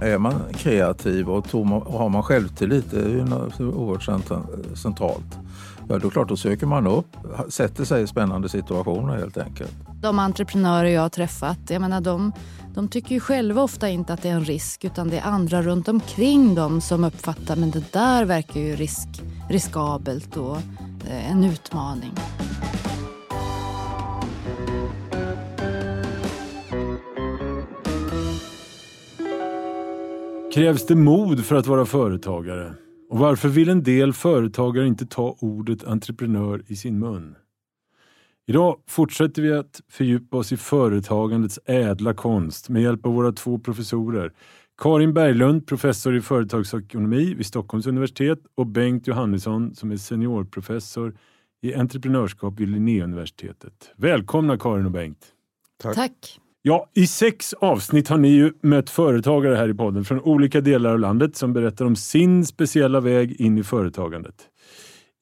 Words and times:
är 0.00 0.18
man 0.18 0.42
kreativ 0.52 1.28
och, 1.28 1.54
och 1.54 1.98
har 1.98 2.08
man 2.08 2.22
självtillit, 2.22 2.90
det 2.90 3.00
är 3.00 3.08
ju 3.08 3.22
oerhört 3.66 4.02
centralt. 4.78 5.38
Ja, 5.88 5.98
då 5.98 6.10
klart, 6.10 6.28
då 6.28 6.36
söker 6.36 6.66
man 6.66 6.86
upp, 6.86 7.16
sätter 7.48 7.84
sig 7.84 8.02
i 8.02 8.06
spännande 8.06 8.48
situationer 8.48 9.16
helt 9.16 9.38
enkelt. 9.38 9.74
De 10.02 10.18
entreprenörer 10.18 10.88
jag 10.88 11.02
har 11.02 11.08
träffat, 11.08 11.58
jag 11.68 11.80
menar 11.80 12.00
de, 12.00 12.32
de 12.74 12.88
tycker 12.88 13.14
ju 13.14 13.20
själva 13.20 13.62
ofta 13.62 13.88
inte 13.88 14.12
att 14.12 14.22
det 14.22 14.28
är 14.28 14.32
en 14.32 14.44
risk 14.44 14.84
utan 14.84 15.08
det 15.08 15.18
är 15.18 15.26
andra 15.26 15.62
runt 15.62 15.88
omkring 15.88 16.54
dem 16.54 16.80
som 16.80 17.04
uppfattar 17.04 17.56
men 17.56 17.70
det 17.70 17.92
där 17.92 18.24
verkar 18.24 18.60
ju 18.60 18.76
risk, 18.76 19.08
riskabelt 19.48 20.36
och 20.36 20.56
eh, 21.10 21.30
en 21.30 21.44
utmaning. 21.44 22.12
Krävs 30.54 30.86
det 30.86 30.94
mod 30.94 31.44
för 31.44 31.56
att 31.56 31.66
vara 31.66 31.86
företagare? 31.86 32.74
Och 33.10 33.18
varför 33.18 33.48
vill 33.48 33.68
en 33.68 33.82
del 33.82 34.12
företagare 34.12 34.86
inte 34.86 35.06
ta 35.06 35.36
ordet 35.40 35.84
entreprenör 35.84 36.62
i 36.66 36.76
sin 36.76 36.98
mun? 36.98 37.36
Idag 38.46 38.76
fortsätter 38.86 39.42
vi 39.42 39.52
att 39.52 39.80
fördjupa 39.88 40.36
oss 40.36 40.52
i 40.52 40.56
företagandets 40.56 41.58
ädla 41.64 42.14
konst 42.14 42.68
med 42.68 42.82
hjälp 42.82 43.06
av 43.06 43.12
våra 43.14 43.32
två 43.32 43.58
professorer. 43.58 44.32
Karin 44.78 45.14
Berglund, 45.14 45.66
professor 45.66 46.16
i 46.16 46.20
företagsekonomi 46.20 47.34
vid 47.34 47.46
Stockholms 47.46 47.86
universitet 47.86 48.38
och 48.54 48.66
Bengt 48.66 49.06
Johannesson 49.06 49.74
som 49.74 49.90
är 49.90 49.96
seniorprofessor 49.96 51.16
i 51.62 51.74
entreprenörskap 51.74 52.60
vid 52.60 52.68
Linnéuniversitetet. 52.68 53.92
Välkomna 53.96 54.58
Karin 54.58 54.86
och 54.86 54.92
Bengt. 54.92 55.26
Tack. 55.82 55.94
Tack. 55.94 56.40
Ja, 56.68 56.90
I 56.94 57.06
sex 57.06 57.52
avsnitt 57.52 58.08
har 58.08 58.18
ni 58.18 58.28
ju 58.28 58.52
mött 58.62 58.90
företagare 58.90 59.54
här 59.54 59.68
i 59.68 59.74
podden 59.74 60.04
från 60.04 60.20
olika 60.20 60.60
delar 60.60 60.92
av 60.92 60.98
landet 60.98 61.36
som 61.36 61.52
berättar 61.52 61.84
om 61.84 61.96
sin 61.96 62.46
speciella 62.46 63.00
väg 63.00 63.40
in 63.40 63.58
i 63.58 63.62
företagandet. 63.62 64.34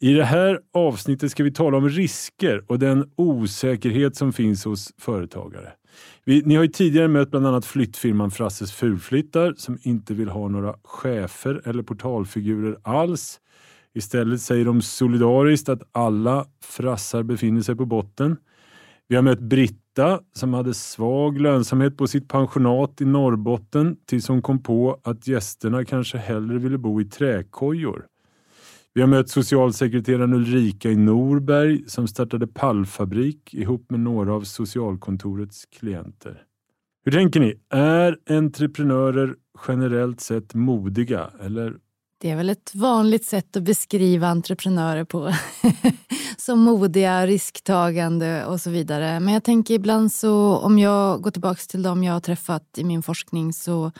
I 0.01 0.13
det 0.13 0.25
här 0.25 0.61
avsnittet 0.75 1.31
ska 1.31 1.45
vi 1.45 1.53
tala 1.53 1.77
om 1.77 1.89
risker 1.89 2.65
och 2.67 2.79
den 2.79 3.11
osäkerhet 3.17 4.17
som 4.17 4.33
finns 4.33 4.65
hos 4.65 4.93
företagare. 4.99 5.73
Vi, 6.25 6.43
ni 6.45 6.55
har 6.55 6.63
ju 6.63 6.69
tidigare 6.69 7.09
mött 7.09 7.31
bland 7.31 7.47
annat 7.47 7.67
flyttfirman 7.67 8.31
Frasses 8.31 8.73
Fulflyttar 8.73 9.55
som 9.57 9.79
inte 9.83 10.15
vill 10.15 10.29
ha 10.29 10.49
några 10.49 10.75
chefer 10.85 11.63
eller 11.65 11.83
portalfigurer 11.83 12.77
alls. 12.83 13.41
Istället 13.95 14.41
säger 14.41 14.65
de 14.65 14.83
solidariskt 14.83 15.69
att 15.69 15.83
alla 15.93 16.47
frassar 16.65 17.23
befinner 17.23 17.63
sig 17.63 17.77
på 17.77 17.85
botten. 17.85 18.37
Vi 19.09 19.17
har 19.17 19.23
mött 19.23 19.41
Britta 19.97 20.21
som 20.33 20.55
hade 20.55 20.75
svag 20.75 21.41
lönsamhet 21.41 21.97
på 21.97 22.07
sitt 22.07 22.29
pensionat 22.29 23.01
i 23.01 23.05
Norrbotten 23.05 23.97
tills 24.07 24.29
hon 24.29 24.43
kom 24.43 24.63
på 24.63 25.01
att 25.05 25.29
gästerna 25.29 25.85
kanske 25.85 26.19
hellre 26.19 26.59
ville 26.59 26.79
bo 26.79 27.01
i 27.01 27.05
träkojor. 27.05 28.07
Vi 28.95 29.01
har 29.01 29.09
mött 29.09 29.29
socialsekreteraren 29.29 30.33
Ulrika 30.33 30.91
i 30.91 30.97
Norberg 30.97 31.85
som 31.87 32.09
startade 32.09 32.47
pallfabrik 32.47 33.55
ihop 33.55 33.91
med 33.91 34.01
några 34.01 34.35
av 34.35 34.43
socialkontorets 34.43 35.67
klienter. 35.67 36.43
Hur 37.05 37.13
tänker 37.13 37.41
ni? 37.41 37.55
Är 37.71 38.19
entreprenörer 38.31 39.35
generellt 39.69 40.21
sett 40.21 40.55
modiga 40.55 41.31
eller 41.41 41.75
det 42.19 42.31
är 42.31 42.37
väl 42.37 42.51
ett 42.51 42.75
vanligt 42.75 43.25
sätt 43.25 43.57
att 43.57 43.63
beskriva 43.63 44.29
entreprenörer 44.29 45.05
på. 45.05 45.33
Som 46.37 46.61
modiga, 46.61 47.27
risktagande 47.27 48.45
och 48.45 48.61
så 48.61 48.71
vidare. 48.71 49.21
Men 49.21 49.35
jag 49.35 49.45
tänker 49.45 49.75
ibland 49.75 50.13
så, 50.13 50.57
om 50.57 50.79
jag 50.79 51.23
går 51.23 51.31
tillbaka 51.31 51.61
till 51.69 51.83
dem 51.83 52.05
jag 52.05 52.13
har 52.13 52.21
träffat 52.21 52.63
i 52.77 52.85
min 52.85 53.03
forskning 53.03 53.53
så 53.53 53.93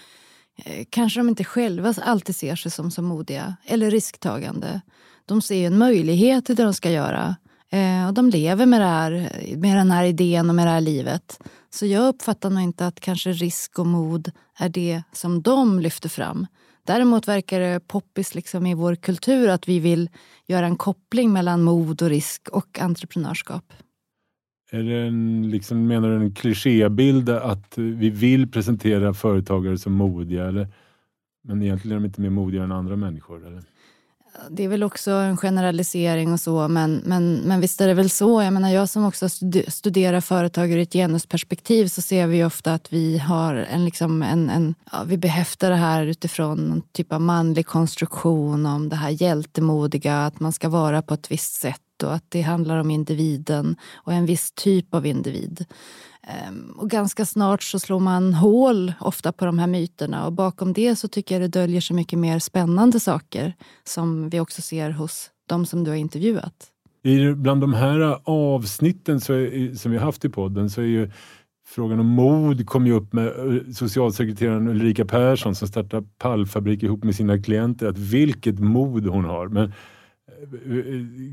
eh, 0.57 0.85
kanske 0.91 1.21
de 1.21 1.29
inte 1.29 1.45
själva 1.45 1.95
alltid 2.03 2.37
ser 2.37 2.57
sig 2.57 2.71
som 2.71 2.91
så 2.91 3.03
modiga 3.03 3.57
eller 3.65 3.91
risktagande. 3.91 4.81
De 5.27 5.43
ser 5.43 5.67
en 5.67 5.79
möjlighet 5.79 6.51
i 6.51 6.55
det 6.55 6.63
de 6.65 6.75
ska 6.75 6.91
göra. 6.91 7.37
Eh, 7.71 8.07
och 8.07 8.15
de 8.15 8.31
lever 8.31 8.67
med, 8.67 8.81
det 8.81 8.87
här, 8.87 9.33
med 9.57 9.77
den 9.77 9.91
här 9.91 10.05
idén 10.05 10.49
och 10.49 10.55
med 10.55 10.67
det 10.67 10.71
här 10.71 10.81
livet. 10.81 11.41
Så 11.71 11.87
jag 11.87 12.09
uppfattar 12.09 12.51
nog 12.51 12.63
inte 12.63 12.87
att 12.87 13.01
kanske 13.01 13.33
risk 13.33 13.79
och 13.79 13.87
mod 13.87 14.33
är 14.59 14.69
det 14.69 15.03
som 15.13 15.43
de 15.43 15.81
lyfter 15.81 16.09
fram. 16.09 16.47
Däremot 16.87 17.29
verkar 17.29 17.61
det 17.61 17.81
poppis 17.89 18.35
liksom 18.35 18.67
i 18.67 18.75
vår 18.75 18.95
kultur 18.95 19.49
att 19.49 19.69
vi 19.69 19.81
vill 19.81 20.11
göra 20.47 20.67
en 20.67 20.77
koppling 20.77 21.33
mellan 21.33 21.63
mod 21.63 22.03
och 22.03 22.09
risk 22.09 22.49
och 22.49 22.79
entreprenörskap. 22.81 23.73
Är 24.71 24.83
det 24.83 25.07
en, 25.07 25.51
liksom, 25.51 25.87
menar 25.87 26.09
du 26.09 26.17
en 26.17 26.35
klichébild 26.35 27.29
att 27.29 27.79
vi 27.79 28.11
vill 28.11 28.51
presentera 28.51 29.15
företagare 29.15 29.79
som 29.79 29.93
modiga? 29.93 30.45
Eller? 30.45 30.69
Men 31.45 31.63
egentligen 31.63 31.97
är 31.97 32.01
de 32.01 32.07
inte 32.07 32.21
mer 32.21 32.31
modiga 32.31 32.63
än 32.63 32.73
andra 32.73 32.97
människor? 32.97 33.47
Eller? 33.47 33.63
Det 34.51 34.65
är 34.65 34.69
väl 34.69 34.83
också 34.83 35.11
en 35.11 35.37
generalisering 35.37 36.33
och 36.33 36.41
så, 36.41 36.69
men, 36.69 37.03
men, 37.05 37.35
men 37.35 37.61
visst 37.61 37.81
är 37.81 37.89
det 37.89 37.95
väl 37.95 38.11
så. 38.11 38.43
Jag 38.43 38.53
menar, 38.53 38.71
jag 38.71 38.89
som 38.89 39.05
också 39.05 39.29
studerar 39.69 40.21
företag 40.21 40.73
ur 40.73 40.79
ett 40.79 40.93
genusperspektiv 40.93 41.87
så 41.89 42.03
ser 42.03 42.27
vi 42.27 42.45
ofta 42.45 42.75
att 42.75 42.93
vi 42.93 43.19
har 43.19 43.55
en, 43.55 43.85
liksom 43.85 44.23
en, 44.23 44.51
en 44.51 44.75
ja, 44.93 45.03
vi 45.07 45.19
behäftar 45.19 45.71
det 45.71 45.77
här 45.77 46.07
utifrån 46.07 46.73
en 46.73 46.83
typ 46.93 47.13
av 47.13 47.21
manlig 47.21 47.67
konstruktion 47.67 48.67
om 48.67 48.89
det 48.89 48.97
här 48.97 49.11
hjältemodiga, 49.11 50.27
att 50.27 50.41
man 50.41 50.53
ska 50.53 50.69
vara 50.69 51.03
på 51.03 51.15
ett 51.15 51.31
visst 51.31 51.55
sätt 51.55 51.81
och 52.03 52.15
att 52.15 52.25
det 52.29 52.43
handlar 52.43 52.77
om 52.77 52.91
individen 52.91 53.77
och 53.95 54.13
en 54.13 54.27
viss 54.27 54.53
typ 54.53 54.95
av 54.95 55.07
individ. 55.07 55.65
Ehm, 56.27 56.71
och 56.77 56.91
ganska 56.91 57.25
snart 57.25 57.63
så 57.63 57.79
slår 57.79 58.01
man 58.01 58.35
hål 58.35 58.93
ofta 59.01 59.33
på 59.33 59.45
de 59.45 59.59
här 59.59 59.67
myterna 59.67 60.27
och 60.27 60.33
bakom 60.33 60.73
det 60.73 60.97
så 60.97 61.09
tycker 61.09 61.35
jag 61.35 61.43
det 61.43 61.61
döljer 61.61 61.81
sig 61.81 61.97
mycket 61.97 62.19
mer 62.19 62.39
spännande 62.39 63.01
saker 63.01 63.55
som 63.85 64.29
vi 64.29 64.41
också 64.41 64.63
ser 64.63 64.91
hos 64.91 65.31
de 65.49 65.67
som 65.67 65.85
du 65.85 65.91
har 65.91 65.99
intervjuat. 65.99 66.73
I, 67.03 67.33
bland 67.33 67.61
de 67.61 67.75
här 67.75 68.19
avsnitten 68.25 69.21
så 69.21 69.33
är, 69.33 69.75
som 69.75 69.93
vi 69.93 69.99
har 69.99 70.05
haft 70.05 70.25
i 70.25 70.29
podden 70.29 70.71
så 70.71 70.81
är 70.81 70.87
ju 70.87 71.11
frågan 71.67 72.01
om 72.01 72.07
mod 72.07 72.67
kom 72.67 72.87
ju 72.87 72.93
upp 72.93 73.13
med 73.13 73.27
eh, 73.27 73.73
socialsekreteraren 73.73 74.69
Ulrika 74.69 75.05
Persson 75.05 75.55
som 75.55 75.69
startar 75.69 76.05
pallfabrik 76.19 76.83
ihop 76.83 77.05
med 77.05 77.15
sina 77.15 77.43
klienter. 77.43 77.87
Att 77.87 77.99
vilket 77.99 78.59
mod 78.59 79.07
hon 79.07 79.25
har. 79.25 79.49
Men 79.49 79.73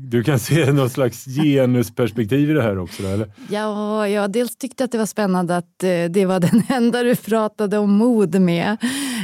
du 0.08 0.22
kan 0.22 0.38
se 0.38 0.72
något 0.72 0.92
slags 0.92 1.24
genusperspektiv 1.24 2.50
i 2.50 2.52
det 2.52 2.62
här 2.62 2.78
också? 2.78 3.02
Eller? 3.02 3.32
Ja, 3.48 4.08
jag 4.08 4.30
dels 4.30 4.56
tyckte 4.56 4.84
att 4.84 4.92
det 4.92 4.98
var 4.98 5.06
spännande 5.06 5.56
att 5.56 5.82
eh, 5.82 6.04
det 6.10 6.26
var 6.26 6.40
den 6.40 6.62
enda 6.68 7.02
du 7.02 7.16
pratade 7.16 7.78
om 7.78 7.92
mod 7.92 8.40
med. 8.40 8.76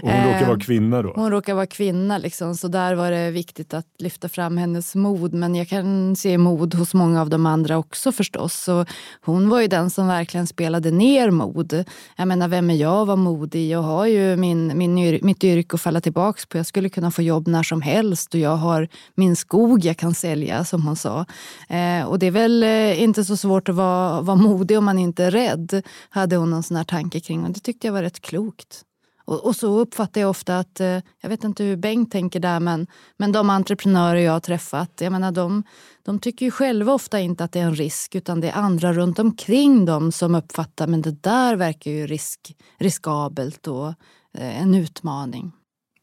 Och 0.02 0.10
hon 0.10 0.24
råkar 0.24 0.46
vara 0.46 0.56
eh, 0.56 0.58
kvinna 0.58 1.02
då? 1.02 1.12
Hon 1.16 1.30
råkar 1.30 1.54
vara 1.54 1.66
kvinna, 1.66 2.18
liksom, 2.18 2.54
så 2.54 2.68
där 2.68 2.94
var 2.94 3.10
det 3.10 3.30
viktigt 3.30 3.74
att 3.74 3.86
lyfta 3.98 4.28
fram 4.28 4.56
hennes 4.56 4.94
mod. 4.94 5.34
Men 5.34 5.54
jag 5.54 5.68
kan 5.68 6.16
se 6.16 6.38
mod 6.38 6.74
hos 6.74 6.94
många 6.94 7.20
av 7.20 7.30
de 7.30 7.46
andra 7.46 7.78
också 7.78 8.12
förstås. 8.12 8.54
Så 8.54 8.84
hon 9.20 9.48
var 9.48 9.60
ju 9.60 9.66
den 9.66 9.90
som 9.90 10.06
verkligen 10.06 10.46
spelade 10.46 10.90
ner 10.90 11.30
mod. 11.30 11.84
Jag 12.16 12.28
menar, 12.28 12.48
vem 12.48 12.70
är 12.70 12.74
jag 12.74 13.00
att 13.00 13.06
vara 13.06 13.16
modig? 13.16 13.70
Jag 13.70 13.82
har 13.82 14.06
ju 14.06 14.36
min, 14.36 14.78
min, 14.78 15.18
mitt 15.22 15.44
yrke 15.44 15.74
att 15.74 15.80
falla 15.80 16.00
tillbaka 16.00 16.40
på. 16.48 16.56
Jag 16.56 16.66
skulle 16.66 16.88
kunna 16.88 17.10
få 17.10 17.22
jobb 17.22 17.48
när 17.48 17.62
som 17.62 17.82
helst 17.82 18.34
och 18.34 18.40
jag 18.40 18.56
har 18.56 18.88
min 19.14 19.36
skog 19.36 19.84
jag 19.84 19.96
kan 19.96 20.14
sälja, 20.14 20.64
som 20.64 20.82
hon 20.82 20.96
sa. 20.96 21.26
Eh, 21.68 22.04
och 22.04 22.18
det 22.18 22.26
är 22.26 22.30
väl 22.30 22.62
eh, 22.62 23.02
inte 23.02 23.24
så 23.24 23.36
svårt 23.36 23.68
att 23.68 23.74
vara, 23.74 24.20
vara 24.20 24.36
modig 24.36 24.78
om 24.78 24.84
man 24.84 24.98
inte 24.98 25.24
är 25.24 25.30
rädd, 25.30 25.82
hade 26.10 26.36
hon 26.36 26.52
en 26.52 26.62
sån 26.62 26.76
här 26.76 26.84
tanke 26.84 27.20
kring. 27.20 27.44
Och 27.44 27.50
det 27.50 27.60
tyckte 27.60 27.86
jag 27.86 27.92
var 27.92 28.02
rätt 28.02 28.20
klokt. 28.20 28.84
Och, 29.30 29.44
och, 29.46 29.56
så 29.56 29.80
uppfattar 29.80 30.20
jag 30.20 30.30
ofta 30.30 30.58
att, 30.58 30.80
eh, 30.80 30.98
jag 31.20 31.28
vet 31.28 31.44
inte 31.44 31.64
hur 31.64 31.76
Bengt 31.76 32.12
tänker 32.12 32.40
där, 32.40 32.60
men, 32.60 32.86
men 33.16 33.32
de 33.32 33.50
entreprenörer 33.50 34.20
jag 34.20 34.32
har 34.32 34.40
träffat, 34.40 34.90
jag 35.00 35.12
menar 35.12 35.32
de, 35.32 35.62
de 36.02 36.18
tycker 36.18 36.46
ju 36.46 36.50
själva 36.50 36.92
ofta 36.92 37.20
inte 37.20 37.44
att 37.44 37.52
det 37.52 37.60
är 37.60 37.64
en 37.64 37.74
risk 37.74 38.14
utan 38.14 38.40
det 38.40 38.48
är 38.48 38.52
andra 38.52 38.92
runt 38.92 39.18
omkring 39.18 39.84
dem 39.84 40.12
som 40.12 40.34
uppfattar 40.34 40.86
men 40.86 41.02
det 41.02 41.22
där 41.22 41.56
verkar 41.56 41.90
ju 41.90 42.06
risk, 42.06 42.56
riskabelt 42.78 43.66
och 43.66 43.88
eh, 44.34 44.62
en 44.62 44.74
utmaning. 44.74 45.52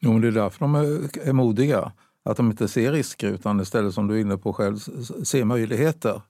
Jo, 0.00 0.12
men 0.12 0.20
det 0.20 0.28
är 0.28 0.32
därför 0.32 0.60
de 0.60 0.74
är, 0.74 1.28
är 1.28 1.32
modiga. 1.32 1.92
Att 2.24 2.36
de 2.36 2.50
inte 2.50 2.68
ser 2.68 2.92
risker 2.92 3.28
utan 3.28 3.60
istället, 3.60 3.94
som 3.94 4.06
du 4.06 4.16
är 4.16 4.20
inne 4.20 4.36
på 4.36 4.52
själv, 4.52 4.78
ser 5.24 5.44
möjligheter. 5.44 6.22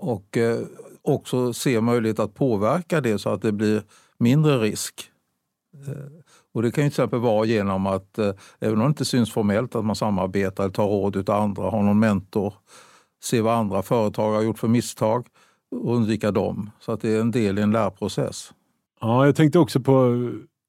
Och 0.00 0.36
eh, 0.36 0.60
också 1.02 1.52
ser 1.52 1.80
möjlighet 1.80 2.18
att 2.18 2.34
påverka 2.34 3.00
det 3.00 3.18
så 3.18 3.30
att 3.30 3.42
det 3.42 3.52
blir 3.52 3.82
mindre 4.18 4.58
risk. 4.58 5.10
Eh, 5.86 5.92
och 6.54 6.62
Det 6.62 6.70
kan 6.70 6.84
ju 6.84 6.90
till 6.90 6.94
exempel 6.94 7.20
vara 7.20 7.46
genom 7.46 7.86
att, 7.86 8.18
eh, 8.18 8.30
även 8.60 8.78
om 8.78 8.84
det 8.84 8.88
inte 8.88 9.04
syns 9.04 9.32
formellt, 9.32 9.74
att 9.74 9.84
man 9.84 9.96
samarbetar, 9.96 10.68
tar 10.68 10.86
råd 10.86 11.30
av 11.30 11.42
andra, 11.42 11.70
har 11.70 11.82
någon 11.82 11.98
mentor, 11.98 12.54
ser 13.24 13.42
vad 13.42 13.54
andra 13.54 13.82
företag 13.82 14.32
har 14.32 14.42
gjort 14.42 14.58
för 14.58 14.68
misstag 14.68 15.26
och 15.70 15.96
undvika 15.96 16.30
dem. 16.30 16.70
Så 16.80 16.92
att 16.92 17.00
det 17.00 17.10
är 17.16 17.20
en 17.20 17.30
del 17.30 17.58
i 17.58 17.62
en 17.62 17.70
lärprocess. 17.70 18.52
Ja, 19.00 19.26
jag 19.26 19.36
tänkte 19.36 19.58
också 19.58 19.80
på 19.80 19.92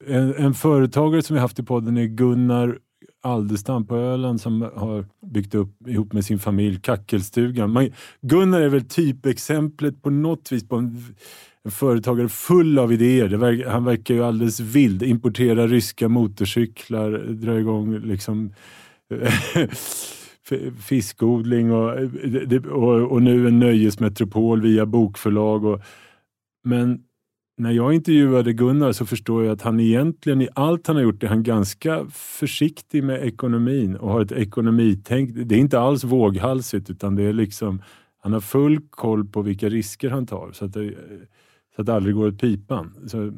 en, 0.05 0.35
en 0.35 0.53
företagare 0.53 1.21
som 1.21 1.33
vi 1.33 1.39
haft 1.39 1.59
i 1.59 1.63
podden 1.63 1.97
är 1.97 2.05
Gunnar 2.05 2.79
Aldestam 3.23 3.85
på 3.85 3.95
Öland 3.95 4.41
som 4.41 4.61
har 4.75 5.05
byggt 5.31 5.56
upp 5.56 5.88
ihop 5.88 6.13
med 6.13 6.25
sin 6.25 6.39
familj 6.39 6.80
Kackelstugan. 6.81 7.72
Man, 7.72 7.89
Gunnar 8.22 8.62
är 8.62 8.69
väl 8.69 8.86
typexemplet 8.86 10.01
på 10.01 10.10
något 10.10 10.51
vis 10.51 10.68
på 10.68 10.75
en, 10.75 11.04
en 11.63 11.72
företagare 11.72 12.30
full 12.30 12.80
av 12.80 12.94
idéer. 12.94 13.27
Verkar, 13.27 13.69
han 13.69 13.86
verkar 13.86 14.13
ju 14.13 14.24
alldeles 14.24 14.60
vild. 14.60 15.04
Importera 15.04 15.68
ryska 15.68 16.10
motorcyklar, 16.10 17.12
dra 17.33 17.60
igång 17.60 18.00
liksom 18.00 18.54
fiskodling 20.81 21.72
och, 21.72 22.00
eh, 22.00 22.66
och, 22.66 23.12
och, 23.12 23.22
nu 23.22 23.48
en 23.48 23.60
nöjesmetropol 23.60 24.62
via 24.62 24.86
bokförlag. 24.86 25.66
Och, 25.66 25.81
men 26.63 27.00
när 27.57 27.71
jag 27.71 27.93
intervjuade 27.93 28.53
Gunnar 28.53 28.91
så 28.91 29.05
förstår 29.05 29.43
jag 29.43 29.53
att 29.53 29.61
han 29.61 29.79
egentligen 29.79 30.41
i 30.41 30.49
allt 30.55 30.87
han 30.87 30.95
har 30.95 31.03
gjort 31.03 31.23
är 31.23 31.27
han 31.27 31.43
ganska 31.43 32.05
försiktig 32.11 33.03
med 33.03 33.23
ekonomin 33.23 33.95
och 33.95 34.11
har 34.11 34.21
ett 34.21 34.31
ekonomitänk. 34.31 35.29
Det 35.35 35.55
är 35.55 35.59
inte 35.59 35.79
alls 35.79 36.03
våghalsigt 36.03 36.89
utan 36.89 37.15
det 37.15 37.23
är 37.23 37.33
liksom, 37.33 37.81
han 38.21 38.33
har 38.33 38.39
full 38.39 38.79
koll 38.89 39.25
på 39.25 39.41
vilka 39.41 39.69
risker 39.69 40.09
han 40.09 40.27
tar 40.27 40.51
så 40.51 40.65
att 40.65 40.73
det, 40.73 40.93
så 41.75 41.81
att 41.81 41.85
det 41.85 41.93
aldrig 41.93 42.15
går 42.15 42.27
åt 42.27 42.39
pipan. 42.39 42.93
Så, 43.07 43.31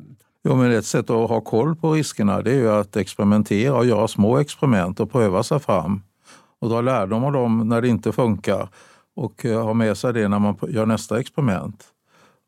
Jo, 0.44 0.56
men 0.56 0.72
ett 0.72 0.86
sätt 0.86 1.10
att 1.10 1.30
ha 1.30 1.42
koll 1.42 1.76
på 1.76 1.94
riskerna 1.94 2.42
det 2.42 2.52
är 2.52 2.56
ju 2.56 2.70
att 2.70 2.96
experimentera 2.96 3.78
och 3.78 3.86
göra 3.86 4.08
små 4.08 4.38
experiment 4.38 5.00
och 5.00 5.12
pröva 5.12 5.44
sig 5.44 5.60
fram 5.60 6.02
och 6.60 6.70
dra 6.70 6.82
lärdom 6.82 7.24
av 7.24 7.32
dem 7.32 7.70
när 7.70 7.82
det 7.82 7.88
inte 7.88 8.12
funkar 8.12 8.70
och 9.16 9.46
eh, 9.46 9.64
ha 9.64 9.74
med 9.74 9.98
sig 9.98 10.14
det 10.14 10.28
när 10.28 10.40
man 10.40 10.56
gör 10.68 10.86
nästa 10.86 11.20
experiment. 11.20 11.86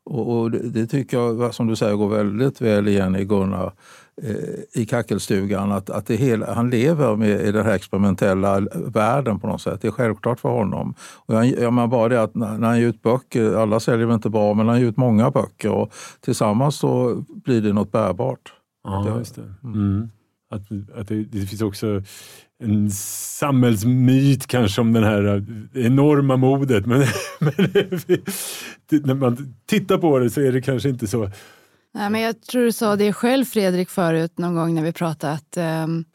Och, 0.09 0.39
och 0.39 0.51
det, 0.51 0.69
det, 0.69 0.87
tycker 0.87 1.17
jag, 1.17 1.53
som 1.53 1.67
du 1.67 1.75
säger, 1.75 1.95
går 1.95 2.09
väldigt 2.09 2.61
väl 2.61 2.87
igen 2.87 3.15
i 3.15 3.25
Gunnar 3.25 3.73
eh, 4.21 4.81
i 4.81 4.85
Kackelstugan. 4.85 5.71
Att, 5.71 5.89
att 5.89 6.05
det 6.05 6.15
hela, 6.15 6.53
han 6.53 6.69
lever 6.69 7.15
med 7.15 7.41
i 7.41 7.51
den 7.51 7.65
här 7.65 7.73
experimentella 7.73 8.59
världen 8.75 9.39
på 9.39 9.47
något 9.47 9.61
sätt. 9.61 9.81
Det 9.81 9.87
är 9.87 9.91
självklart 9.91 10.39
för 10.39 10.49
honom. 10.49 10.93
Och 11.15 11.35
jag, 11.35 11.45
jag 11.45 11.73
menar 11.73 11.87
bara 11.87 12.09
det 12.09 12.21
att 12.21 12.35
när, 12.35 12.57
när 12.57 12.67
han 12.67 12.79
ger 12.79 12.87
ut 12.87 13.01
böcker, 13.01 13.53
alla 13.53 13.79
säljer 13.79 14.05
väl 14.05 14.15
inte 14.15 14.29
bra, 14.29 14.53
men 14.53 14.67
han 14.67 14.79
ger 14.79 14.87
ut 14.87 14.97
många 14.97 15.31
böcker 15.31 15.71
och 15.71 15.93
tillsammans 16.19 16.75
så 16.75 17.23
blir 17.27 17.61
det 17.61 17.73
något 17.73 17.91
bärbart. 17.91 18.53
Ja, 18.83 19.17
just 19.17 19.35
det. 19.35 19.53
Mm. 19.63 20.09
Att, 20.51 20.61
att 20.99 21.07
det, 21.07 21.23
det 21.23 21.45
finns 21.45 21.61
också 21.61 22.01
en 22.63 22.91
samhällsmyt 22.91 24.47
kanske 24.47 24.81
om 24.81 24.93
det 24.93 25.05
här 25.05 25.45
enorma 25.73 26.37
modet. 26.37 26.85
Men, 26.85 26.99
men 27.39 27.53
när 28.91 29.13
man 29.13 29.55
tittar 29.65 29.97
på 29.97 30.19
det 30.19 30.29
så 30.29 30.41
är 30.41 30.51
det 30.51 30.61
kanske 30.61 30.89
inte 30.89 31.07
så. 31.07 31.31
Nej, 31.93 32.09
men 32.09 32.21
jag 32.21 32.41
tror 32.41 32.63
du 32.63 32.71
sa 32.71 32.95
det 32.95 33.13
själv 33.13 33.45
Fredrik 33.45 33.89
förut 33.89 34.37
någon 34.37 34.55
gång 34.55 34.75
när 34.75 34.83
vi 34.83 34.93
pratade 34.93 35.33
att 35.33 35.57
um, 35.83 36.05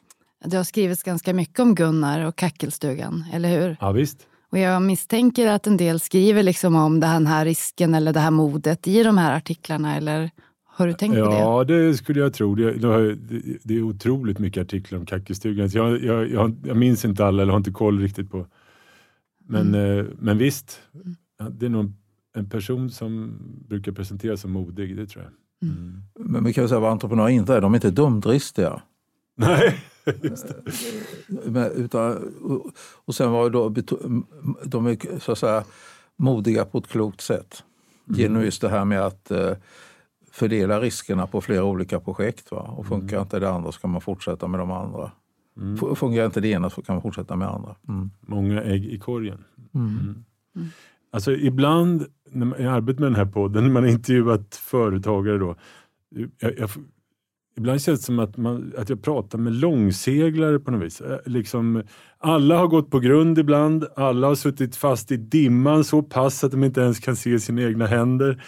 det 0.45 0.57
har 0.57 0.65
skrivits 0.65 1.03
ganska 1.03 1.35
mycket 1.35 1.61
om 1.61 1.75
Gunnar 1.75 2.27
och 2.27 2.37
Kackelstugan, 2.37 3.25
eller 3.33 3.61
hur? 3.61 3.77
Ja, 3.81 3.93
visst. 3.93 4.27
Och 4.51 4.59
jag 4.59 4.83
misstänker 4.83 5.47
att 5.47 5.67
en 5.67 5.77
del 5.77 6.01
skriver 6.01 6.43
liksom 6.43 6.77
om 6.77 7.01
den 7.01 7.27
här 7.27 7.45
risken 7.45 7.95
eller 7.95 8.13
det 8.13 8.21
här 8.21 8.31
modet 8.31 8.87
i 8.89 9.03
de 9.03 9.19
här 9.19 9.37
artiklarna. 9.37 9.97
Eller 9.97 10.31
har 10.65 10.87
du 10.87 10.93
tänkt 10.93 11.17
ja, 11.17 11.25
på 11.25 11.31
det? 11.31 11.39
Ja, 11.39 11.65
det 11.65 11.95
skulle 11.95 12.21
jag 12.21 12.35
tro. 12.35 12.55
Det, 12.55 12.73
det 13.63 13.75
är 13.75 13.83
otroligt 13.83 14.39
mycket 14.39 14.61
artiklar 14.61 14.99
om 14.99 15.07
Kackelstugan. 15.07 15.69
Jag, 15.73 16.03
jag, 16.03 16.31
jag, 16.31 16.57
jag, 16.65 16.77
minns 16.77 17.05
inte 17.05 17.27
alla 17.27 17.43
eller 17.43 17.53
har 17.53 17.59
inte 17.59 17.71
koll 17.71 18.01
riktigt 18.01 18.31
på. 18.31 18.47
Men, 19.47 19.75
mm. 19.75 19.99
eh, 19.99 20.07
men 20.19 20.39
visst, 20.39 20.81
det 21.51 21.67
är 21.67 21.71
nog 21.71 21.93
en 22.35 22.49
person 22.49 22.91
som 22.91 23.39
brukar 23.69 23.93
presenteras 23.93 24.41
som 24.41 24.53
modig, 24.53 24.97
det 24.97 25.07
tror 25.07 25.25
jag. 25.25 25.33
Mm. 25.71 25.83
mm. 25.83 26.03
Men 26.33 26.45
vi 26.45 26.53
kan 26.53 26.69
säga 26.69 26.81
vad 26.81 26.93
entreprenörer 26.93 27.29
inte 27.29 27.55
är, 27.55 27.61
de 27.61 27.73
är 27.73 27.77
inte 27.77 27.91
dumdristiga. 27.91 28.83
Nej, 29.37 29.81
just 30.23 30.49
det. 30.49 30.73
Men, 31.51 31.71
utan, 31.71 32.33
och 33.05 33.15
sen 33.15 33.31
var 33.31 33.51
då, 33.51 33.69
de 34.65 34.87
är 34.87 35.19
så 35.19 35.33
att 35.33 35.39
säga 35.39 35.65
modiga 36.17 36.65
på 36.65 36.79
ett 36.79 36.89
klokt 36.89 37.21
sätt. 37.21 37.65
Mm. 38.09 38.21
Genom 38.21 38.43
just 38.43 38.61
det 38.61 38.69
här 38.69 38.85
med 38.85 39.01
att 39.01 39.31
eh, 39.31 39.53
fördela 40.31 40.81
riskerna 40.81 41.27
på 41.27 41.41
flera 41.41 41.65
olika 41.65 42.01
projekt. 42.01 42.51
Va? 42.51 42.61
Och 42.61 42.87
funkar 42.87 43.17
mm. 43.17 43.23
inte 43.23 43.39
det 43.39 43.51
andra 43.51 43.73
så 43.73 43.81
kan 43.81 43.91
man 43.91 44.01
fortsätta 44.01 44.49
med 44.49 44.61
de 44.61 44.71
andra. 44.71 45.11
Mm. 45.57 45.97
Fungerar 45.97 46.27
inte 46.27 46.41
det 46.41 46.49
ena 46.49 46.71
så 46.71 46.83
kan 46.83 46.95
man 46.95 47.03
fortsätta 47.03 47.37
med 47.37 47.49
andra. 47.49 47.77
Mm. 47.89 48.11
Många 48.21 48.63
ägg 48.63 48.85
i 48.85 48.99
korgen. 48.99 49.45
Alltså 51.15 51.33
ibland 51.33 52.07
när 52.31 52.47
man, 52.47 52.61
i 52.61 52.67
arbetet 52.67 53.01
med 53.01 53.07
den 53.07 53.17
här 53.17 53.33
podden, 53.33 53.65
när 53.65 53.71
man 53.71 53.83
har 53.83 53.91
intervjuat 53.91 54.55
företagare 54.55 55.39
då, 55.39 55.57
jag, 56.41 56.59
jag, 56.59 56.71
ibland 57.57 57.83
känns 57.83 58.01
det 58.01 58.07
som 58.07 58.19
att, 58.19 58.37
man, 58.37 58.73
att 58.79 58.89
jag 58.89 59.03
pratar 59.03 59.39
med 59.39 59.53
långseglare 59.53 60.59
på 60.59 60.71
något 60.71 60.83
vis. 60.83 61.01
Eh, 61.01 61.19
liksom, 61.27 61.83
alla 62.19 62.57
har 62.57 62.67
gått 62.67 62.91
på 62.91 63.01
grund 63.01 63.39
ibland, 63.39 63.85
alla 63.97 64.27
har 64.27 64.35
suttit 64.35 64.77
fast 64.77 65.13
i 65.13 65.17
dimman 65.17 65.85
så 65.85 66.03
pass 66.03 66.45
att 66.45 66.51
de 66.51 66.65
inte 66.65 66.81
ens 66.81 67.01
kan 67.01 67.17
se 67.17 67.41
sina 67.41 67.63
egna 67.63 67.87
händer. 67.87 68.43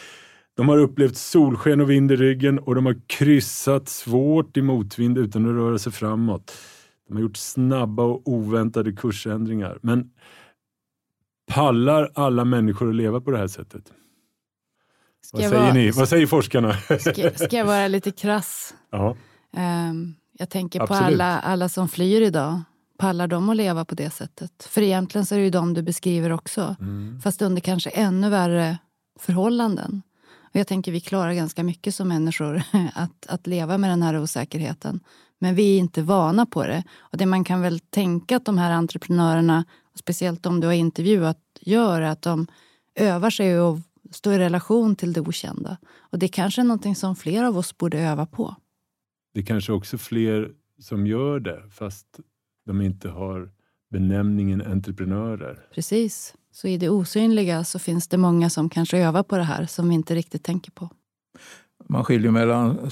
De 0.56 0.68
har 0.68 0.78
upplevt 0.78 1.16
solsken 1.16 1.80
och 1.80 1.90
vind 1.90 2.12
i 2.12 2.16
ryggen 2.16 2.58
och 2.58 2.74
de 2.74 2.86
har 2.86 2.96
kryssat 3.06 3.88
svårt 3.88 4.56
i 4.56 4.62
motvind 4.62 5.18
utan 5.18 5.46
att 5.46 5.54
röra 5.56 5.78
sig 5.78 5.92
framåt. 5.92 6.52
De 7.08 7.14
har 7.14 7.22
gjort 7.22 7.36
snabba 7.36 8.02
och 8.02 8.28
oväntade 8.28 8.92
kursändringar. 8.92 9.78
Men 9.82 10.10
pallar 11.46 12.10
alla 12.14 12.44
människor 12.44 12.88
att 12.88 12.94
leva 12.94 13.20
på 13.20 13.30
det 13.30 13.38
här 13.38 13.46
sättet? 13.46 13.92
Vad 15.32 15.42
säger 15.42 15.60
vara, 15.60 15.72
ni? 15.72 15.90
Vad 15.90 16.08
säger 16.08 16.26
forskarna? 16.26 16.72
Ska, 17.00 17.30
ska 17.30 17.56
jag 17.56 17.64
vara 17.64 17.88
lite 17.88 18.10
krass? 18.10 18.74
Ja. 18.90 19.16
Um, 19.56 20.14
jag 20.38 20.50
tänker 20.50 20.80
Absolut. 20.80 21.00
på 21.00 21.06
alla, 21.06 21.40
alla 21.40 21.68
som 21.68 21.88
flyr 21.88 22.20
idag. 22.20 22.60
Pallar 22.98 23.26
de 23.26 23.48
att 23.48 23.56
leva 23.56 23.84
på 23.84 23.94
det 23.94 24.10
sättet? 24.10 24.68
För 24.70 24.82
egentligen 24.82 25.26
så 25.26 25.34
är 25.34 25.38
det 25.38 25.44
ju 25.44 25.50
de 25.50 25.74
du 25.74 25.82
beskriver 25.82 26.32
också. 26.32 26.76
Mm. 26.80 27.20
Fast 27.20 27.42
under 27.42 27.60
kanske 27.60 27.90
ännu 27.90 28.30
värre 28.30 28.78
förhållanden. 29.18 30.02
Och 30.56 30.56
jag 30.56 30.66
tänker 30.66 30.92
vi 30.92 31.00
klarar 31.00 31.32
ganska 31.32 31.62
mycket 31.64 31.94
som 31.94 32.08
människor 32.08 32.62
att, 32.94 33.26
att 33.28 33.46
leva 33.46 33.78
med 33.78 33.90
den 33.90 34.02
här 34.02 34.18
osäkerheten. 34.18 35.00
Men 35.38 35.54
vi 35.54 35.74
är 35.74 35.78
inte 35.78 36.02
vana 36.02 36.46
på 36.46 36.66
det. 36.66 36.84
Och 36.98 37.18
det 37.18 37.26
man 37.26 37.44
kan 37.44 37.60
väl 37.60 37.80
tänka 37.80 38.36
att 38.36 38.44
de 38.44 38.58
här 38.58 38.70
entreprenörerna, 38.70 39.64
speciellt 39.98 40.42
de 40.42 40.60
du 40.60 40.66
har 40.66 40.74
intervjuat, 40.74 41.38
gör 41.60 42.00
är 42.00 42.06
att 42.06 42.22
de 42.22 42.46
övar 42.94 43.30
sig 43.30 43.60
och 43.60 43.78
stå 44.10 44.32
i 44.32 44.38
relation 44.38 44.96
till 44.96 45.12
det 45.12 45.20
okända. 45.20 45.76
Och 45.98 46.18
det 46.18 46.28
kanske 46.28 46.60
är 46.60 46.64
någonting 46.64 46.96
som 46.96 47.16
fler 47.16 47.44
av 47.44 47.58
oss 47.58 47.78
borde 47.78 47.98
öva 47.98 48.26
på. 48.26 48.56
Det 49.34 49.40
är 49.40 49.44
kanske 49.44 49.72
också 49.72 49.98
fler 49.98 50.50
som 50.78 51.06
gör 51.06 51.40
det 51.40 51.62
fast 51.70 52.20
de 52.66 52.80
inte 52.80 53.08
har 53.08 53.50
benämningen 53.90 54.62
entreprenörer. 54.62 55.66
Precis. 55.74 56.34
Så 56.50 56.68
i 56.68 56.76
det 56.76 56.88
osynliga 56.88 57.64
så 57.64 57.78
finns 57.78 58.08
det 58.08 58.16
många 58.16 58.50
som 58.50 58.70
kanske 58.70 58.98
övar 58.98 59.22
på 59.22 59.36
det 59.36 59.42
här 59.42 59.66
som 59.66 59.88
vi 59.88 59.94
inte 59.94 60.14
riktigt 60.14 60.44
tänker 60.44 60.70
på. 60.70 60.90
Man 61.88 62.04
skiljer 62.04 62.30
mellan 62.30 62.90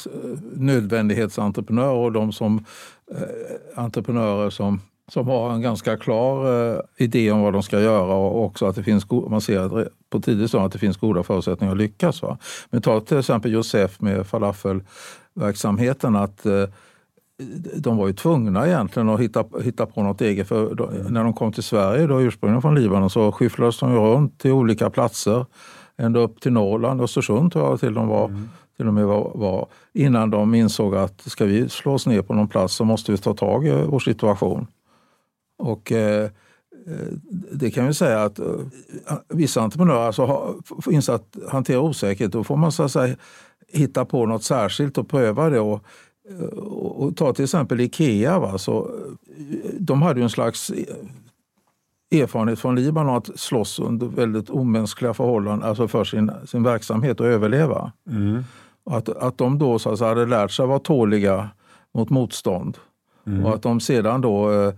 nödvändighetsentreprenörer 0.53 1.95
och 1.95 2.13
de 2.13 2.33
som 2.33 2.65
eh, 3.11 3.79
entreprenörer 3.85 4.51
som, 4.51 4.81
som 5.09 5.29
har 5.29 5.51
en 5.53 5.63
ganska 5.63 5.97
klar 5.97 6.73
eh, 6.73 6.81
idé 6.97 7.31
om 7.31 7.41
vad 7.41 7.53
de 7.53 7.63
ska 7.63 7.81
göra 7.81 8.15
och 8.15 8.45
också 8.45 8.67
att 8.67 8.77
det 8.77 8.83
finns, 8.83 9.11
man 9.11 9.41
ser 9.41 9.89
på 10.11 10.21
tidigt 10.21 10.49
stadium 10.49 10.67
att 10.67 10.73
det 10.73 10.79
finns 10.79 10.97
goda 10.97 11.23
förutsättningar 11.23 11.73
att 11.73 11.79
lyckas. 11.79 12.23
Va? 12.23 12.39
Men 12.71 12.83
ta 12.83 13.01
till 13.01 13.19
exempel 13.19 13.53
Josef 13.53 14.01
med 14.01 14.27
falafelverksamheten. 14.27 16.17
att 16.17 16.47
eh, 16.47 16.65
de 17.77 17.97
var 17.97 18.07
ju 18.07 18.13
tvungna 18.13 18.67
egentligen 18.67 19.09
att 19.09 19.21
hitta, 19.21 19.45
hitta 19.65 19.87
på 19.87 20.03
något 20.03 20.21
eget. 20.21 20.49
För 20.49 20.75
då, 20.75 20.91
när 21.09 21.25
de 21.25 21.33
kom 21.33 21.53
till 21.53 21.63
Sverige, 21.63 22.07
då, 22.07 22.23
ursprungligen 22.23 22.63
från 22.63 22.75
Libanon, 22.75 23.11
så 23.11 23.33
skyfflades 23.33 23.79
de 23.79 23.95
runt 23.95 24.39
till 24.39 24.53
olika 24.53 24.91
platser. 24.91 25.47
Ända 25.97 26.21
upp 26.21 26.41
till 26.41 26.53
Norrland, 26.53 27.01
Östersund 27.01 27.53
tror 27.53 27.65
jag 27.65 27.81
till, 27.81 27.95
de 27.95 28.09
var, 28.09 28.25
mm. 28.25 28.49
till 28.77 28.89
och 28.89 28.95
med 28.95 29.07
var, 29.07 29.33
var, 29.35 29.67
Innan 29.93 30.31
de 30.31 30.55
insåg 30.55 30.97
att 30.97 31.21
ska 31.21 31.45
vi 31.45 31.69
slå 31.69 31.95
oss 31.95 32.07
ner 32.07 32.23
på 32.23 32.35
någon 32.35 32.49
plats 32.49 32.75
så 32.75 32.85
måste 32.85 33.13
vi 33.13 33.19
ta 33.19 33.35
tag 33.35 33.67
i 33.67 33.73
vår 33.87 33.99
situation. 33.99 34.67
Och 35.59 35.93
eh, 35.93 36.31
det 37.53 37.71
kan 37.71 37.87
vi 37.87 37.95
säga 37.95 38.23
att 38.23 38.39
eh, 38.39 38.47
vissa 39.29 39.61
entreprenörer 39.61 40.07
alltså 40.07 40.25
har 40.25 40.55
insett 40.91 41.15
att 41.15 41.53
hantera 41.53 41.81
osäkerhet. 41.81 42.33
Då 42.33 42.45
får 42.45 42.57
man 42.57 42.73
så 42.73 42.83
att 42.83 42.93
säga, 42.93 43.17
hitta 43.69 44.05
på 44.05 44.27
något 44.27 44.45
särskilt 44.45 44.99
och 44.99 45.09
pröva 45.09 45.51
det. 45.51 45.61
Och 45.61 45.85
och 46.71 47.17
ta 47.17 47.33
till 47.33 47.45
exempel 47.45 47.81
Ikea. 47.81 48.39
Va? 48.39 48.59
Så, 48.59 48.91
de 49.79 50.03
hade 50.03 50.21
ju 50.21 50.25
en 50.25 50.31
slags 50.31 50.73
erfarenhet 52.11 52.59
från 52.59 52.75
Libanon 52.75 53.17
att 53.17 53.41
slåss 53.41 53.79
under 53.79 54.07
väldigt 54.07 54.51
omänskliga 54.51 55.15
förhållanden 55.15 55.69
alltså 55.69 55.89
för 55.89 56.05
sin, 56.05 56.31
sin 56.47 56.63
verksamhet 56.63 57.21
och 57.21 57.27
överleva. 57.27 57.93
Mm. 58.11 58.45
Att, 58.91 59.09
att 59.09 59.39
de 59.39 59.59
då 59.59 59.79
så 59.79 59.91
att 59.91 59.99
säga, 59.99 60.09
hade 60.09 60.27
lärt 60.27 60.51
sig 60.51 60.67
vara 60.67 60.79
tåliga 60.79 61.51
mot 61.95 62.11
motstånd. 62.11 62.79
Mm. 63.27 63.45
Och 63.45 63.55
att 63.55 63.63
de 63.63 63.81
sedan 63.81 64.21
då 64.21 64.51
eh, 64.51 64.67
eh, 64.67 64.75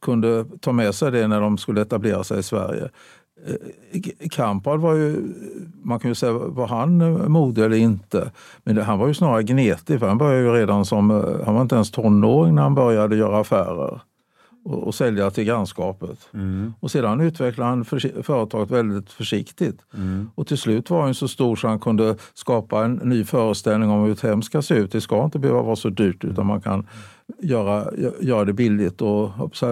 kunde 0.00 0.44
ta 0.60 0.72
med 0.72 0.94
sig 0.94 1.12
det 1.12 1.28
när 1.28 1.40
de 1.40 1.58
skulle 1.58 1.82
etablera 1.82 2.24
sig 2.24 2.38
i 2.38 2.42
Sverige. 2.42 2.88
Kampad 4.30 4.80
var 4.80 4.94
ju, 4.94 5.34
man 5.82 5.98
kan 5.98 6.10
ju 6.10 6.14
säga, 6.14 6.32
var 6.32 6.66
han 6.66 6.98
modig 7.32 7.64
eller 7.64 7.76
inte? 7.76 8.30
Men 8.62 8.76
han 8.76 8.98
var 8.98 9.08
ju 9.08 9.14
snarare 9.14 9.42
gnetig 9.42 10.00
för 10.00 10.08
han 10.08 10.18
började 10.18 10.42
ju 10.42 10.52
redan 10.52 10.84
som, 10.84 11.10
han 11.44 11.54
var 11.54 11.62
inte 11.62 11.74
ens 11.74 11.90
tonåring 11.90 12.54
när 12.54 12.62
han 12.62 12.74
började 12.74 13.16
göra 13.16 13.40
affärer 13.40 14.00
och, 14.64 14.86
och 14.86 14.94
sälja 14.94 15.30
till 15.30 15.44
grannskapet. 15.44 16.18
Mm. 16.34 16.74
Och 16.80 16.90
sedan 16.90 17.20
utvecklade 17.20 17.70
han 17.70 17.84
för, 17.84 18.22
företaget 18.22 18.70
väldigt 18.70 19.10
försiktigt. 19.10 19.80
Mm. 19.94 20.30
Och 20.34 20.46
till 20.46 20.58
slut 20.58 20.90
var 20.90 21.02
han 21.02 21.14
så 21.14 21.28
stor 21.28 21.56
så 21.56 21.68
han 21.68 21.78
kunde 21.78 22.16
skapa 22.34 22.84
en 22.84 22.94
ny 22.94 23.24
föreställning 23.24 23.90
om 23.90 24.04
hur 24.04 24.12
ett 24.12 24.20
hem 24.20 24.42
ska 24.42 24.62
se 24.62 24.74
ut. 24.74 24.92
Det 24.92 25.00
ska 25.00 25.24
inte 25.24 25.38
behöva 25.38 25.62
vara 25.62 25.76
så 25.76 25.88
dyrt 25.88 26.24
utan 26.24 26.46
man 26.46 26.60
kan 26.60 26.86
göra, 27.42 27.90
göra 28.20 28.44
det 28.44 28.52
billigt. 28.52 29.02
Och, 29.02 29.30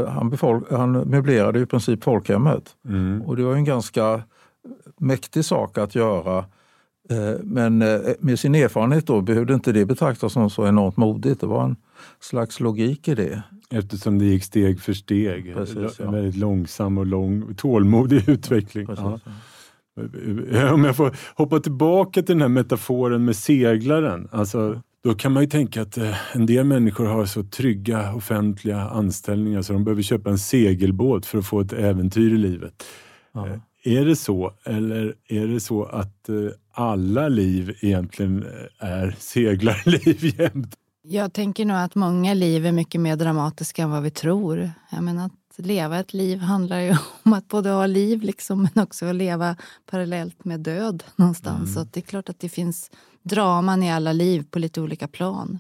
han, 0.09 0.31
befolk, 0.31 0.65
han 0.71 0.93
möblerade 0.93 1.61
i 1.61 1.67
princip 1.67 2.05
folkhemmet. 2.05 2.77
Mm. 2.89 3.23
Och 3.23 3.37
det 3.37 3.43
var 3.43 3.55
en 3.55 3.65
ganska 3.65 4.23
mäktig 4.99 5.45
sak 5.45 5.79
att 5.79 5.95
göra. 5.95 6.39
Eh, 7.11 7.35
men 7.43 7.83
eh, 7.83 8.01
med 8.19 8.39
sin 8.39 8.55
erfarenhet 8.55 9.07
då 9.07 9.21
behövde 9.21 9.55
inte 9.55 9.73
det 9.73 9.87
betraktas 9.87 10.33
som 10.33 10.51
så 10.51 10.67
enormt 10.67 10.97
modigt. 10.97 11.41
Det 11.41 11.47
var 11.47 11.65
en 11.65 11.77
slags 12.21 12.61
logik 12.61 13.09
i 13.09 13.15
det. 13.15 13.43
Eftersom 13.71 14.19
det 14.19 14.25
gick 14.25 14.45
steg 14.45 14.81
för 14.81 14.93
steg. 14.93 15.55
Precis, 15.55 15.99
ja. 15.99 16.05
En 16.05 16.13
väldigt 16.13 16.37
långsam 16.37 16.99
och 16.99 17.07
lång, 17.07 17.55
tålmodig 17.55 18.29
utveckling. 18.29 18.87
Precis, 18.87 19.05
ja. 20.53 20.73
Om 20.73 20.85
jag 20.85 20.97
får 20.97 21.17
hoppa 21.35 21.61
tillbaka 21.61 22.23
till 22.23 22.35
den 22.35 22.41
här 22.41 22.49
metaforen 22.49 23.25
med 23.25 23.37
seglaren. 23.37 24.29
Alltså, 24.33 24.81
då 25.03 25.15
kan 25.15 25.33
man 25.33 25.43
ju 25.43 25.49
tänka 25.49 25.83
att 25.83 25.99
eh, 25.99 26.37
en 26.37 26.47
del 26.47 26.65
människor 26.65 27.07
har 27.07 27.27
så 27.27 27.43
trygga 27.43 28.15
offentliga 28.15 28.81
anställningar 28.81 29.63
så 29.63 29.73
de 29.73 29.85
behöver 29.85 30.03
köpa 30.03 30.31
en 30.31 30.39
segelbåt 30.39 31.27
för 31.27 31.39
att 31.39 31.47
få 31.47 31.61
ett 31.61 31.73
äventyr 31.73 32.35
i 32.35 32.39
livet. 32.39 32.85
Ja. 33.33 33.49
Eh, 33.49 33.59
är 33.85 34.05
det 34.05 34.17
så 34.17 34.55
eller 34.65 35.15
är 35.29 35.47
det 35.47 35.61
så 35.61 35.85
att 35.85 36.29
eh, 36.29 36.35
alla 36.73 37.29
liv 37.29 37.77
egentligen 37.81 38.45
är 38.79 39.17
seglarliv 39.19 40.35
jämt? 40.41 40.77
Jag 41.05 41.33
tänker 41.33 41.65
nog 41.65 41.77
att 41.77 41.95
många 41.95 42.35
liv 42.35 42.67
är 42.67 42.73
mycket 42.73 43.01
mer 43.01 43.17
dramatiska 43.17 43.83
än 43.83 43.91
vad 43.91 44.03
vi 44.03 44.11
tror. 44.11 44.71
Jag 44.91 45.03
menar, 45.03 45.25
att 45.27 45.67
leva 45.67 45.99
ett 45.99 46.15
liv 46.15 46.39
handlar 46.39 46.81
ju 46.81 46.97
om 47.23 47.33
att 47.33 47.49
både 47.49 47.71
ha 47.71 47.87
liv 47.87 48.23
liksom, 48.23 48.69
men 48.75 48.83
också 48.83 49.07
att 49.07 49.15
leva 49.15 49.57
parallellt 49.91 50.45
med 50.45 50.61
död 50.61 51.05
någonstans. 51.17 51.71
Mm. 51.71 51.75
Så 51.75 51.91
det 51.93 52.01
är 52.01 52.05
klart 52.05 52.29
att 52.29 52.41
det 52.41 52.49
finns 52.49 52.91
draman 53.23 53.83
i 53.83 53.93
alla 53.93 54.13
liv 54.13 54.45
på 54.51 54.59
lite 54.59 54.81
olika 54.81 55.09
plan. 55.09 55.59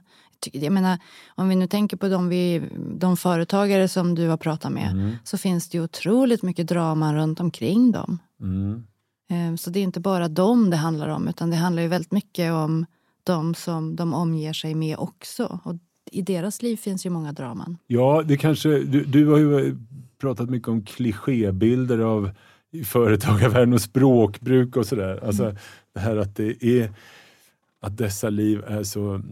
Jag 0.52 0.72
menar, 0.72 0.98
om 1.34 1.48
vi 1.48 1.56
nu 1.56 1.66
tänker 1.66 1.96
på 1.96 2.08
de, 2.08 2.28
vi, 2.28 2.62
de 2.96 3.16
företagare 3.16 3.88
som 3.88 4.14
du 4.14 4.28
har 4.28 4.36
pratat 4.36 4.72
med 4.72 4.90
mm. 4.90 5.12
så 5.24 5.38
finns 5.38 5.68
det 5.68 5.78
ju 5.78 5.84
otroligt 5.84 6.42
mycket 6.42 6.66
drama 6.66 7.14
runt 7.14 7.40
omkring 7.40 7.92
dem. 7.92 8.18
Mm. 8.40 8.84
Eh, 9.30 9.56
så 9.56 9.70
det 9.70 9.78
är 9.78 9.82
inte 9.82 10.00
bara 10.00 10.28
dem 10.28 10.70
det 10.70 10.76
handlar 10.76 11.08
om 11.08 11.28
utan 11.28 11.50
det 11.50 11.56
handlar 11.56 11.82
ju 11.82 11.88
väldigt 11.88 12.12
mycket 12.12 12.52
om 12.52 12.86
de 13.24 13.54
som 13.54 13.96
de 13.96 14.14
omger 14.14 14.52
sig 14.52 14.74
med 14.74 14.96
också. 14.98 15.60
Och 15.64 15.74
I 16.12 16.22
deras 16.22 16.62
liv 16.62 16.76
finns 16.76 17.06
ju 17.06 17.10
många 17.10 17.32
draman. 17.32 17.78
Ja, 17.86 18.22
det 18.26 18.36
kanske, 18.36 18.68
du, 18.68 19.04
du 19.04 19.26
har 19.26 19.38
ju 19.38 19.76
pratat 20.20 20.50
mycket 20.50 20.68
om 20.68 20.84
klichébilder 20.84 21.98
av 21.98 22.30
företagarvärlden 22.84 23.74
och 23.74 23.80
språkbruk 23.80 24.76
och 24.76 24.86
sådär. 24.86 25.24
Alltså 25.24 25.44
mm. 25.44 25.56
det 25.94 26.00
här 26.00 26.16
att 26.16 26.36
det 26.36 26.64
är 26.64 26.92
att 27.82 27.96
dessa 27.96 28.30
liv 28.30 28.64
är 28.66 28.82
så 28.82 29.22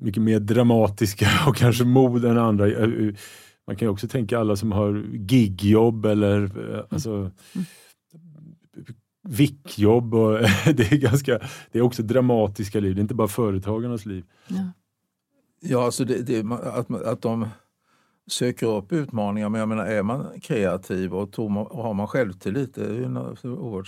mycket 0.00 0.22
mer 0.22 0.40
dramatiska 0.40 1.28
och 1.48 1.56
kanske 1.56 1.84
mod 1.84 2.24
än 2.24 2.38
andra. 2.38 2.66
Man 3.66 3.76
kan 3.76 3.86
ju 3.86 3.88
också 3.88 4.08
tänka 4.08 4.38
alla 4.38 4.56
som 4.56 4.72
har 4.72 5.04
gigjobb 5.12 6.06
eller 6.06 6.42
eh, 6.74 6.84
alltså, 6.90 7.10
mm 7.10 7.66
vickjobb 9.28 10.14
och 10.14 10.32
det 10.74 10.92
är, 10.92 10.96
ganska, 10.96 11.40
det 11.72 11.78
är 11.78 11.82
också 11.82 12.02
dramatiska 12.02 12.80
liv, 12.80 12.94
det 12.94 12.98
är 12.98 13.02
inte 13.02 13.14
bara 13.14 13.28
företagarnas 13.28 14.06
liv. 14.06 14.24
Ja, 14.48 14.72
ja 15.60 15.84
alltså 15.84 16.04
det, 16.04 16.22
det, 16.22 16.52
att, 16.52 16.90
att 16.90 17.22
de 17.22 17.48
söker 18.28 18.66
upp 18.66 18.92
utmaningar, 18.92 19.48
men 19.48 19.58
jag 19.58 19.68
menar 19.68 19.86
är 19.86 20.02
man 20.02 20.40
kreativ 20.40 21.14
och, 21.14 21.32
tom, 21.32 21.56
och 21.56 21.82
har 21.82 21.94
man 21.94 22.06
självtillit, 22.06 22.74
det 22.74 22.84
är 22.84 22.92
ju 22.92 23.04
oerhört 23.50 23.86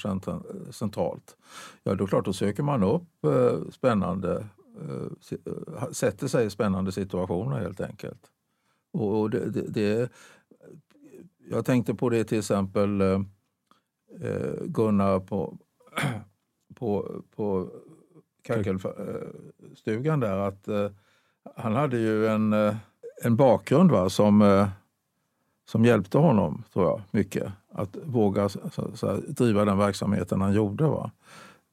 centralt. 0.74 1.36
Ja, 1.82 1.94
då 1.94 2.06
klart 2.06 2.24
då 2.24 2.32
söker 2.32 2.62
man 2.62 2.82
upp 2.82 3.24
eh, 3.24 3.70
spännande, 3.70 4.46
eh, 4.80 5.32
eh 5.32 5.90
sätter 5.92 6.28
sig 6.28 6.46
i 6.46 6.50
spännande 6.50 6.92
situationer 6.92 7.58
helt 7.58 7.80
enkelt. 7.80 8.30
Och, 8.92 9.20
och 9.20 9.30
det, 9.30 9.50
det, 9.50 9.62
det, 9.68 10.12
jag 11.50 11.64
tänkte 11.64 11.94
på 11.94 12.08
det 12.08 12.24
till 12.24 12.38
exempel 12.38 13.00
eh, 13.00 13.20
eh 14.20 14.64
Gunnar 14.64 15.20
på, 15.20 15.58
på, 16.74 17.22
på 17.36 17.70
Kackelstugan 18.42 20.22
eh, 20.22 20.28
där 20.28 20.38
att 20.38 20.68
eh, 20.68 20.90
han 21.56 21.74
hade 21.74 21.98
ju 21.98 22.26
en, 22.26 22.52
eh, 22.52 22.76
en 23.22 23.36
bakgrund 23.36 23.90
va, 23.90 24.08
som, 24.08 24.42
eh, 24.42 24.68
som 25.68 25.84
hjälpte 25.84 26.18
honom, 26.18 26.62
tror 26.72 26.84
jag, 26.84 27.00
mycket. 27.10 27.52
Att 27.72 27.96
våga 28.04 28.48
så, 28.48 28.60
så 28.94 29.06
här, 29.06 29.20
driva 29.28 29.64
den 29.64 29.78
verksamheten 29.78 30.40
han 30.40 30.52
gjorde. 30.52 30.84
Va. 30.84 31.10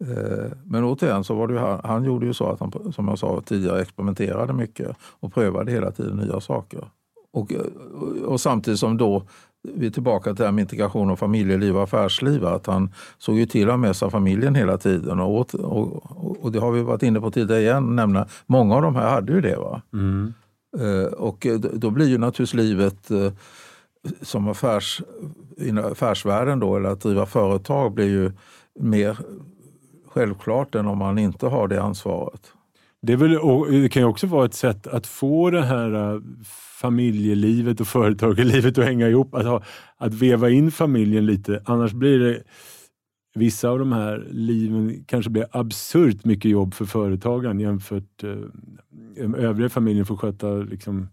Eh, 0.06 0.52
men 0.64 0.84
återigen 0.84 1.24
så 1.24 1.36
var 1.36 1.48
det 1.48 1.60
han, 1.60 1.82
han 1.84 2.04
gjorde 2.04 2.26
ju 2.26 2.34
så 2.34 2.46
att 2.46 2.60
han, 2.60 2.94
som 2.94 3.08
jag 3.08 3.20
sa 3.20 3.42
tidigare, 3.46 3.82
experimenterade 3.82 4.54
mycket 4.54 4.98
och 5.02 5.34
prövade 5.34 5.72
hela 5.72 5.92
tiden 5.92 6.18
nya 6.18 6.40
saker. 6.40 6.90
Och, 7.34 7.54
eh, 7.54 7.62
och 8.26 8.42
samtidigt 8.42 8.80
som 8.80 8.98
då 8.98 9.24
vi 9.76 9.88
är 9.88 9.92
tillbaka 9.92 10.30
till 10.30 10.36
det 10.36 10.46
här 10.46 10.52
med 10.52 10.62
integration 10.62 11.12
och 11.12 11.20
familjeliv 11.20 11.78
och 11.78 11.84
affärsliv. 11.84 12.46
Att 12.46 12.68
han 12.68 12.90
såg 13.18 13.36
ju 13.38 13.46
till 13.46 13.64
att 13.64 13.74
ha 13.74 13.78
med 13.78 13.96
sig 13.96 14.10
familjen 14.10 14.56
hela 14.56 14.78
tiden. 14.78 15.20
Och, 15.20 15.34
åt, 15.34 15.54
och, 15.54 16.44
och, 16.44 16.52
det 16.52 16.60
har 16.60 16.72
vi 16.72 16.82
varit 16.82 17.04
inne 17.04 17.22
på 17.22 17.32
tidigare 17.32 17.62
igen. 17.62 17.96
Nämna, 17.96 18.28
många 18.46 18.76
av 18.76 18.82
de 18.82 18.96
här 18.96 19.10
hade 19.10 19.34
ju 19.34 19.42
det. 19.42 19.56
Va? 19.56 19.82
Mm. 19.94 20.34
Eh, 20.80 21.14
och 21.14 21.46
eh, 21.46 21.60
då 21.60 21.90
blir 21.90 22.08
ju 22.08 22.18
naturligtvis 22.18 22.54
livet 22.54 23.12
eh, 23.12 23.32
som 24.22 24.48
affärs, 24.48 25.02
affärsvärlden 25.84 26.60
då, 26.60 26.76
eller 26.76 26.90
att 26.90 27.02
driva 27.02 27.26
företag 27.26 27.94
blir 27.94 28.06
ju 28.06 28.32
mer 28.80 29.18
självklart 30.08 30.76
än 30.76 30.88
om 30.88 30.98
man 30.98 31.18
inte 31.18 31.48
har 31.48 31.68
det 31.68 31.82
ansvaret. 31.82 32.42
Det, 33.02 33.16
väl, 33.16 33.40
det 33.82 33.90
kan 33.90 34.02
ju 34.02 34.08
också 34.08 34.28
vara 34.28 34.46
ett 34.46 34.54
sätt 34.54 34.88
att 34.88 35.08
få 35.08 35.50
det 35.50 35.62
här 35.62 36.22
familjelivet 36.82 37.82
och 37.82 37.88
företagarlivet 37.88 38.78
att 38.78 38.86
hänga 38.86 39.08
ihop. 39.10 39.36
Att, 39.36 39.46
ha, 39.46 39.64
att 39.98 40.14
veva 40.14 40.50
in 40.50 40.72
familjen 40.72 41.26
lite. 41.26 41.62
Annars 41.66 41.94
blir 41.94 42.20
det 42.20 42.44
vissa 43.38 43.70
av 43.70 43.80
de 43.80 43.92
här 43.92 44.28
liven 44.32 45.04
kanske 45.08 45.32
blir 45.32 45.46
absurt 45.52 46.26
mycket 46.26 46.52
jobb 46.52 46.74
för 46.74 46.86
företagaren 46.86 47.60
jämfört 47.60 48.24
eh, 48.24 48.36
övriga 49.38 49.70
familjen 49.70 50.06
får 50.06 50.18
sköta 50.18 50.48
liksom, 50.56 51.08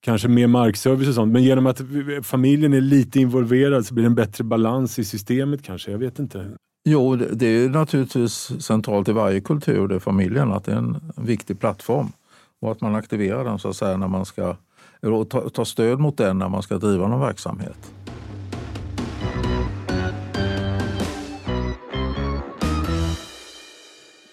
kanske 0.00 0.28
mer 0.28 0.46
markservice 0.46 1.08
och 1.08 1.14
sånt. 1.14 1.32
Men 1.32 1.42
genom 1.42 1.66
att 1.66 1.80
familjen 2.22 2.74
är 2.74 2.80
lite 2.80 3.20
involverad 3.20 3.86
så 3.86 3.94
blir 3.94 4.04
det 4.04 4.08
en 4.08 4.14
bättre 4.14 4.44
balans 4.44 4.98
i 4.98 5.04
systemet 5.04 5.62
kanske. 5.62 5.90
Jag 5.90 5.98
vet 5.98 6.18
inte. 6.18 6.46
Jo, 6.84 7.16
det 7.16 7.46
är 7.46 7.68
naturligtvis 7.68 8.62
centralt 8.62 9.08
i 9.08 9.12
varje 9.12 9.40
kultur, 9.40 9.88
det 9.88 9.94
är 9.94 9.98
familjen, 9.98 10.52
att 10.52 10.64
det 10.64 10.72
är 10.72 10.76
en 10.76 11.12
viktig 11.16 11.60
plattform. 11.60 12.12
Och 12.60 12.72
att 12.72 12.80
man 12.80 12.94
aktiverar 12.94 13.44
den 13.44 13.58
så 13.58 13.68
att 13.68 13.76
säga 13.76 13.96
när 13.96 14.08
man 14.08 14.26
ska, 14.26 14.56
och 15.02 15.30
tar 15.30 15.64
stöd 15.64 15.98
mot 15.98 16.16
den 16.16 16.38
när 16.38 16.48
man 16.48 16.62
ska 16.62 16.78
driva 16.78 17.08
någon 17.08 17.20
verksamhet. 17.20 17.92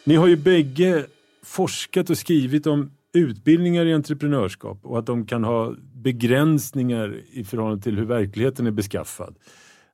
Ni 0.05 0.15
har 0.15 0.27
ju 0.27 0.35
bägge 0.35 1.05
forskat 1.43 2.09
och 2.09 2.17
skrivit 2.17 2.67
om 2.67 2.91
utbildningar 3.13 3.85
i 3.85 3.93
entreprenörskap 3.93 4.79
och 4.81 4.99
att 4.99 5.05
de 5.05 5.25
kan 5.25 5.43
ha 5.43 5.73
begränsningar 5.93 7.21
i 7.31 7.43
förhållande 7.43 7.83
till 7.83 7.97
hur 7.97 8.05
verkligheten 8.05 8.67
är 8.67 8.71
beskaffad. 8.71 9.35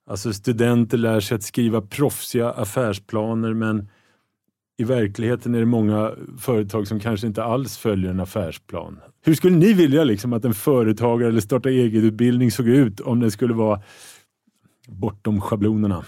Alltså 0.06 0.34
studenter 0.34 0.98
lär 0.98 1.20
sig 1.20 1.36
att 1.36 1.44
skriva 1.44 1.82
proffsiga 1.82 2.51
affärsplaner 2.51 3.53
men 3.53 3.88
i 4.77 4.84
verkligheten 4.84 5.56
är 5.56 5.60
det 5.60 5.65
många 5.65 6.12
företag 6.39 6.88
som 6.88 7.00
kanske 7.00 7.27
inte 7.27 7.44
alls 7.44 7.77
följer 7.77 8.12
en 8.12 8.20
affärsplan. 8.20 9.00
Hur 9.25 9.34
skulle 9.34 9.56
ni 9.56 9.74
vilja 9.74 10.03
liksom 10.03 10.34
att 10.34 10.46
en 10.46 10.53
företagare 10.53 11.30
eller 11.30 11.41
starta 11.41 11.70
eget-utbildning 11.70 12.51
såg 12.51 12.68
ut 12.68 13.00
om 13.00 13.20
den 13.20 13.32
skulle 13.32 13.53
vara 13.53 13.82
bortom 14.88 15.41
schablonerna? 15.41 16.06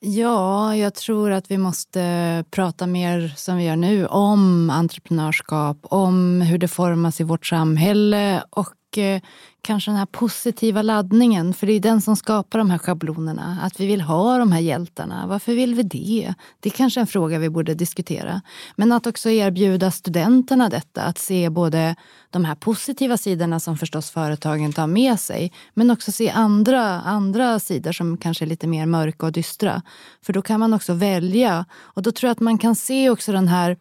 Ja, 0.00 0.76
jag 0.76 0.94
tror 0.94 1.30
att 1.30 1.50
vi 1.50 1.58
måste 1.58 2.44
prata 2.50 2.86
mer 2.86 3.32
som 3.36 3.56
vi 3.56 3.64
gör 3.64 3.76
nu 3.76 4.06
om 4.06 4.70
entreprenörskap, 4.70 5.78
om 5.82 6.40
hur 6.40 6.58
det 6.58 6.68
formas 6.68 7.20
i 7.20 7.24
vårt 7.24 7.46
samhälle 7.46 8.44
och 8.50 8.68
och 8.88 8.98
eh, 8.98 9.20
kanske 9.62 9.90
den 9.90 9.98
här 9.98 10.06
positiva 10.06 10.82
laddningen. 10.82 11.54
För 11.54 11.66
det 11.66 11.72
är 11.72 11.80
den 11.80 12.00
som 12.00 12.16
skapar 12.16 12.58
de 12.58 12.70
här 12.70 12.78
schablonerna. 12.78 13.58
Att 13.62 13.80
vi 13.80 13.86
vill 13.86 14.00
ha 14.00 14.38
de 14.38 14.52
här 14.52 14.60
hjältarna. 14.60 15.26
Varför 15.26 15.54
vill 15.54 15.74
vi 15.74 15.82
det? 15.82 16.34
Det 16.60 16.68
är 16.68 16.72
kanske 16.72 17.00
en 17.00 17.06
fråga 17.06 17.38
vi 17.38 17.50
borde 17.50 17.74
diskutera. 17.74 18.42
Men 18.76 18.92
att 18.92 19.06
också 19.06 19.30
erbjuda 19.30 19.90
studenterna 19.90 20.68
detta. 20.68 21.02
Att 21.02 21.18
se 21.18 21.50
både 21.50 21.96
de 22.30 22.44
här 22.44 22.54
positiva 22.54 23.16
sidorna 23.16 23.60
som 23.60 23.78
förstås 23.78 24.10
företagen 24.10 24.72
tar 24.72 24.86
med 24.86 25.20
sig. 25.20 25.52
Men 25.74 25.90
också 25.90 26.12
se 26.12 26.30
andra, 26.30 26.82
andra 27.00 27.58
sidor 27.60 27.92
som 27.92 28.16
kanske 28.16 28.44
är 28.44 28.46
lite 28.46 28.66
mer 28.66 28.86
mörka 28.86 29.26
och 29.26 29.32
dystra. 29.32 29.82
För 30.22 30.32
då 30.32 30.42
kan 30.42 30.60
man 30.60 30.74
också 30.74 30.92
välja. 30.92 31.64
Och 31.76 32.02
då 32.02 32.12
tror 32.12 32.28
jag 32.28 32.32
att 32.32 32.40
man 32.40 32.58
kan 32.58 32.74
se 32.74 33.10
också 33.10 33.32
den 33.32 33.48
här 33.48 33.76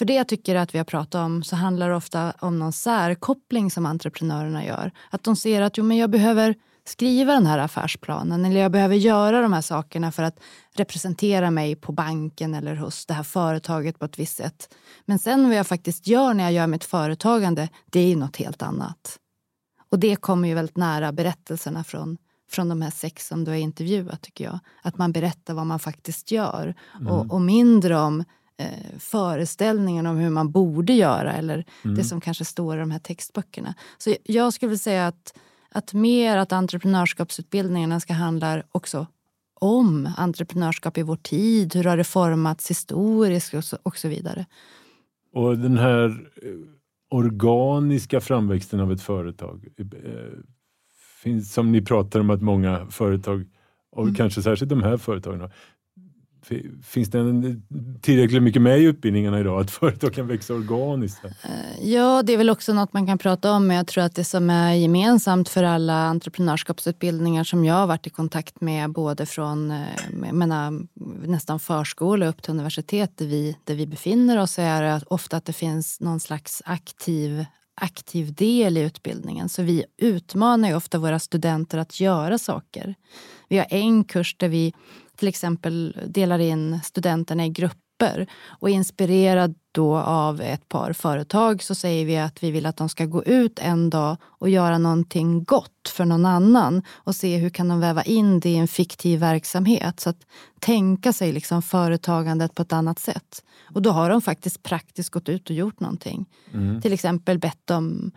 för 0.00 0.04
det 0.04 0.14
jag 0.14 0.28
tycker 0.28 0.54
att 0.54 0.74
vi 0.74 0.78
har 0.78 0.84
pratat 0.84 1.14
om 1.14 1.42
så 1.42 1.56
handlar 1.56 1.88
det 1.88 1.96
ofta 1.96 2.32
om 2.40 2.58
någon 2.58 2.72
särkoppling 2.72 3.70
som 3.70 3.86
entreprenörerna 3.86 4.64
gör. 4.64 4.92
Att 5.10 5.24
de 5.24 5.36
ser 5.36 5.62
att 5.62 5.78
jo, 5.78 5.84
men 5.84 5.96
jag 5.96 6.10
behöver 6.10 6.54
skriva 6.84 7.32
den 7.32 7.46
här 7.46 7.58
affärsplanen 7.58 8.44
eller 8.44 8.60
jag 8.60 8.72
behöver 8.72 8.94
göra 8.94 9.42
de 9.42 9.52
här 9.52 9.60
sakerna 9.60 10.12
för 10.12 10.22
att 10.22 10.40
representera 10.74 11.50
mig 11.50 11.76
på 11.76 11.92
banken 11.92 12.54
eller 12.54 12.74
hos 12.74 13.06
det 13.06 13.14
här 13.14 13.22
företaget 13.22 13.98
på 13.98 14.04
ett 14.04 14.18
visst 14.18 14.36
sätt. 14.36 14.74
Men 15.04 15.18
sen 15.18 15.48
vad 15.48 15.56
jag 15.56 15.66
faktiskt 15.66 16.06
gör 16.06 16.34
när 16.34 16.44
jag 16.44 16.52
gör 16.52 16.66
mitt 16.66 16.84
företagande, 16.84 17.68
det 17.86 18.00
är 18.00 18.08
ju 18.08 18.16
något 18.16 18.36
helt 18.36 18.62
annat. 18.62 19.18
Och 19.90 19.98
det 19.98 20.16
kommer 20.16 20.48
ju 20.48 20.54
väldigt 20.54 20.76
nära 20.76 21.12
berättelserna 21.12 21.84
från, 21.84 22.16
från 22.50 22.68
de 22.68 22.82
här 22.82 22.90
sex 22.90 23.26
som 23.26 23.44
du 23.44 23.50
har 23.50 23.58
intervjuat 23.58 24.22
tycker 24.22 24.44
jag. 24.44 24.58
Att 24.82 24.98
man 24.98 25.12
berättar 25.12 25.54
vad 25.54 25.66
man 25.66 25.78
faktiskt 25.78 26.30
gör 26.30 26.74
mm. 27.00 27.12
och, 27.12 27.32
och 27.32 27.40
mindre 27.40 27.98
om 27.98 28.24
eh, 28.60 28.98
föreställningen 28.98 30.06
om 30.06 30.16
hur 30.16 30.30
man 30.30 30.50
borde 30.50 30.92
göra 30.92 31.32
eller 31.32 31.64
mm. 31.84 31.96
det 31.96 32.04
som 32.04 32.20
kanske 32.20 32.44
står 32.44 32.76
i 32.76 32.80
de 32.80 32.90
här 32.90 32.98
textböckerna. 32.98 33.74
Så 33.98 34.14
jag 34.24 34.52
skulle 34.52 34.78
säga 34.78 35.06
att, 35.06 35.34
att 35.70 35.92
mer 35.92 36.36
att 36.36 36.52
entreprenörskapsutbildningarna 36.52 38.00
ska 38.00 38.12
handla 38.12 38.62
också 38.72 39.06
om 39.60 40.08
entreprenörskap 40.16 40.98
i 40.98 41.02
vår 41.02 41.16
tid. 41.16 41.74
Hur 41.74 41.84
har 41.84 41.96
det 41.96 42.04
formats 42.04 42.70
historiskt 42.70 43.54
och 43.54 43.64
så, 43.64 43.78
och 43.82 43.96
så 43.96 44.08
vidare. 44.08 44.46
Och 45.32 45.58
den 45.58 45.78
här 45.78 46.08
eh, 46.42 46.50
organiska 47.10 48.20
framväxten 48.20 48.80
av 48.80 48.92
ett 48.92 49.02
företag. 49.02 49.68
Eh, 49.78 49.86
finns, 51.22 51.52
som 51.52 51.72
ni 51.72 51.82
pratar 51.82 52.20
om 52.20 52.30
att 52.30 52.42
många 52.42 52.86
företag, 52.90 53.46
och 53.90 54.02
mm. 54.02 54.14
kanske 54.14 54.42
särskilt 54.42 54.70
de 54.70 54.82
här 54.82 54.96
företagen, 54.96 55.50
Finns 56.82 57.10
det 57.10 57.18
en, 57.18 57.62
tillräckligt 58.00 58.42
mycket 58.42 58.62
med 58.62 58.78
i 58.78 58.82
utbildningarna 58.82 59.40
idag 59.40 59.60
att 59.60 59.70
företag 59.80 60.14
kan 60.14 60.26
växa 60.26 60.54
organiskt? 60.54 61.24
Eh, 61.24 61.88
ja, 61.90 62.22
det 62.22 62.32
är 62.32 62.36
väl 62.36 62.50
också 62.50 62.72
något 62.72 62.92
man 62.92 63.06
kan 63.06 63.18
prata 63.18 63.52
om. 63.52 63.66
Men 63.66 63.76
jag 63.76 63.86
tror 63.86 64.04
att 64.04 64.14
det 64.14 64.24
som 64.24 64.50
är 64.50 64.74
gemensamt 64.74 65.48
för 65.48 65.62
alla 65.62 65.94
entreprenörskapsutbildningar 65.94 67.44
som 67.44 67.64
jag 67.64 67.74
har 67.74 67.86
varit 67.86 68.06
i 68.06 68.10
kontakt 68.10 68.60
med 68.60 68.92
både 68.92 69.26
från 69.26 69.70
eh, 69.70 70.32
menar, 70.32 70.86
nästan 71.28 71.60
förskola 71.60 72.26
upp 72.26 72.42
till 72.42 72.50
universitet 72.50 73.16
där 73.16 73.26
vi, 73.26 73.56
där 73.64 73.74
vi 73.74 73.86
befinner 73.86 74.38
oss 74.38 74.58
är 74.58 74.82
att 74.82 75.02
ofta 75.02 75.36
att 75.36 75.44
det 75.44 75.52
finns 75.52 76.00
någon 76.00 76.20
slags 76.20 76.62
aktiv 76.64 77.44
aktiv 77.80 78.34
del 78.34 78.76
i 78.76 78.80
utbildningen. 78.80 79.48
Så 79.48 79.62
vi 79.62 79.84
utmanar 79.98 80.68
ju 80.68 80.74
ofta 80.74 80.98
våra 80.98 81.18
studenter 81.18 81.78
att 81.78 82.00
göra 82.00 82.38
saker. 82.38 82.94
Vi 83.48 83.58
har 83.58 83.66
en 83.70 84.04
kurs 84.04 84.36
där 84.38 84.48
vi 84.48 84.74
till 85.20 85.28
exempel 85.28 85.96
delar 86.06 86.38
in 86.38 86.80
studenterna 86.84 87.46
i 87.46 87.48
grupper. 87.48 88.26
Och 88.46 88.70
inspirerad 88.70 89.54
då 89.72 89.96
av 89.96 90.40
ett 90.40 90.68
par 90.68 90.92
företag 90.92 91.62
så 91.62 91.74
säger 91.74 92.06
vi 92.06 92.18
att 92.18 92.42
vi 92.42 92.50
vill 92.50 92.66
att 92.66 92.76
de 92.76 92.88
ska 92.88 93.06
gå 93.06 93.24
ut 93.24 93.58
en 93.58 93.90
dag 93.90 94.16
och 94.22 94.48
göra 94.48 94.78
någonting 94.78 95.44
gott 95.44 95.88
för 95.88 96.04
någon 96.04 96.26
annan 96.26 96.82
och 96.94 97.14
se 97.14 97.36
hur 97.36 97.50
kan 97.50 97.68
de 97.68 97.80
väva 97.80 98.02
in 98.02 98.40
det 98.40 98.48
i 98.48 98.56
en 98.56 98.68
fiktiv 98.68 99.20
verksamhet. 99.20 100.00
Så 100.00 100.10
att 100.10 100.26
tänka 100.58 101.12
sig 101.12 101.32
liksom 101.32 101.62
företagandet 101.62 102.54
på 102.54 102.62
ett 102.62 102.72
annat 102.72 102.98
sätt. 102.98 103.44
Och 103.74 103.82
då 103.82 103.90
har 103.90 104.10
de 104.10 104.22
faktiskt 104.22 104.62
praktiskt 104.62 105.10
gått 105.10 105.28
ut 105.28 105.50
och 105.50 105.56
gjort 105.56 105.80
någonting. 105.80 106.26
Mm. 106.52 106.80
Till 106.80 106.92
exempel 106.92 107.38
bett 107.38 107.70
om 107.70 108.10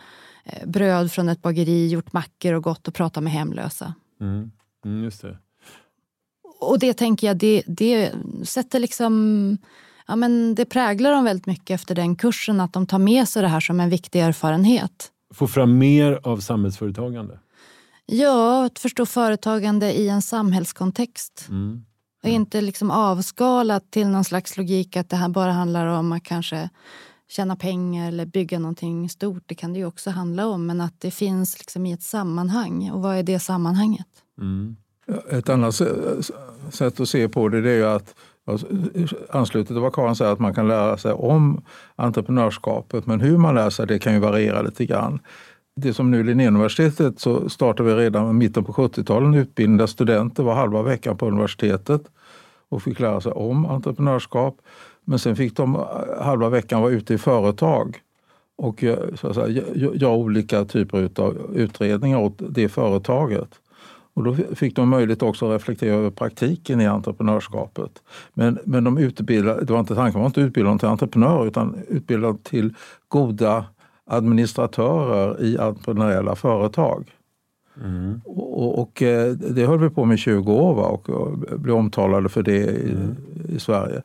eh, 0.45 0.67
bröd 0.67 1.11
från 1.11 1.29
ett 1.29 1.41
bageri, 1.41 1.87
gjort 1.87 2.13
mackor 2.13 2.53
och 2.53 2.63
gått 2.63 2.87
och 2.87 2.93
pratat 2.93 3.23
med 3.23 3.33
hemlösa. 3.33 3.93
Mm. 4.21 4.51
Mm, 4.85 5.03
just 5.03 5.21
det 5.21 5.37
och 6.69 6.79
det 6.79 6.93
tänker 6.93 7.27
jag, 7.27 7.37
det, 7.37 7.63
det 7.67 8.11
sätter 8.43 8.79
liksom... 8.79 9.57
Ja, 10.07 10.15
men 10.15 10.55
det 10.55 10.65
präglar 10.65 11.11
dem 11.11 11.23
väldigt 11.23 11.45
mycket 11.45 11.75
efter 11.75 11.95
den 11.95 12.15
kursen, 12.15 12.59
att 12.59 12.73
de 12.73 12.87
tar 12.87 12.99
med 12.99 13.29
sig 13.29 13.41
det 13.41 13.47
här 13.47 13.59
som 13.59 13.79
en 13.79 13.89
viktig 13.89 14.19
erfarenhet. 14.19 15.11
Få 15.33 15.47
fram 15.47 15.77
mer 15.77 16.19
av 16.23 16.37
samhällsföretagande? 16.37 17.39
Ja, 18.05 18.65
att 18.65 18.79
förstå 18.79 19.05
företagande 19.05 19.93
i 19.93 20.09
en 20.09 20.21
samhällskontext. 20.21 21.45
Mm. 21.49 21.85
Och 22.23 22.29
inte 22.29 22.61
liksom 22.61 22.91
avskalat 22.91 23.91
till 23.91 24.07
någon 24.07 24.23
slags 24.23 24.57
logik 24.57 24.97
att 24.97 25.09
det 25.09 25.15
här 25.15 25.29
bara 25.29 25.51
handlar 25.51 25.87
om 25.87 26.11
att 26.11 26.23
kanske 26.23 26.69
tjäna 27.29 27.55
pengar 27.55 28.07
eller 28.07 28.25
bygga 28.25 28.59
någonting 28.59 29.09
stort. 29.09 29.43
Det 29.45 29.55
kan 29.55 29.73
det 29.73 29.79
ju 29.79 29.85
också 29.85 30.09
handla 30.09 30.47
om. 30.47 30.65
Men 30.65 30.81
att 30.81 31.01
det 31.01 31.11
finns 31.11 31.59
liksom 31.59 31.85
i 31.85 31.91
ett 31.91 32.03
sammanhang. 32.03 32.91
Och 32.91 33.01
vad 33.01 33.17
är 33.17 33.23
det 33.23 33.39
sammanhanget? 33.39 34.07
Mm. 34.41 34.75
Ett 35.29 35.49
annat 35.49 35.75
sätt 36.69 36.99
att 36.99 37.09
se 37.09 37.29
på 37.29 37.49
det, 37.49 37.61
det 37.61 37.69
är 37.69 37.75
ju 37.75 37.85
att 37.85 38.15
anslutet 39.29 39.67
till 39.67 39.79
vad 39.79 39.93
Karin 39.93 40.15
säger, 40.15 40.31
att 40.31 40.39
man 40.39 40.53
kan 40.53 40.67
lära 40.67 40.97
sig 40.97 41.13
om 41.13 41.61
entreprenörskapet. 41.95 43.05
Men 43.05 43.21
hur 43.21 43.37
man 43.37 43.55
lär 43.55 43.69
sig 43.69 43.87
det 43.87 43.99
kan 43.99 44.13
ju 44.13 44.19
variera 44.19 44.61
lite 44.61 44.85
grann. 44.85 45.19
Det 45.75 45.93
som 45.93 46.11
nu 46.11 46.23
Linnéuniversitetet 46.23 47.19
så 47.19 47.49
startade 47.49 47.95
vi 47.95 47.95
redan 47.95 48.29
i 48.29 48.33
mitten 48.33 48.63
på 48.63 48.73
70-talet 48.73 49.27
en 49.27 49.33
utbildning 49.33 49.77
där 49.77 49.87
studenter 49.87 50.43
var 50.43 50.55
halva 50.55 50.81
veckan 50.81 51.17
på 51.17 51.27
universitetet 51.27 52.01
och 52.69 52.83
fick 52.83 52.99
lära 52.99 53.21
sig 53.21 53.31
om 53.31 53.65
entreprenörskap. 53.65 54.57
Men 55.05 55.19
sen 55.19 55.35
fick 55.35 55.55
de 55.55 55.75
eh, 55.75 56.23
halva 56.23 56.49
veckan 56.49 56.81
vara 56.81 56.91
ute 56.91 57.13
i 57.13 57.17
företag 57.17 57.97
och 58.55 58.83
så 59.15 59.27
att 59.27 59.35
säga, 59.35 59.63
göra 59.73 60.13
olika 60.13 60.65
typer 60.65 61.09
av 61.21 61.37
utredningar 61.55 62.19
åt 62.19 62.41
det 62.49 62.69
företaget. 62.69 63.49
Och 64.13 64.23
då 64.23 64.35
fick 64.55 64.75
de 64.75 64.89
möjlighet 64.89 65.21
också 65.21 65.45
att 65.45 65.55
reflektera 65.55 65.95
över 65.95 66.09
praktiken 66.09 66.81
i 66.81 66.85
entreprenörskapet. 66.85 68.01
Men, 68.33 68.59
men 68.65 68.83
de 68.83 68.97
utbildade, 68.97 69.65
det 69.65 69.73
var 69.73 69.79
inte 69.79 69.95
tanken 69.95 70.19
var 70.19 70.27
inte 70.27 70.41
utbilda 70.41 70.69
dem 70.69 70.79
till 70.79 70.87
entreprenörer 70.87 71.47
utan 71.47 71.75
utbilda 71.89 72.37
till 72.43 72.73
goda 73.07 73.65
administratörer 74.05 75.43
i 75.43 75.57
entreprenöriella 75.57 76.35
företag. 76.35 77.05
Mm. 77.83 78.21
Och, 78.25 78.79
och, 78.79 79.01
eh, 79.01 79.31
det 79.31 79.65
höll 79.65 79.79
vi 79.79 79.89
på 79.89 80.05
med 80.05 80.15
i 80.15 80.17
20 80.17 80.53
år 80.53 80.75
va? 80.75 80.83
och 80.83 81.37
blev 81.59 81.75
omtalade 81.75 82.29
för 82.29 82.43
det 82.43 82.57
i, 82.57 82.91
mm. 82.91 83.15
i 83.49 83.59
Sverige. 83.59 84.01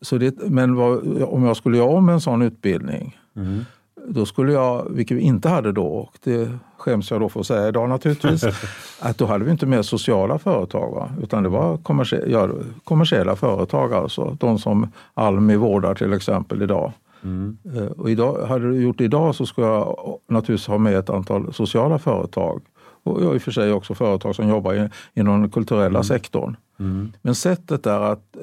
Så 0.00 0.18
det, 0.18 0.34
men 0.44 0.74
vad, 0.74 1.22
om 1.22 1.44
jag 1.44 1.56
skulle 1.56 1.76
göra 1.76 1.90
om 1.90 2.08
en 2.08 2.20
sån 2.20 2.42
utbildning 2.42 3.18
mm. 3.36 3.64
Då 4.12 4.26
skulle 4.26 4.52
jag, 4.52 4.86
vilket 4.90 5.16
vi 5.16 5.20
inte 5.20 5.48
hade 5.48 5.72
då, 5.72 5.86
och 5.86 6.18
det 6.24 6.50
skäms 6.78 7.10
jag 7.10 7.20
då 7.20 7.28
för 7.28 7.40
att 7.40 7.46
säga 7.46 7.68
idag 7.68 7.88
naturligtvis, 7.88 8.44
att 9.00 9.18
då 9.18 9.26
hade 9.26 9.44
vi 9.44 9.50
inte 9.50 9.66
mer 9.66 9.82
sociala 9.82 10.38
företag. 10.38 10.94
Va? 10.94 11.10
Utan 11.22 11.42
det 11.42 11.48
var 11.48 11.76
kommersie 11.76 12.26
ja, 12.26 12.48
kommersiella 12.84 13.36
företag, 13.36 13.94
alltså 13.94 14.36
de 14.40 14.58
som 14.58 14.88
Almi 15.14 15.56
vårdar 15.56 15.94
till 15.94 16.12
exempel 16.12 16.62
idag. 16.62 16.92
Mm. 17.22 17.58
Eh, 17.76 17.86
och 17.86 18.10
idag, 18.10 18.46
hade 18.46 18.70
du 18.70 18.82
gjort 18.82 18.98
det 18.98 19.04
idag 19.04 19.34
så 19.34 19.46
skulle 19.46 19.66
jag 19.66 20.18
naturligtvis 20.28 20.66
ha 20.66 20.78
med 20.78 20.96
ett 20.96 21.10
antal 21.10 21.54
sociala 21.54 21.98
företag. 21.98 22.62
Och 23.02 23.34
i 23.34 23.38
och 23.38 23.42
för 23.42 23.50
sig 23.50 23.72
också 23.72 23.94
företag 23.94 24.34
som 24.34 24.48
jobbar 24.48 24.90
inom 25.14 25.40
den 25.40 25.50
kulturella 25.50 25.98
mm. 25.98 26.04
sektorn. 26.04 26.56
Mm. 26.78 27.12
Men 27.22 27.34
sättet 27.34 27.86
är 27.86 28.00
att 28.00 28.36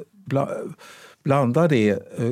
blanda 1.27 1.67
det, 1.67 1.89
eh, 1.89 2.31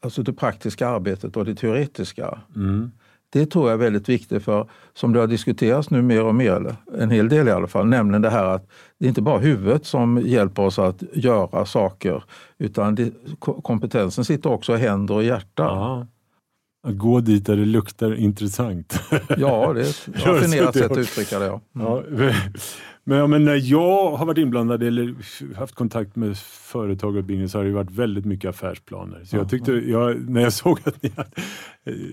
alltså 0.00 0.22
det 0.22 0.32
praktiska 0.32 0.88
arbetet 0.88 1.36
och 1.36 1.44
det 1.44 1.54
teoretiska. 1.54 2.38
Mm. 2.56 2.90
Det 3.32 3.46
tror 3.46 3.64
jag 3.64 3.74
är 3.74 3.84
väldigt 3.84 4.08
viktigt 4.08 4.44
för, 4.44 4.68
som 4.94 5.12
det 5.12 5.20
har 5.20 5.26
diskuterats 5.26 5.90
nu 5.90 6.02
mer 6.02 6.24
och 6.24 6.34
mer, 6.34 6.76
en 6.98 7.10
hel 7.10 7.28
del 7.28 7.48
i 7.48 7.50
alla 7.50 7.66
fall, 7.66 7.86
nämligen 7.86 8.22
det 8.22 8.30
här 8.30 8.44
att 8.44 8.68
det 8.98 9.06
är 9.06 9.08
inte 9.08 9.22
bara 9.22 9.38
huvudet 9.38 9.86
som 9.86 10.20
hjälper 10.24 10.62
oss 10.62 10.78
att 10.78 11.02
göra 11.12 11.66
saker 11.66 12.24
utan 12.58 12.94
det, 12.94 13.12
kompetensen 13.40 14.24
sitter 14.24 14.50
också 14.50 14.74
i 14.74 14.78
händer 14.78 15.14
och 15.14 15.24
hjärta. 15.24 15.62
Aha. 15.62 16.06
Att 16.84 16.98
gå 16.98 17.20
dit 17.20 17.46
där 17.46 17.56
det 17.56 17.64
luktar 17.64 18.14
intressant. 18.14 19.00
Ja, 19.36 19.72
det 19.72 19.80
är 19.80 19.84
ett 19.84 20.08
raffinerat 20.26 20.76
sätt 20.76 20.92
att 20.92 20.98
uttrycka 20.98 21.38
det. 21.38 21.60
Ja. 21.72 22.02
Mm. 22.08 22.18
Ja, 22.24 22.32
men, 23.04 23.30
men, 23.30 23.44
när 23.44 23.60
jag 23.72 24.10
har 24.16 24.26
varit 24.26 24.38
inblandad 24.38 24.82
eller 24.82 25.14
haft 25.56 25.74
kontag 25.74 26.06
med 26.14 26.38
företagarutbildning 26.38 27.48
så 27.48 27.58
har 27.58 27.64
det 27.64 27.72
varit 27.72 27.90
väldigt 27.90 28.24
mycket 28.24 28.50
affärsplaner. 28.50 29.24
Så 29.24 29.36
jag 29.36 29.50
tyckte, 29.50 29.72
jag, 29.72 30.30
när 30.30 30.40
jag 30.40 30.52
såg 30.62 30.78
att 30.84 31.02
ni 31.02 31.12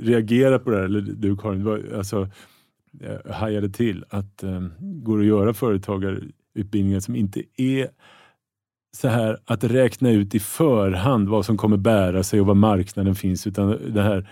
reagerade 0.01 0.59
på 0.59 0.69
det 0.69 0.77
här, 0.77 0.83
eller 0.83 1.01
du 1.01 1.37
Karin, 1.37 1.63
var, 1.63 1.83
alltså, 1.97 2.29
jag 3.25 3.33
hajade 3.33 3.69
till 3.69 4.05
att 4.09 4.43
um, 4.43 4.73
går 4.79 5.19
att 5.19 5.25
göra 5.25 5.53
företagarutbildningar 5.53 6.99
som 6.99 7.15
inte 7.15 7.43
är 7.57 7.89
så 8.97 9.07
här 9.07 9.37
att 9.45 9.63
räkna 9.63 10.11
ut 10.11 10.35
i 10.35 10.39
förhand 10.39 11.29
vad 11.29 11.45
som 11.45 11.57
kommer 11.57 11.77
bära 11.77 12.23
sig 12.23 12.41
och 12.41 12.47
var 12.47 12.55
marknaden 12.55 13.15
finns, 13.15 13.47
utan 13.47 13.93
det 13.93 14.01
här 14.01 14.29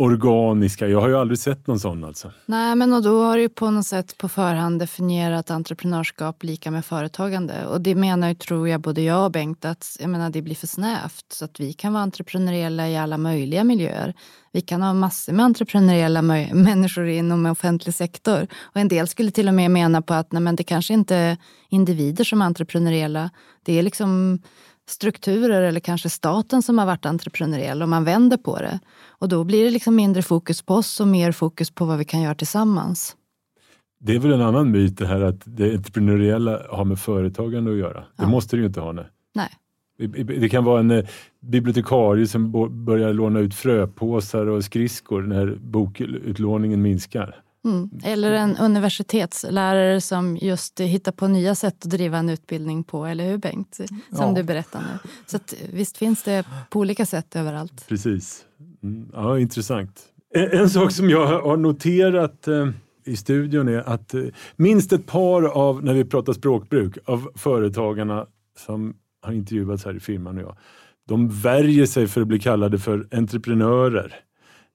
organiska. 0.00 0.88
Jag 0.88 1.00
har 1.00 1.08
ju 1.08 1.16
aldrig 1.16 1.38
sett 1.38 1.66
någon 1.66 1.80
sån 1.80 2.04
alltså. 2.04 2.32
Nej, 2.46 2.76
men 2.76 2.92
och 2.92 3.02
då 3.02 3.22
har 3.22 3.38
du 3.38 3.48
på 3.48 3.70
något 3.70 3.86
sätt 3.86 4.18
på 4.18 4.28
förhand 4.28 4.78
definierat 4.78 5.50
entreprenörskap 5.50 6.42
lika 6.42 6.70
med 6.70 6.84
företagande. 6.84 7.66
Och 7.66 7.80
det 7.80 7.94
menar 7.94 8.28
ju, 8.28 8.34
tror 8.34 8.68
jag, 8.68 8.80
både 8.80 9.02
jag 9.02 9.24
och 9.24 9.30
Bengt 9.30 9.64
att 9.64 9.96
jag 10.00 10.10
menar, 10.10 10.30
det 10.30 10.42
blir 10.42 10.54
för 10.54 10.66
snävt. 10.66 11.24
Så 11.32 11.44
att 11.44 11.60
vi 11.60 11.72
kan 11.72 11.92
vara 11.92 12.02
entreprenöriella 12.02 12.88
i 12.88 12.96
alla 12.96 13.18
möjliga 13.18 13.64
miljöer. 13.64 14.14
Vi 14.52 14.60
kan 14.60 14.82
ha 14.82 14.94
massor 14.94 15.32
med 15.32 15.44
entreprenöriella 15.44 16.22
människor 16.52 17.06
inom 17.06 17.46
offentlig 17.46 17.94
sektor. 17.94 18.46
Och 18.62 18.76
en 18.76 18.88
del 18.88 19.08
skulle 19.08 19.30
till 19.30 19.48
och 19.48 19.54
med 19.54 19.70
mena 19.70 20.02
på 20.02 20.14
att 20.14 20.32
nej, 20.32 20.42
men 20.42 20.56
det 20.56 20.64
kanske 20.64 20.94
inte 20.94 21.16
är 21.16 21.36
individer 21.68 22.24
som 22.24 22.42
är 22.42 22.46
entreprenöriella. 22.46 23.30
Det 23.62 23.78
är 23.78 23.82
liksom 23.82 24.38
strukturer 24.90 25.62
eller 25.62 25.80
kanske 25.80 26.10
staten 26.10 26.62
som 26.62 26.78
har 26.78 26.86
varit 26.86 27.06
entreprenöriell 27.06 27.82
om 27.82 27.90
man 27.90 28.04
vänder 28.04 28.36
på 28.36 28.56
det. 28.58 28.80
Och 29.08 29.28
då 29.28 29.44
blir 29.44 29.64
det 29.64 29.70
liksom 29.70 29.96
mindre 29.96 30.22
fokus 30.22 30.62
på 30.62 30.74
oss 30.74 31.00
och 31.00 31.08
mer 31.08 31.32
fokus 31.32 31.70
på 31.70 31.84
vad 31.84 31.98
vi 31.98 32.04
kan 32.04 32.22
göra 32.22 32.34
tillsammans. 32.34 33.16
Det 34.00 34.14
är 34.14 34.18
väl 34.18 34.32
en 34.32 34.42
annan 34.42 34.70
myt 34.70 34.98
det 34.98 35.06
här 35.06 35.20
att 35.20 35.40
det 35.44 35.74
entreprenöriella 35.74 36.60
har 36.70 36.84
med 36.84 36.98
företagande 36.98 37.70
att 37.70 37.78
göra. 37.78 38.04
Ja. 38.16 38.24
Det 38.24 38.30
måste 38.30 38.56
det 38.56 38.60
ju 38.60 38.66
inte 38.66 38.80
ha. 38.80 38.92
Nej. 38.92 39.04
nej. 39.34 39.48
Det 40.24 40.48
kan 40.48 40.64
vara 40.64 40.80
en 40.80 40.90
eh, 40.90 41.04
bibliotekarie 41.40 42.26
som 42.26 42.52
börjar 42.84 43.12
låna 43.12 43.40
ut 43.40 43.54
fröpåsar 43.54 44.46
och 44.46 44.64
skridskor 44.64 45.22
när 45.22 45.54
bokutlåningen 45.60 46.82
minskar. 46.82 47.42
Mm. 47.64 47.90
Eller 48.04 48.32
en 48.32 48.56
universitetslärare 48.56 50.00
som 50.00 50.36
just 50.36 50.80
hittar 50.80 51.12
på 51.12 51.28
nya 51.28 51.54
sätt 51.54 51.84
att 51.84 51.90
driva 51.90 52.18
en 52.18 52.28
utbildning 52.28 52.84
på, 52.84 53.04
eller 53.04 53.30
hur 53.30 53.38
Bengt? 53.38 53.74
Som 53.76 53.98
ja. 54.10 54.32
du 54.36 54.42
berättar 54.42 54.80
nu. 54.80 55.10
Så 55.26 55.36
att, 55.36 55.54
visst 55.72 55.96
finns 55.96 56.22
det 56.22 56.44
på 56.70 56.78
olika 56.78 57.06
sätt 57.06 57.36
överallt. 57.36 57.88
Precis. 57.88 58.44
Mm. 58.82 59.08
Ja, 59.12 59.38
intressant. 59.38 60.00
En, 60.34 60.60
en, 60.60 60.70
sak 60.70 60.92
som 60.92 61.10
jag 61.10 61.26
har 61.26 61.56
noterat 61.56 62.48
eh, 62.48 62.68
i 63.04 63.16
studion 63.16 63.68
är 63.68 63.78
att 63.78 64.14
eh, 64.14 64.22
minst 64.56 64.92
ett 64.92 65.06
par 65.06 65.42
av, 65.42 65.84
när 65.84 65.94
vi 65.94 66.04
pratar 66.04 66.32
språkbruk, 66.32 66.98
av 67.04 67.30
företagarna 67.34 68.26
som 68.58 68.94
har 69.22 69.32
intervjuats 69.32 69.84
här 69.84 69.96
i 69.96 70.00
firman 70.00 70.36
och 70.36 70.42
jag, 70.42 70.56
de 71.08 71.28
värjer 71.28 71.86
sig 71.86 72.06
för 72.06 72.20
att 72.20 72.26
bli 72.26 72.38
kallade 72.38 72.78
för 72.78 73.08
entreprenörer. 73.12 74.14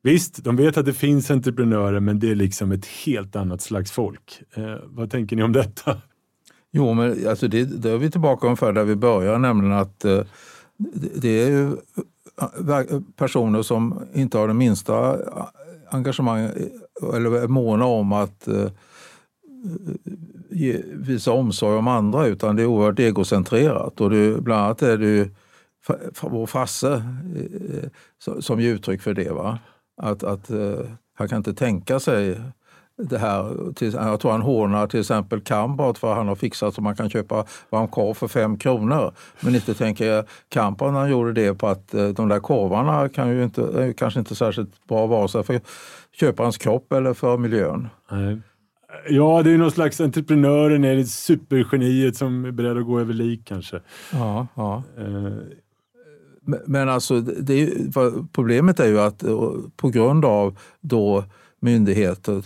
Visst, 0.06 0.44
de 0.44 0.56
vet 0.56 0.78
att 0.78 0.86
det 0.86 0.94
finns 0.94 1.32
entreprenörer 1.32 2.00
men 2.00 2.20
det 2.20 2.32
är 2.32 2.36
liksom 2.36 2.72
ett 2.72 2.86
helt 2.86 3.36
annat 3.36 3.62
slags 3.62 3.92
folk. 3.92 4.42
Eh, 4.56 4.76
vad 4.84 5.12
tänker 5.12 5.36
ni 5.36 5.44
om 5.44 5.52
detta? 5.52 5.98
Jo, 6.72 6.94
men 6.94 7.28
alltså 7.28 7.48
det, 7.48 7.64
det 7.64 7.92
är 7.92 7.98
vi 7.98 8.12
tillbaka 8.12 8.48
ungefär 8.48 8.74
där 8.74 8.84
vi 8.84 8.96
börjar, 8.96 9.40
nämligen 9.40 9.74
att 9.74 10.06
eh, 10.06 10.22
det 11.16 11.44
är 11.44 11.50
ju 11.50 11.78
eh, 12.70 12.80
eh, 12.80 13.00
personer 13.16 13.62
som 13.62 14.00
inte 14.14 14.38
har 14.38 14.48
det 14.48 14.54
minsta 14.54 15.14
eh, 15.14 15.46
engagemang 15.90 16.50
eller 17.14 17.44
är 17.44 17.48
måna 17.48 17.86
om 17.86 18.14
att 18.14 18.48
eh, 18.48 18.72
ge, 20.50 20.82
visa 20.94 21.32
omsorg 21.32 21.78
om 21.78 21.88
andra 21.88 22.26
utan 22.26 22.56
det 22.56 22.62
är 22.62 22.66
oerhört 22.66 23.00
egocentrerat. 23.00 24.02
Och 24.02 24.10
det, 24.10 24.42
bland 24.42 24.62
annat 24.62 24.82
är 24.82 24.98
det 24.98 25.06
ju 25.06 25.30
vår 26.22 26.46
fasse 26.46 26.94
eh, 28.26 28.40
som 28.40 28.60
ger 28.60 28.74
uttryck 28.74 29.02
för 29.02 29.14
det. 29.14 29.32
Va? 29.32 29.60
Att, 29.98 30.24
att 30.24 30.52
uh, 30.52 30.80
han 31.18 31.28
kan 31.28 31.38
inte 31.38 31.54
tänka 31.54 32.00
sig 32.00 32.42
det 32.98 33.18
här. 33.18 33.74
Jag 33.82 34.20
tror 34.20 34.32
han 34.32 34.42
hånar 34.42 34.88
till 34.88 35.00
exempel 35.00 35.42
Kamprad 35.42 35.98
för 35.98 36.14
han 36.14 36.28
har 36.28 36.36
fixat 36.36 36.74
så 36.74 36.82
man 36.82 36.96
kan 36.96 37.10
köpa 37.10 37.46
varm 37.70 37.88
korv 37.88 38.14
för 38.14 38.28
fem 38.28 38.58
kronor. 38.58 39.14
Men 39.40 39.56
inte 39.56 39.74
tänker 39.74 40.26
Kamprad 40.50 40.94
när 40.94 41.00
han 41.00 41.12
gjorde 41.12 41.34
det 41.34 41.54
på 41.54 41.68
att 41.68 41.96
uh, 41.96 42.10
de 42.10 42.30
där 42.30 42.40
korvarna 42.40 43.10
kan 43.10 43.30
ju 43.30 43.44
inte, 43.44 43.62
är 43.62 43.94
kanske 43.94 44.20
inte 44.20 44.36
särskilt 44.36 44.88
bra 44.88 45.08
vare 45.08 45.28
sig 45.28 45.44
för 45.44 45.62
köparens 46.20 46.58
kropp 46.58 46.94
eller 46.94 47.14
för 47.14 47.38
miljön. 47.38 47.88
Nej. 48.12 48.42
Ja, 49.10 49.42
det 49.44 49.52
är 49.52 49.58
någon 49.58 49.72
slags 49.72 50.02
entreprenören, 50.02 50.84
är 50.84 50.96
det 50.96 51.06
supergeniet 51.06 52.18
som 52.18 52.46
är 52.46 52.52
beredd 52.52 52.78
att 52.78 52.86
gå 52.86 53.00
över 53.00 53.14
lik 53.14 53.42
kanske. 53.46 53.80
Ja, 54.14 54.48
ja. 54.56 54.84
Men 56.46 56.90
alltså, 56.90 57.20
det, 57.20 57.74
problemet 58.32 58.80
är 58.80 58.88
ju 58.88 59.00
att 59.00 59.24
på 59.76 59.90
grund 59.90 60.26
av 60.26 60.58
då 60.82 61.24
myndigheter 61.60 62.44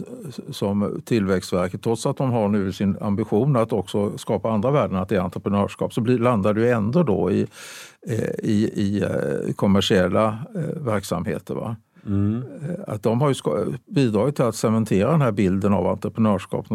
som 0.51 1.01
Tillväxtverket, 1.05 1.83
trots 1.83 2.05
att 2.05 2.17
de 2.17 2.31
har 2.31 2.47
nu 2.47 2.71
sin 2.71 2.97
ambition 3.01 3.55
att 3.55 3.73
också 3.73 4.17
skapa 4.17 4.51
andra 4.51 4.71
värden, 4.71 4.95
att 4.95 5.09
det 5.09 5.15
är 5.15 5.19
entreprenörskap, 5.19 5.93
så 5.93 6.01
blir, 6.01 6.17
landar 6.17 6.55
ju 6.55 6.69
ändå 6.69 7.03
då 7.03 7.31
i, 7.31 7.47
eh, 8.07 8.29
i, 8.43 8.71
i 8.75 9.03
eh, 9.03 9.53
kommersiella 9.55 10.37
eh, 10.55 10.83
verksamheter. 10.83 11.55
Va? 11.55 11.75
Mm. 12.05 12.43
Att 12.87 13.03
de 13.03 13.21
har 13.21 13.29
ju 13.29 13.35
bidragit 13.95 14.35
till 14.35 14.45
att 14.45 14.55
cementera 14.55 15.11
den 15.11 15.21
här 15.21 15.31
bilden 15.31 15.73
av 15.73 15.87
entreprenörskap 15.87 16.67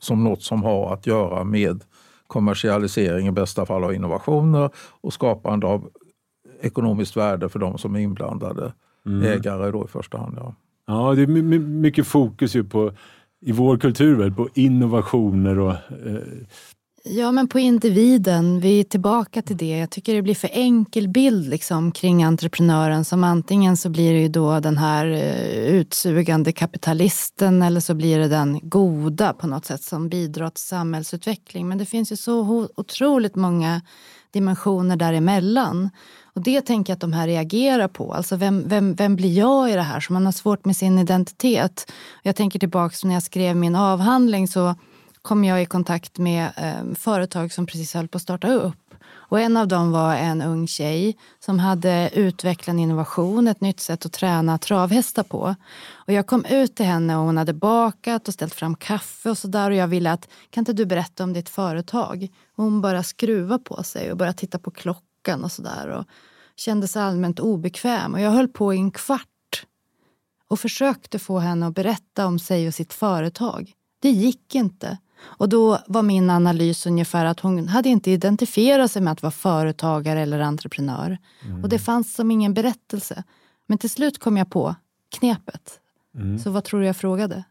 som 0.00 0.24
något 0.24 0.42
som 0.42 0.62
har 0.62 0.94
att 0.94 1.06
göra 1.06 1.44
med 1.44 1.84
kommersialisering 2.26 3.26
i 3.26 3.32
bästa 3.32 3.66
fall 3.66 3.84
av 3.84 3.94
innovationer 3.94 4.70
och 5.00 5.12
skapande 5.12 5.66
av 5.66 5.90
ekonomiskt 6.60 7.16
värde 7.16 7.48
för 7.48 7.58
de 7.58 7.78
som 7.78 7.94
är 7.94 8.00
inblandade. 8.00 8.72
Mm. 9.06 9.32
Ägare 9.32 9.70
då 9.70 9.84
i 9.84 9.88
första 9.88 10.18
hand. 10.18 10.34
Ja, 10.36 10.54
ja 10.86 11.14
det 11.14 11.22
är 11.22 11.26
mycket 11.58 12.06
fokus 12.06 12.56
ju 12.56 12.64
på, 12.64 12.92
i 13.40 13.52
vår 13.52 13.76
kultur 13.76 14.30
på 14.30 14.48
innovationer 14.54 15.58
och 15.58 15.72
eh... 15.72 16.22
Ja, 17.10 17.32
men 17.32 17.48
på 17.48 17.58
individen. 17.58 18.60
Vi 18.60 18.80
är 18.80 18.84
tillbaka 18.84 19.42
till 19.42 19.56
det. 19.56 19.78
Jag 19.78 19.90
tycker 19.90 20.14
det 20.14 20.22
blir 20.22 20.34
för 20.34 20.50
enkel 20.52 21.08
bild 21.08 21.48
liksom, 21.48 21.92
kring 21.92 22.24
entreprenören. 22.24 23.04
Som 23.04 23.24
antingen 23.24 23.76
så 23.76 23.90
blir 23.90 24.12
det 24.12 24.20
ju 24.20 24.28
då 24.28 24.60
den 24.60 24.78
här 24.78 25.06
eh, 25.06 25.74
utsugande 25.74 26.52
kapitalisten 26.52 27.62
eller 27.62 27.80
så 27.80 27.94
blir 27.94 28.18
det 28.18 28.28
den 28.28 28.60
goda 28.62 29.32
på 29.32 29.46
något 29.46 29.64
sätt 29.64 29.82
som 29.82 30.08
bidrar 30.08 30.50
till 30.50 30.64
samhällsutveckling. 30.64 31.68
Men 31.68 31.78
det 31.78 31.86
finns 31.86 32.12
ju 32.12 32.16
så 32.16 32.68
otroligt 32.74 33.34
många 33.34 33.80
dimensioner 34.30 34.96
däremellan. 34.96 35.90
Och 36.34 36.40
det 36.42 36.60
tänker 36.60 36.90
jag 36.90 36.94
att 36.96 37.00
de 37.00 37.12
här 37.12 37.26
reagerar 37.26 37.88
på. 37.88 38.12
Alltså 38.12 38.36
vem, 38.36 38.68
vem, 38.68 38.94
vem 38.94 39.16
blir 39.16 39.38
jag 39.38 39.70
i 39.70 39.74
det 39.74 39.82
här? 39.82 40.00
Så 40.00 40.12
man 40.12 40.24
har 40.24 40.32
svårt 40.32 40.64
med 40.64 40.76
sin 40.76 40.98
identitet. 40.98 41.92
Jag 42.22 42.36
tänker 42.36 42.58
tillbaka 42.58 42.94
när 43.04 43.14
jag 43.14 43.22
skrev 43.22 43.56
min 43.56 43.76
avhandling 43.76 44.48
så 44.48 44.74
kom 45.22 45.44
jag 45.44 45.62
i 45.62 45.66
kontakt 45.66 46.18
med 46.18 46.50
eh, 46.56 46.94
företag 46.94 47.52
som 47.52 47.66
precis 47.66 47.94
höll 47.94 48.08
på 48.08 48.16
att 48.16 48.22
starta 48.22 48.52
upp. 48.52 48.88
Och 49.30 49.40
en 49.40 49.56
av 49.56 49.68
dem 49.68 49.92
var 49.92 50.14
en 50.14 50.42
ung 50.42 50.66
tjej 50.66 51.16
som 51.40 51.58
hade 51.58 52.10
utvecklat 52.14 52.74
en 52.74 52.78
innovation, 52.78 53.48
ett 53.48 53.60
nytt 53.60 53.80
sätt 53.80 54.06
att 54.06 54.12
träna 54.12 54.58
travhästar 54.58 55.22
på. 55.22 55.54
Och 55.92 56.12
jag 56.12 56.26
kom 56.26 56.44
ut 56.44 56.76
till 56.76 56.86
henne 56.86 57.16
och 57.16 57.24
hon 57.24 57.36
hade 57.36 57.52
bakat 57.52 58.28
och 58.28 58.34
ställt 58.34 58.54
fram 58.54 58.74
kaffe 58.74 59.30
och 59.30 59.38
sådär 59.38 59.70
och 59.70 59.76
jag 59.76 59.88
ville 59.88 60.12
att 60.12 60.28
kan 60.50 60.60
inte 60.60 60.72
du 60.72 60.86
berätta 60.86 61.24
om 61.24 61.32
ditt 61.32 61.48
företag? 61.48 62.28
Och 62.56 62.64
hon 62.64 62.80
bara 62.80 63.02
skruva 63.02 63.58
på 63.58 63.82
sig 63.82 64.10
och 64.10 64.16
började 64.16 64.38
titta 64.38 64.58
på 64.58 64.70
klockan 64.70 65.07
och 65.42 65.52
sådär 65.52 66.04
kände 66.56 66.88
sig 66.88 67.02
allmänt 67.02 67.40
obekväm 67.40 68.14
och 68.14 68.20
jag 68.20 68.30
höll 68.30 68.48
på 68.48 68.74
i 68.74 68.76
en 68.76 68.90
kvart 68.90 69.66
och 70.48 70.60
försökte 70.60 71.18
få 71.18 71.38
henne 71.38 71.66
att 71.66 71.74
berätta 71.74 72.26
om 72.26 72.38
sig 72.38 72.68
och 72.68 72.74
sitt 72.74 72.92
företag. 72.92 73.72
Det 74.00 74.10
gick 74.10 74.54
inte. 74.54 74.98
Och 75.20 75.48
då 75.48 75.78
var 75.86 76.02
min 76.02 76.30
analys 76.30 76.86
ungefär 76.86 77.24
att 77.24 77.40
hon 77.40 77.68
hade 77.68 77.88
inte 77.88 78.10
identifierat 78.10 78.92
sig 78.92 79.02
med 79.02 79.12
att 79.12 79.22
vara 79.22 79.30
företagare 79.30 80.20
eller 80.20 80.40
entreprenör. 80.40 81.18
Mm. 81.44 81.62
Och 81.62 81.68
det 81.68 81.78
fanns 81.78 82.14
som 82.14 82.30
ingen 82.30 82.54
berättelse. 82.54 83.24
Men 83.66 83.78
till 83.78 83.90
slut 83.90 84.18
kom 84.18 84.36
jag 84.36 84.50
på 84.50 84.74
knepet. 85.18 85.80
Mm. 86.14 86.38
Så 86.38 86.50
vad 86.50 86.64
tror 86.64 86.80
du 86.80 86.86
jag 86.86 86.96
frågade? 86.96 87.44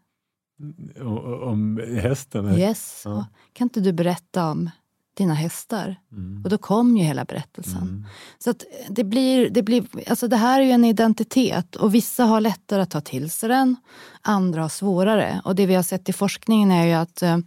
Om 1.42 1.82
hästen? 2.02 2.58
Yes. 2.58 3.02
Ja. 3.06 3.26
Kan 3.54 3.66
inte 3.66 3.80
du 3.80 3.94
berätta 3.94 4.50
om 4.52 4.70
dina 5.18 5.34
hästar. 5.34 5.96
Mm. 6.12 6.42
Och 6.44 6.50
då 6.50 6.58
kom 6.58 6.98
ju 6.98 7.04
hela 7.04 7.26
berättelsen. 7.26 7.82
Mm. 7.82 8.06
Så 8.40 8.50
att 8.50 8.64
det, 8.90 9.04
blir, 9.04 9.50
det, 9.50 9.64
blir, 9.64 9.86
alltså 10.08 10.28
det 10.28 10.36
här 10.36 10.62
är 10.62 10.66
ju 10.66 10.72
en 10.72 10.86
identitet 10.86 11.76
och 11.76 11.96
vissa 11.96 12.24
har 12.24 12.42
lättare 12.42 12.82
att 12.82 12.92
ta 12.92 13.02
till 13.02 13.30
sig 13.30 13.50
den, 13.50 13.76
andra 14.22 14.62
har 14.62 14.70
svårare. 14.70 15.42
Och 15.44 15.56
det 15.56 15.66
vi 15.66 15.76
har 15.76 15.84
sett 15.84 16.10
i 16.10 16.14
forskningen 16.14 16.72
är 16.72 16.86
ju 16.86 16.94
att 16.94 17.22
eh, 17.22 17.38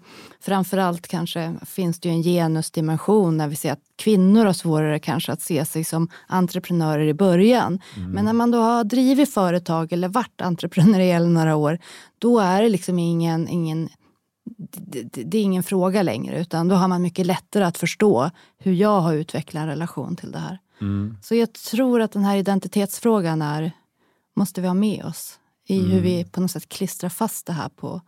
framförallt 0.41 1.09
kanske 1.09 1.55
finns 1.67 2.01
det 2.01 2.09
ju 2.09 2.15
en 2.15 2.23
genusdimension 2.23 3.37
när 3.37 3.49
vi 3.49 3.57
ser 3.57 3.73
att 3.73 3.83
kvinnor 3.97 4.45
har 4.45 4.53
svårare 4.53 4.99
kanske 4.99 5.33
att 5.33 5.43
se 5.43 5.65
sig 5.65 5.85
som 5.85 6.09
entreprenörer 6.27 7.07
i 7.07 7.15
början. 7.15 7.81
Mm. 7.97 8.11
Men 8.11 8.25
när 8.25 8.33
man 8.33 8.51
då 8.51 8.59
har 8.59 8.85
drivit 8.85 9.35
företag 9.35 9.93
eller 9.93 10.09
varit 10.09 10.41
entreprenöriell 10.41 11.29
några 11.29 11.57
år, 11.57 11.79
då 12.19 12.39
är 12.39 12.63
det 12.63 12.69
liksom 12.69 12.99
ingen, 12.99 13.49
ingen 13.49 13.89
det, 14.57 15.03
det, 15.25 15.39
är 15.39 15.43
ingen 15.43 15.63
fråga 15.63 16.03
längre 16.03 16.41
utan 16.41 16.69
då 16.69 16.75
har 16.75 16.89
man 16.89 17.03
mycket 17.03 17.27
lättare 17.27 17.65
att 17.65 17.79
förstå 17.79 18.31
hur 18.59 18.73
jag 18.73 19.01
har 19.01 19.15
utvecklat 19.15 19.61
en 19.61 19.69
relation 19.69 20.17
till 20.17 20.33
det 20.33 20.39
här. 20.39 20.59
Mm. 20.81 21.17
Så 21.23 21.35
jag 21.35 21.53
tror 21.53 22.01
att 22.01 22.13
den 22.13 22.25
här 22.25 22.37
identitetsfrågan 22.37 23.43
är, 23.43 23.73
måste 24.37 24.61
vi 24.61 24.67
ha 24.67 24.75
med 24.75 25.05
oss 25.05 25.39
i 25.67 25.79
mm. 25.79 25.91
hur 25.91 26.01
vi 26.01 26.25
på 26.25 26.41
något 26.41 26.51
sätt 26.51 26.69
klistrar 26.69 27.11
fast 27.11 27.47
det 27.47 27.53
här 27.53 27.69
på, 27.69 28.01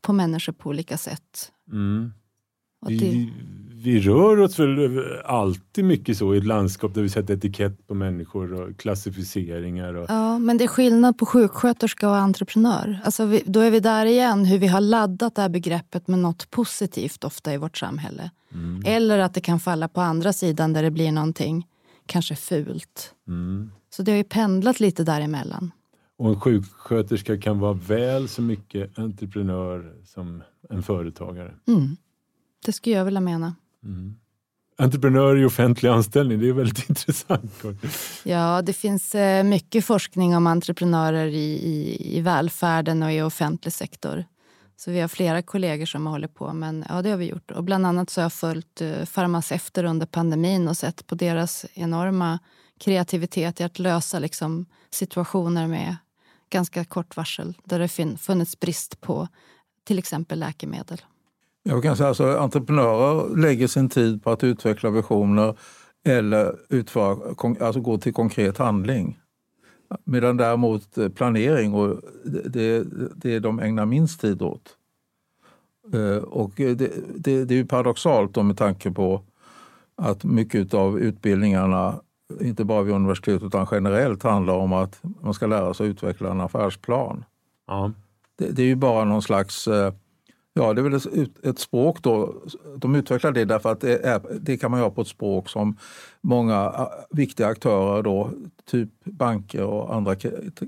på 0.00 0.12
människor 0.12 0.52
på 0.52 0.68
olika 0.68 0.98
sätt. 0.98 1.52
Mm. 1.72 2.12
Vi, 2.86 3.32
vi 3.82 4.00
rör 4.00 4.40
oss 4.40 4.58
väl 4.58 5.04
alltid 5.24 5.84
mycket 5.84 6.16
så 6.16 6.34
i 6.34 6.38
ett 6.38 6.44
landskap 6.44 6.94
där 6.94 7.02
vi 7.02 7.08
sätter 7.08 7.34
etikett 7.34 7.86
på 7.86 7.94
människor 7.94 8.52
och 8.52 8.76
klassificeringar. 8.76 9.94
Och... 9.94 10.06
Ja, 10.08 10.38
men 10.38 10.58
det 10.58 10.64
är 10.64 10.68
skillnad 10.68 11.18
på 11.18 11.26
sjuksköterska 11.26 12.10
och 12.10 12.16
entreprenör. 12.16 13.00
Alltså 13.04 13.26
vi, 13.26 13.42
då 13.46 13.60
är 13.60 13.70
vi 13.70 13.80
där 13.80 14.06
igen, 14.06 14.44
hur 14.44 14.58
vi 14.58 14.66
har 14.66 14.80
laddat 14.80 15.34
det 15.34 15.42
här 15.42 15.48
begreppet 15.48 16.08
med 16.08 16.18
något 16.18 16.50
positivt 16.50 17.24
ofta 17.24 17.54
i 17.54 17.56
vårt 17.56 17.76
samhälle. 17.76 18.30
Mm. 18.54 18.82
Eller 18.86 19.18
att 19.18 19.34
det 19.34 19.40
kan 19.40 19.60
falla 19.60 19.88
på 19.88 20.00
andra 20.00 20.32
sidan 20.32 20.72
där 20.72 20.82
det 20.82 20.90
blir 20.90 21.12
någonting 21.12 21.66
kanske 22.06 22.36
fult. 22.36 23.14
Mm. 23.28 23.70
Så 23.90 24.02
det 24.02 24.12
har 24.12 24.16
ju 24.16 24.24
pendlat 24.24 24.80
lite 24.80 25.04
däremellan. 25.04 25.72
Och 26.18 26.28
en 26.28 26.40
sjuksköterska 26.40 27.40
kan 27.40 27.58
vara 27.58 27.72
väl 27.72 28.28
så 28.28 28.42
mycket 28.42 28.98
entreprenör 28.98 29.92
som 30.04 30.42
en 30.70 30.82
företagare. 30.82 31.54
Mm. 31.68 31.96
Det 32.64 32.72
skulle 32.72 32.96
jag 32.96 33.04
vilja 33.04 33.20
mena. 33.20 33.54
Mm. 33.84 34.16
Entreprenör 34.78 35.36
i 35.36 35.44
offentlig 35.44 35.88
anställning, 35.88 36.40
det 36.40 36.48
är 36.48 36.52
väldigt 36.52 36.88
intressant. 36.88 37.62
Ja, 38.22 38.62
det 38.62 38.72
finns 38.72 39.14
eh, 39.14 39.44
mycket 39.44 39.84
forskning 39.84 40.36
om 40.36 40.46
entreprenörer 40.46 41.26
i, 41.26 41.52
i, 41.52 42.18
i 42.18 42.20
välfärden 42.20 43.02
och 43.02 43.12
i 43.12 43.22
offentlig 43.22 43.72
sektor. 43.72 44.24
Så 44.76 44.90
vi 44.90 45.00
har 45.00 45.08
flera 45.08 45.42
kollegor 45.42 45.86
som 45.86 46.06
håller 46.06 46.28
på, 46.28 46.52
men 46.52 46.84
ja, 46.88 47.02
det 47.02 47.10
har 47.10 47.16
vi 47.16 47.26
gjort. 47.26 47.50
Och 47.50 47.64
bland 47.64 47.86
annat 47.86 48.10
så 48.10 48.20
har 48.20 48.24
jag 48.24 48.32
följt 48.32 48.80
eh, 48.80 49.04
farmaceuter 49.04 49.84
under 49.84 50.06
pandemin 50.06 50.68
och 50.68 50.76
sett 50.76 51.06
på 51.06 51.14
deras 51.14 51.66
enorma 51.74 52.38
kreativitet 52.80 53.60
i 53.60 53.64
att 53.64 53.78
lösa 53.78 54.18
liksom, 54.18 54.66
situationer 54.90 55.68
med 55.68 55.96
ganska 56.50 56.84
kort 56.84 57.16
varsel 57.16 57.58
där 57.64 57.78
det 57.78 58.18
funnits 58.18 58.60
brist 58.60 59.00
på 59.00 59.28
till 59.84 59.98
exempel 59.98 60.38
läkemedel. 60.38 61.00
Jag 61.62 61.82
kan 61.82 61.96
säga 61.96 62.08
alltså, 62.08 62.36
entreprenörer 62.38 63.36
lägger 63.36 63.66
sin 63.66 63.88
tid 63.88 64.22
på 64.22 64.30
att 64.30 64.44
utveckla 64.44 64.90
visioner 64.90 65.54
eller 66.04 66.56
utföra, 66.68 67.16
alltså 67.60 67.80
gå 67.80 67.98
till 67.98 68.12
konkret 68.12 68.58
handling. 68.58 69.18
Medan 70.04 70.36
däremot 70.36 71.14
planering, 71.14 71.74
och 71.74 72.00
det, 72.44 72.84
det 73.14 73.38
de 73.38 73.60
ägnar 73.60 73.86
minst 73.86 74.20
tid 74.20 74.42
åt. 74.42 74.76
Eh, 75.94 76.22
och 76.24 76.52
det, 76.56 76.74
det, 76.74 77.44
det 77.44 77.54
är 77.54 77.58
ju 77.58 77.66
paradoxalt 77.66 78.36
med 78.36 78.58
tanke 78.58 78.90
på 78.90 79.22
att 79.96 80.24
mycket 80.24 80.74
av 80.74 81.00
utbildningarna, 81.00 82.00
inte 82.40 82.64
bara 82.64 82.82
vid 82.82 82.94
universitet 82.94 83.42
utan 83.42 83.66
generellt, 83.70 84.22
handlar 84.22 84.54
om 84.54 84.72
att 84.72 85.00
man 85.02 85.34
ska 85.34 85.46
lära 85.46 85.74
sig 85.74 85.86
att 85.86 85.90
utveckla 85.90 86.30
en 86.30 86.40
affärsplan. 86.40 87.24
Ja. 87.66 87.92
Det, 88.38 88.48
det, 88.50 88.62
är 88.62 88.66
ju 88.66 88.76
bara 88.76 89.04
någon 89.04 89.22
slags 89.22 89.68
eh, 89.68 89.92
Ja, 90.54 90.72
det 90.72 90.80
är 90.80 90.82
väl 90.82 90.94
ett, 90.94 91.44
ett 91.44 91.58
språk 91.58 92.02
då. 92.02 92.42
De 92.76 92.94
utvecklar 92.94 93.32
det 93.32 93.44
därför 93.44 93.72
att 93.72 93.80
det, 93.80 93.98
är, 93.98 94.20
det 94.40 94.56
kan 94.56 94.70
man 94.70 94.80
göra 94.80 94.90
på 94.90 95.00
ett 95.00 95.08
språk 95.08 95.48
som 95.48 95.76
många 96.20 96.88
viktiga 97.10 97.46
aktörer, 97.46 98.02
då, 98.02 98.30
typ 98.70 98.88
banker 99.04 99.64
och 99.64 99.94
andra 99.94 100.14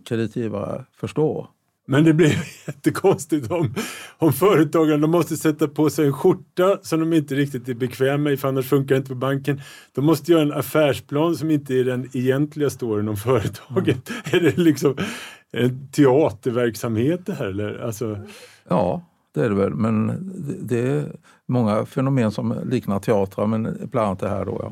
kreditgivare, 0.05 0.85
förstår. 0.97 1.49
Men 1.87 2.05
det 2.05 2.15
blir 2.15 2.29
jättekonstigt 2.67 3.51
om, 3.51 3.75
om 4.19 4.33
företagen 4.33 5.11
måste 5.11 5.37
sätta 5.37 5.69
på 5.69 5.91
sig 5.91 6.07
en 6.07 6.13
skjorta 6.13 6.79
som 6.83 7.01
de 7.01 7.13
inte 7.13 7.35
riktigt 7.35 7.69
är 7.69 7.75
bekväma 7.75 8.31
i 8.31 8.37
för 8.37 8.49
annars 8.49 8.69
funkar 8.69 8.95
det 8.95 8.99
inte 8.99 9.09
på 9.09 9.15
banken. 9.15 9.61
De 9.95 10.05
måste 10.05 10.33
göra 10.33 10.43
en 10.43 10.53
affärsplan 10.53 11.37
som 11.37 11.51
inte 11.51 11.75
är 11.75 11.85
den 11.85 12.11
egentliga 12.13 12.71
storyn 12.71 13.09
om 13.09 13.17
företaget. 13.17 14.11
Mm. 14.11 14.23
Är 14.33 14.41
det 14.41 14.57
liksom 14.57 14.97
en 15.53 15.89
teaterverksamhet 15.89 17.27
det 17.27 17.35
här? 17.35 17.47
Eller? 17.47 17.79
Alltså... 17.79 18.19
Ja, 18.69 19.03
det 19.35 19.45
är 19.45 19.49
det 19.49 19.55
väl. 19.55 19.75
Men 19.75 20.31
det 20.63 20.81
är 20.81 21.17
många 21.47 21.87
fenomen 21.87 22.31
som 22.31 22.55
liknar 22.65 22.99
teatrar, 22.99 23.47
men 23.47 23.89
bland 23.91 24.07
annat 24.07 24.19
det 24.19 24.29
här 24.29 24.45
då. 24.45 24.59
Ja. 24.63 24.71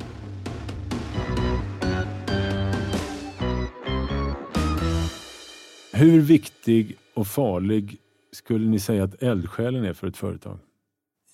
Hur 5.93 6.21
viktig 6.21 6.97
och 7.15 7.27
farlig 7.27 7.97
skulle 8.33 8.69
ni 8.69 8.79
säga 8.79 9.05
att 9.05 9.23
eldsjälen 9.23 9.85
är 9.85 9.93
för 9.93 10.07
ett 10.07 10.17
företag? 10.17 10.59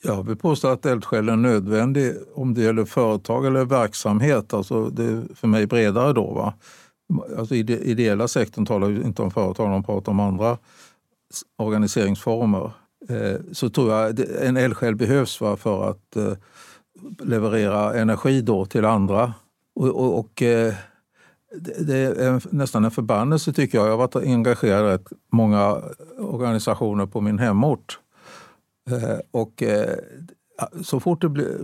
Jag 0.02 0.22
vill 0.22 0.36
påstå 0.36 0.68
att 0.68 0.86
eldsjälen 0.86 1.44
är 1.44 1.50
nödvändig 1.50 2.14
om 2.34 2.54
det 2.54 2.62
gäller 2.62 2.84
företag 2.84 3.46
eller 3.46 3.64
verksamhet. 3.64 4.54
Alltså 4.54 4.88
det 4.90 5.04
är 5.04 5.34
för 5.34 5.48
mig 5.48 5.66
bredare 5.66 6.12
då. 6.12 6.34
Va? 6.34 6.54
Alltså 7.38 7.54
I 7.54 7.62
den 7.62 7.78
ideella 7.78 8.28
sektorn 8.28 8.66
talar 8.66 8.88
vi 8.88 9.02
inte 9.02 9.22
om 9.22 9.30
företag, 9.30 9.70
de 9.70 9.82
pratar 9.82 10.12
om 10.12 10.20
andra 10.20 10.58
organiseringsformer. 11.56 12.72
Eh, 13.09 13.40
så 13.53 13.71
tror 13.71 13.92
jag 13.92 14.21
en 14.42 14.57
eldsjäl 14.57 14.97
behövs 14.97 15.37
för 15.37 15.90
att 15.90 16.16
eh, 16.16 16.33
leverera 17.18 17.94
energi 17.94 18.40
då 18.40 18.66
till 18.66 18.85
andra. 18.85 19.35
Och, 19.75 19.87
och, 19.87 20.18
och 20.18 20.42
eh, 20.42 20.75
det 21.79 21.97
är 21.97 22.55
nästan 22.55 22.85
en 22.85 22.90
förbannelse 22.90 23.53
tycker 23.53 23.79
jag. 23.79 23.87
Jag 23.87 23.92
har 23.92 23.99
varit 23.99 24.16
engagerad 24.16 24.85
i 24.85 24.88
rätt 24.88 25.12
många 25.33 25.83
organisationer 26.18 27.07
på 27.07 27.21
min 27.21 27.38
hemort. 27.38 27.99
Och 29.31 29.62
så 30.85 31.01
fort 31.01 31.21
det 31.21 31.29
blir... 31.29 31.59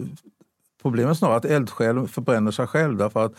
Problemet 0.83 1.11
är 1.11 1.15
snarare 1.15 1.37
att 1.37 1.45
eldsjälen 1.45 2.09
förbränner 2.09 2.51
sig 2.51 2.67
själv 2.67 2.97
därför 2.97 3.25
att 3.25 3.33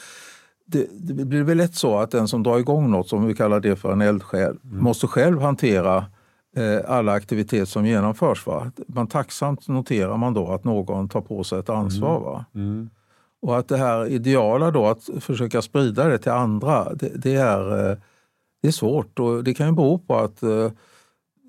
det, 0.66 0.88
det, 0.92 1.26
blir 1.26 1.44
väl 1.44 1.58
lätt 1.58 1.76
så 1.76 1.98
att 1.98 2.12
den 2.12 2.28
som 2.28 2.44
drar 2.44 2.60
igång 2.60 2.92
något, 2.92 3.10
som 3.10 3.26
vi 3.26 3.34
kallar 3.34 3.60
det 3.60 3.76
för 3.76 3.92
en 3.92 4.02
eldsjäl, 4.02 4.58
mm. 4.64 4.84
måste 4.84 5.08
själv 5.08 5.42
hantera 5.42 6.06
alla 6.88 7.12
aktiviteter 7.12 7.66
som 7.66 7.86
genomförs. 7.86 8.48
Va? 8.48 8.72
Man 8.88 9.08
tacksamt 9.08 9.68
noterar 9.68 10.18
man 10.18 10.34
då 10.34 10.48
att 10.48 10.64
någon 10.64 11.10
tar 11.10 11.22
på 11.22 11.44
sig 11.44 11.60
ett 11.60 11.70
ansvar. 11.70 12.20
Va? 12.20 12.46
Mm. 12.56 12.68
Mm. 12.68 12.90
Och 13.42 13.58
att 13.58 13.68
det 13.68 13.78
här 13.78 14.08
ideala 14.08 14.72
då, 14.72 14.86
att 14.86 15.10
försöka 15.20 15.62
sprida 15.62 16.08
det 16.08 16.18
till 16.18 16.32
andra, 16.32 16.94
det, 16.94 17.12
det 17.16 17.36
är, 17.36 17.92
eh, 17.92 17.98
det 18.62 18.68
är 18.68 18.72
svårt. 18.72 19.20
Och 19.20 19.44
det 19.44 19.54
kan 19.54 19.68
ju 19.68 19.74
bero 19.74 20.00
på 20.00 20.16
att, 20.16 20.44
eh, 20.44 20.72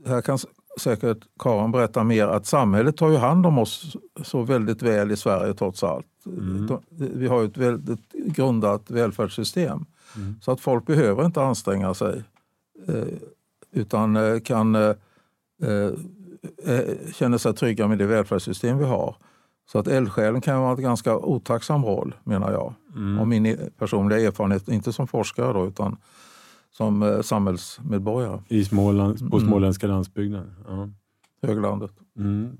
här 0.06 0.20
kan 0.20 0.38
säkert 0.80 1.18
Karin 1.38 1.72
berätta 1.72 2.04
mer, 2.04 2.26
att 2.26 2.46
samhället 2.46 2.96
tar 2.96 3.10
ju 3.10 3.16
hand 3.16 3.46
om 3.46 3.58
oss 3.58 3.96
så 4.22 4.42
väldigt 4.42 4.82
väl 4.82 5.10
i 5.10 5.16
Sverige 5.16 5.54
trots 5.54 5.84
allt. 5.84 6.06
Mm. 6.26 6.68
Vi 6.90 7.26
har 7.26 7.44
ett 7.44 7.56
väldigt 7.56 8.12
grundat 8.12 8.90
välfärdssystem. 8.90 9.84
Mm. 10.16 10.34
Så 10.42 10.52
att 10.52 10.60
folk 10.60 10.86
behöver 10.86 11.26
inte 11.26 11.42
anstränga 11.42 11.94
sig 11.94 12.22
utan 13.76 14.16
eh, 14.16 14.40
kan 14.40 14.74
eh, 14.74 14.94
eh, 15.62 16.80
känna 17.14 17.38
sig 17.38 17.54
trygga 17.54 17.88
med 17.88 17.98
det 17.98 18.06
välfärdssystem 18.06 18.78
vi 18.78 18.84
har. 18.84 19.16
Så 19.72 19.78
att 19.78 19.88
eldsjälen 19.88 20.40
kan 20.40 20.60
vara 20.60 20.76
en 20.76 20.82
ganska 20.82 21.16
otacksam 21.16 21.84
roll, 21.84 22.14
menar 22.24 22.52
jag. 22.52 22.74
Mm. 22.94 23.18
Och 23.18 23.28
min 23.28 23.46
e-, 23.46 23.56
personliga 23.78 24.20
erfarenhet, 24.20 24.68
inte 24.68 24.92
som 24.92 25.06
forskare 25.06 25.52
då, 25.52 25.66
utan 25.66 25.96
som 26.70 27.20
samhällsmedborgare. 27.24 28.40
I 28.48 28.64
Småland, 28.64 29.30
på 29.30 29.36
mm. 29.36 29.48
småländska 29.48 29.86
mm. 29.86 29.94
landsbygden? 29.94 30.54
Ja. 30.66 30.88
Höglandet. 31.42 31.90
Mm. 32.18 32.56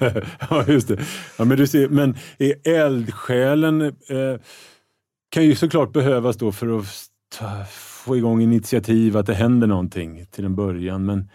ja, 0.50 0.64
just 0.66 0.88
det. 0.88 0.98
Ja, 1.38 1.44
men, 1.44 1.56
du 1.56 1.66
ser, 1.66 1.88
men 1.88 2.16
eldsjälen 2.64 3.82
eh, 3.82 4.40
kan 5.28 5.44
ju 5.44 5.54
såklart 5.54 5.92
behövas 5.92 6.36
då 6.36 6.52
för 6.52 6.78
att 6.78 7.10
få 8.00 8.16
igång 8.16 8.42
initiativ, 8.42 9.16
att 9.16 9.26
det 9.26 9.34
händer 9.34 9.66
någonting 9.66 10.26
till 10.30 10.44
en 10.44 10.54
början. 10.54 11.04
Men 11.04 11.28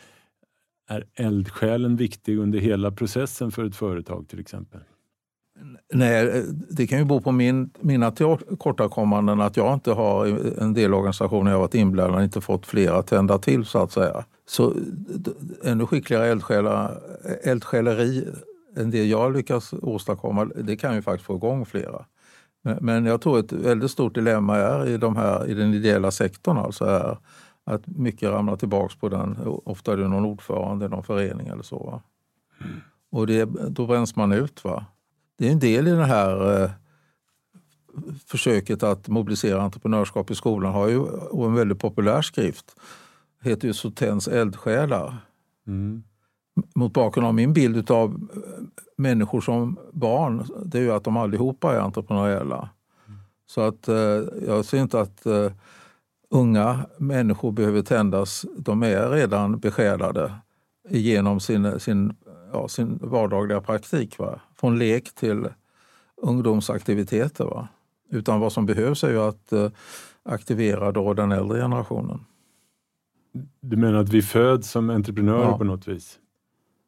är 0.89 1.05
eldsjälen 1.15 1.95
viktig 1.95 2.37
under 2.37 2.59
hela 2.59 2.91
processen 2.91 3.51
för 3.51 3.65
ett 3.65 3.75
företag 3.75 4.27
till 4.27 4.39
exempel? 4.39 4.81
Nej, 5.93 6.43
det 6.69 6.87
kan 6.87 6.99
ju 6.99 7.05
bero 7.05 7.21
på 7.21 7.31
min, 7.31 7.69
mina 7.79 8.11
tillkortakommanden 8.11 9.41
att 9.41 9.57
jag 9.57 9.73
inte 9.73 9.91
har 9.91 10.25
en 10.61 10.73
del 10.73 10.93
organisationer 10.93 11.51
jag 11.51 11.59
varit 11.59 11.75
inblandad 11.75 12.23
inte 12.23 12.41
fått 12.41 12.65
fler 12.65 12.91
att 12.91 13.07
tända 13.07 13.37
till 13.37 13.65
så 13.65 13.79
att 13.79 13.91
säga. 13.91 14.25
Så 14.47 14.73
ännu 15.63 15.85
skickligare 15.85 16.27
eldsjälar, 16.27 17.01
eldsjäleri 17.43 18.27
än 18.77 18.91
det 18.91 19.05
jag 19.05 19.33
lyckas 19.33 19.73
åstadkomma, 19.73 20.45
det 20.45 20.75
kan 20.75 20.95
ju 20.95 21.01
faktiskt 21.01 21.25
få 21.25 21.35
igång 21.35 21.65
flera. 21.65 22.05
Men 22.81 23.05
jag 23.05 23.21
tror 23.21 23.39
ett 23.39 23.51
väldigt 23.51 23.91
stort 23.91 24.15
dilemma 24.15 24.57
är 24.57 24.87
i, 24.87 24.97
de 24.97 25.15
här, 25.15 25.47
i 25.47 25.53
den 25.53 25.73
ideella 25.73 26.11
sektorn 26.11 26.57
alltså 26.57 26.85
är 26.85 27.17
att 27.63 27.87
mycket 27.87 28.29
ramlar 28.29 28.55
tillbaks 28.55 28.95
på 28.95 29.09
den, 29.09 29.37
ofta 29.45 29.93
är 29.93 29.97
det 29.97 30.07
någon 30.07 30.25
ordförande 30.25 30.85
i 30.85 30.89
någon 30.89 31.03
förening 31.03 31.47
eller 31.47 31.63
så. 31.63 32.01
Mm. 32.61 32.73
Och 33.11 33.27
det, 33.27 33.45
då 33.69 33.87
bränns 33.87 34.15
man 34.15 34.31
ut. 34.31 34.63
Va? 34.63 34.85
Det 35.37 35.47
är 35.47 35.51
en 35.51 35.59
del 35.59 35.87
i 35.87 35.91
det 35.91 36.05
här 36.05 36.63
eh, 36.63 36.71
försöket 38.25 38.83
att 38.83 39.07
mobilisera 39.07 39.61
entreprenörskap 39.61 40.31
i 40.31 40.35
skolan 40.35 40.73
har 40.73 40.87
ju 40.87 41.05
en 41.45 41.55
väldigt 41.55 41.79
populär 41.79 42.21
skrift. 42.21 42.75
heter 43.41 43.67
ju 43.67 43.73
Sotens 43.73 44.27
eldsjälar. 44.27 45.17
Mm 45.67 46.03
mot 46.75 46.93
bakgrund 46.93 47.27
av 47.27 47.33
min 47.33 47.53
bild 47.53 47.91
av 47.91 48.29
eh, 48.35 48.39
människor 48.97 49.41
som 49.41 49.77
barn, 49.91 50.45
det 50.65 50.77
är 50.77 50.81
ju 50.81 50.91
att 50.91 51.03
de 51.03 51.17
allihopa 51.17 51.75
är 51.75 51.79
entreprenöriella. 51.79 52.69
Så 53.47 53.61
att 53.61 53.87
eh, 53.87 53.95
jag 54.47 54.65
ser 54.65 54.77
inte 54.81 54.99
att 54.99 55.25
eh, 55.25 55.51
unga 56.29 56.79
människor 56.97 57.51
behöver 57.51 57.81
tändas. 57.81 58.45
De 58.57 58.83
är 58.83 59.09
redan 59.09 59.59
besjälade 59.59 60.33
genom 60.89 61.39
sin, 61.39 61.79
sin, 61.79 62.15
ja, 62.53 62.67
sin 62.67 62.99
vardagliga 63.01 63.61
praktik. 63.61 64.17
Va? 64.17 64.39
Från 64.55 64.79
lek 64.79 65.15
till 65.15 65.47
ungdomsaktiviteter. 66.21 67.45
Va? 67.45 67.67
Utan 68.09 68.39
vad 68.39 68.51
som 68.53 68.65
behövs 68.65 69.03
är 69.03 69.09
ju 69.09 69.19
att 69.21 69.51
eh, 69.53 69.69
aktivera 70.23 70.91
då 70.91 71.13
den 71.13 71.31
äldre 71.31 71.61
generationen. 71.61 72.25
Du 73.61 73.77
menar 73.77 73.99
att 73.99 74.09
vi 74.09 74.21
föds 74.21 74.71
som 74.71 74.89
entreprenörer 74.89 75.43
Ja. 75.43 75.57
på 75.57 75.63
något 75.63 75.87
vis? 75.87 76.19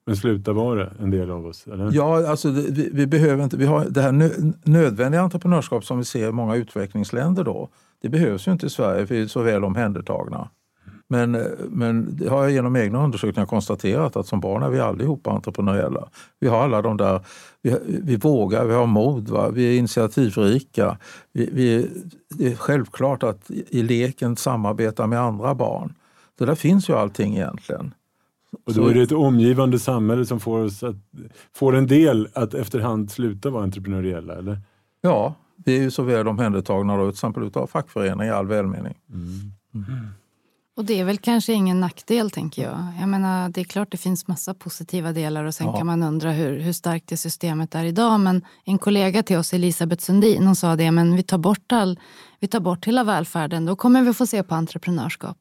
Men 0.07 0.15
sluta 0.15 0.53
vara 0.53 0.75
det, 0.75 0.91
en 0.99 1.11
del 1.11 1.31
av 1.31 1.45
oss? 1.45 1.67
Eller? 1.67 1.89
Ja, 1.93 2.29
alltså 2.29 2.49
vi, 2.49 2.89
vi 2.93 3.07
behöver 3.07 3.43
inte, 3.43 3.57
vi 3.57 3.65
har 3.65 3.85
det 3.89 4.01
här 4.01 4.31
nödvändiga 4.69 5.21
entreprenörskap 5.21 5.85
som 5.85 5.97
vi 5.97 6.05
ser 6.05 6.29
i 6.29 6.31
många 6.31 6.55
utvecklingsländer 6.55 7.43
då. 7.43 7.69
Det 8.01 8.09
behövs 8.09 8.47
ju 8.47 8.51
inte 8.51 8.65
i 8.65 8.69
Sverige 8.69 9.07
för 9.07 9.15
vi 9.15 9.21
är 9.21 9.27
så 9.27 9.41
väl 9.41 9.63
omhändertagna. 9.63 10.49
Men, 11.09 11.31
men 11.69 12.17
det 12.17 12.29
har 12.29 12.43
jag 12.43 12.51
genom 12.51 12.75
egna 12.75 13.03
undersökningar 13.03 13.45
konstaterat 13.45 14.15
att 14.15 14.27
som 14.27 14.39
barn 14.39 14.63
är 14.63 14.69
vi 14.69 14.79
allihopa 14.79 15.31
entreprenöriella. 15.31 16.09
Vi 16.39 16.47
har 16.47 16.63
alla 16.63 16.81
de 16.81 16.97
där, 16.97 17.21
vi, 17.61 17.77
vi 18.03 18.15
vågar, 18.15 18.65
vi 18.65 18.73
har 18.73 18.85
mod, 18.85 19.29
va? 19.29 19.49
vi 19.49 19.75
är 19.75 19.79
initiativrika. 19.79 20.97
Vi, 21.33 21.49
vi, 21.53 21.89
det 22.29 22.47
är 22.47 22.55
självklart 22.55 23.23
att 23.23 23.51
i 23.51 23.83
leken 23.83 24.35
samarbeta 24.35 25.07
med 25.07 25.19
andra 25.19 25.55
barn. 25.55 25.93
Det 26.37 26.45
där 26.45 26.55
finns 26.55 26.89
ju 26.89 26.93
allting 26.93 27.35
egentligen. 27.35 27.93
Och 28.67 28.73
då 28.73 28.87
är 28.87 28.93
det 28.93 29.01
ett 29.01 29.11
omgivande 29.11 29.79
samhälle 29.79 30.25
som 30.25 30.39
får, 30.39 30.59
oss 30.59 30.83
att, 30.83 30.95
får 31.55 31.75
en 31.75 31.87
del 31.87 32.27
att 32.33 32.53
efterhand 32.53 33.11
sluta 33.11 33.49
vara 33.49 33.63
entreprenöriella, 33.63 34.35
eller? 34.35 34.59
Ja, 35.01 35.35
vi 35.65 35.77
är 35.77 35.81
ju 35.81 35.91
så 35.91 36.03
väl 36.03 36.27
omhändertagna 36.27 36.97
då, 36.97 37.03
till 37.03 37.09
exempel 37.13 37.43
utav 37.43 37.67
fackföreningar 37.67 38.25
i 38.25 38.29
all 38.35 38.47
välmening. 38.47 38.95
Och 40.77 40.85
det 40.85 40.99
är 40.99 41.05
väl 41.05 41.17
kanske 41.17 41.53
ingen 41.53 41.79
nackdel, 41.79 42.31
tänker 42.31 42.63
jag. 42.63 42.77
Jag 42.99 43.09
menar, 43.09 43.49
det 43.49 43.61
är 43.61 43.65
klart 43.65 43.91
det 43.91 43.97
finns 43.97 44.27
massa 44.27 44.53
positiva 44.53 45.11
delar 45.11 45.43
och 45.43 45.53
sen 45.55 45.67
Ja. 45.67 45.77
kan 45.77 45.87
man 45.87 46.03
undra 46.03 46.31
hur, 46.31 46.59
hur 46.59 46.73
starkt 46.73 47.07
det 47.07 47.17
systemet 47.17 47.75
är 47.75 47.83
idag. 47.83 48.19
Men 48.19 48.41
en 48.65 48.77
kollega 48.77 49.23
till 49.23 49.37
oss, 49.37 49.53
Elisabeth 49.53 50.03
Sundin, 50.03 50.45
hon 50.45 50.55
sa 50.55 50.75
det, 50.75 50.91
men 50.91 51.15
vi 51.15 51.23
tar 51.23 51.37
bort, 51.37 51.71
all, 51.71 51.99
vi 52.39 52.47
tar 52.47 52.59
bort 52.59 52.85
hela 52.87 53.03
välfärden, 53.03 53.65
då 53.65 53.75
kommer 53.75 54.01
vi 54.01 54.13
få 54.13 54.25
se 54.25 54.43
på 54.43 54.55
entreprenörskap. 54.55 55.37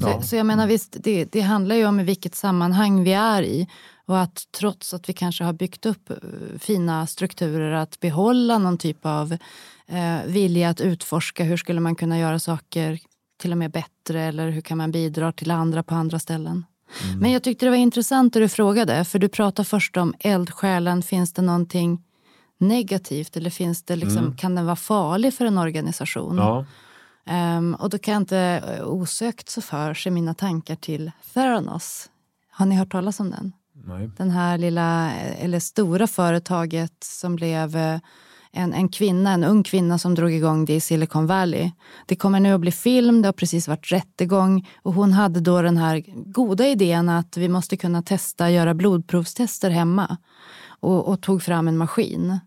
Så, 0.00 0.08
Ja. 0.08 0.22
så 0.22 0.36
jag 0.36 0.46
menar 0.46 0.66
visst, 0.66 0.96
det, 1.00 1.24
det 1.32 1.40
handlar 1.40 1.76
ju 1.76 1.86
om 1.86 2.00
i 2.00 2.04
vilket 2.04 2.34
sammanhang 2.34 3.04
vi 3.04 3.12
är 3.12 3.42
i. 3.42 3.68
Och 4.06 4.20
att 4.20 4.44
trots 4.58 4.94
att 4.94 5.08
vi 5.08 5.12
kanske 5.12 5.44
har 5.44 5.52
byggt 5.52 5.86
upp 5.86 6.10
eh, 6.10 6.16
fina 6.58 7.06
strukturer 7.06 7.72
att 7.72 8.00
behålla 8.00 8.58
någon 8.58 8.78
typ 8.78 9.06
av 9.06 9.32
eh, 9.86 10.16
vilja 10.26 10.68
att 10.68 10.80
utforska 10.80 11.44
hur 11.44 11.56
skulle 11.56 11.80
man 11.80 11.94
kunna 11.94 12.18
göra 12.18 12.38
saker 12.38 12.98
till 13.40 13.52
och 13.52 13.58
med 13.58 13.70
bättre 13.70 14.22
eller 14.22 14.50
hur 14.50 14.60
kan 14.60 14.78
man 14.78 14.90
bidra 14.90 15.32
till 15.32 15.50
andra 15.50 15.82
på 15.82 15.94
andra 15.94 16.18
ställen. 16.18 16.64
Men 17.20 17.32
jag 17.32 17.42
tyckte 17.42 17.66
det 17.66 17.70
var 17.70 17.76
intressant 17.76 18.32
det 18.32 18.40
du 18.40 18.48
frågade 18.48 19.04
för 19.04 19.18
du 19.18 19.28
pratade 19.28 19.68
först 19.68 19.96
om 19.96 20.14
eldsjälen. 20.20 21.02
Finns 21.02 21.32
det 21.32 21.42
någonting 21.42 22.02
negativt 22.58 23.36
eller 23.36 23.50
finns 23.50 23.82
det 23.82 23.96
liksom, 23.96 24.36
kan 24.36 24.54
den 24.54 24.64
vara 24.66 24.76
farlig 24.76 25.34
för 25.34 25.44
en 25.44 25.58
organisation? 25.58 26.36
Ja. 26.36 26.64
Ehm, 27.28 27.74
och 27.74 27.90
då 27.90 27.98
kan 27.98 28.12
jag 28.14 28.20
inte 28.20 28.38
eh, 28.38 28.88
osökt 28.88 29.48
så 29.48 29.60
för 29.60 29.94
sig 29.94 30.12
mina 30.12 30.34
tankar 30.34 30.76
till 30.76 31.10
Theranos. 31.34 32.10
Har 32.50 32.66
ni 32.66 32.74
hört 32.74 32.92
talas 32.92 33.20
om 33.20 33.30
den? 33.30 33.52
Nej. 33.72 34.10
Den 34.16 34.30
här 34.30 34.58
lilla, 34.58 35.06
eh, 35.06 35.44
eller 35.44 35.60
stora 35.60 36.06
företaget 36.06 37.04
som 37.04 37.36
blev 37.36 37.76
eh, 37.76 37.98
en, 38.52 38.72
en 38.72 38.88
kvinna, 38.88 39.32
en 39.32 39.44
ung 39.44 39.62
kvinna 39.62 39.98
som 39.98 40.14
drog 40.14 40.32
igång 40.32 40.64
det 40.64 40.74
i 40.74 40.80
Silicon 40.80 41.26
Valley. 41.26 41.70
Det 42.06 42.16
kommer 42.16 42.40
nu 42.40 42.52
att 42.52 42.60
bli 42.60 42.72
film, 42.72 43.22
det 43.22 43.28
har 43.28 43.32
precis 43.32 43.68
varit 43.68 43.92
rättegång 43.92 44.68
och 44.82 44.94
hon 44.94 45.12
hade 45.12 45.40
då 45.40 45.62
den 45.62 45.76
här 45.76 46.04
goda 46.32 46.66
idén 46.66 47.08
att 47.08 47.36
vi 47.36 47.48
måste 47.48 47.76
kunna 47.76 48.02
testa, 48.02 48.50
göra 48.50 48.74
blodprovstester 48.74 49.70
hemma 49.70 50.16
och, 50.80 51.08
och 51.08 51.20
tog 51.20 51.42
fram 51.42 51.68
en 51.68 51.76
maskin 51.76 52.38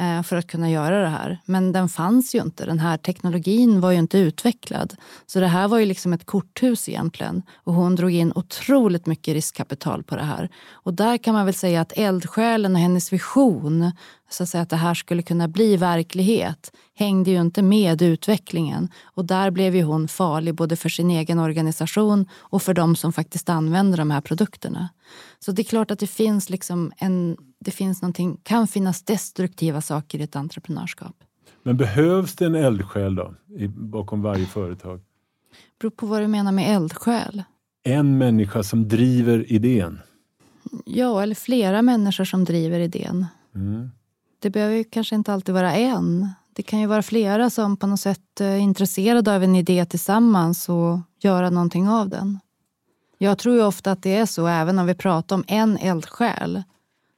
Eh, 0.00 0.22
för 0.22 0.36
att 0.36 0.46
kunna 0.46 0.70
göra 0.70 1.02
det 1.02 1.08
här. 1.08 1.38
Men 1.44 1.72
den 1.72 1.88
fanns 1.88 2.34
ju 2.34 2.42
inte. 2.42 2.66
Den 2.66 2.78
här 2.78 2.96
teknologin 2.96 3.80
var 3.80 3.90
ju 3.90 3.98
inte 3.98 4.18
utvecklad. 4.18 4.94
Så 5.26 5.40
det 5.40 5.46
här 5.46 5.68
var 5.68 5.78
ju 5.78 5.86
liksom 5.86 6.12
ett 6.12 6.26
korthus 6.26 6.88
egentligen. 6.88 7.42
Och 7.54 7.74
hon 7.74 7.94
drog 7.96 8.10
in 8.10 8.32
otroligt 8.34 9.06
mycket 9.06 9.34
riskkapital 9.34 10.02
på 10.02 10.16
det 10.16 10.22
här. 10.22 10.48
Och 10.70 10.94
där 10.94 11.18
kan 11.18 11.34
man 11.34 11.44
väl 11.44 11.54
säga 11.54 11.80
att 11.80 11.92
eldsjälen 11.96 12.74
och 12.74 12.80
hennes 12.80 13.12
vision, 13.12 13.92
så 14.30 14.42
att, 14.42 14.48
säga 14.48 14.62
att 14.62 14.70
det 14.70 14.76
här 14.76 14.94
skulle 14.94 15.22
kunna 15.22 15.48
bli 15.48 15.76
verklighet, 15.76 16.72
hängde 16.94 17.30
ju 17.30 17.40
inte 17.40 17.62
med 17.62 18.02
utvecklingen. 18.02 18.88
Och 19.04 19.24
där 19.24 19.50
blev 19.50 19.76
ju 19.76 19.82
hon 19.82 20.08
farlig 20.08 20.54
både 20.54 20.76
för 20.76 20.88
sin 20.88 21.10
egen 21.10 21.38
organisation 21.38 22.26
och 22.38 22.62
för 22.62 22.74
de 22.74 22.96
som 22.96 23.12
faktiskt 23.12 23.48
använder 23.48 23.98
de 23.98 24.10
här 24.10 24.20
produkterna. 24.20 24.88
Så 25.44 25.52
det 25.52 25.62
är 25.62 25.64
klart 25.64 25.90
att 25.90 25.98
det 25.98 26.06
finns 26.06 26.50
liksom 26.50 26.92
en, 26.96 27.36
det 27.60 27.70
finns 27.70 28.02
någonting, 28.02 28.40
kan 28.42 28.66
finnas 28.68 29.02
destruktiva 29.02 29.80
saker 29.80 30.18
i 30.18 30.22
ett 30.22 30.36
entreprenörskap. 30.36 31.16
Men 31.62 31.76
behövs 31.76 32.36
det 32.36 32.46
en 32.46 32.54
eldsjäl 32.54 33.14
då, 33.14 33.34
i, 33.58 33.68
bakom 33.68 34.22
varje 34.22 34.46
företag? 34.46 35.00
beror 35.80 35.90
på 35.90 36.06
vad 36.06 36.22
du 36.22 36.26
menar 36.26 36.52
med 36.52 36.76
eldsjäl. 36.76 37.42
En 37.82 38.18
människa 38.18 38.62
som 38.62 38.88
driver 38.88 39.52
idén. 39.52 40.00
Ja, 40.84 41.22
eller 41.22 41.34
flera 41.34 41.82
människor 41.82 42.24
som 42.24 42.44
driver 42.44 42.80
idén. 42.80 43.26
Mm. 43.54 43.90
Det 44.38 44.50
behöver 44.50 44.74
ju 44.74 44.84
kanske 44.84 45.14
inte 45.14 45.32
alltid 45.32 45.54
vara 45.54 45.72
en. 45.72 46.28
Det 46.52 46.62
kan 46.62 46.80
ju 46.80 46.86
vara 46.86 47.02
flera 47.02 47.50
som 47.50 47.76
på 47.76 47.86
något 47.86 48.00
sätt 48.00 48.40
är 48.40 48.56
intresserade 48.56 49.34
av 49.34 49.42
en 49.42 49.56
idé 49.56 49.84
tillsammans 49.84 50.68
och 50.68 50.98
göra 51.20 51.50
någonting 51.50 51.88
av 51.88 52.08
den. 52.08 52.38
Jag 53.24 53.38
tror 53.38 53.54
ju 53.54 53.62
ofta 53.62 53.90
att 53.90 54.02
det 54.02 54.16
är 54.16 54.26
så, 54.26 54.46
även 54.46 54.78
om 54.78 54.86
vi 54.86 54.94
pratar 54.94 55.36
om 55.36 55.44
en 55.46 55.76
eldsjäl, 55.78 56.62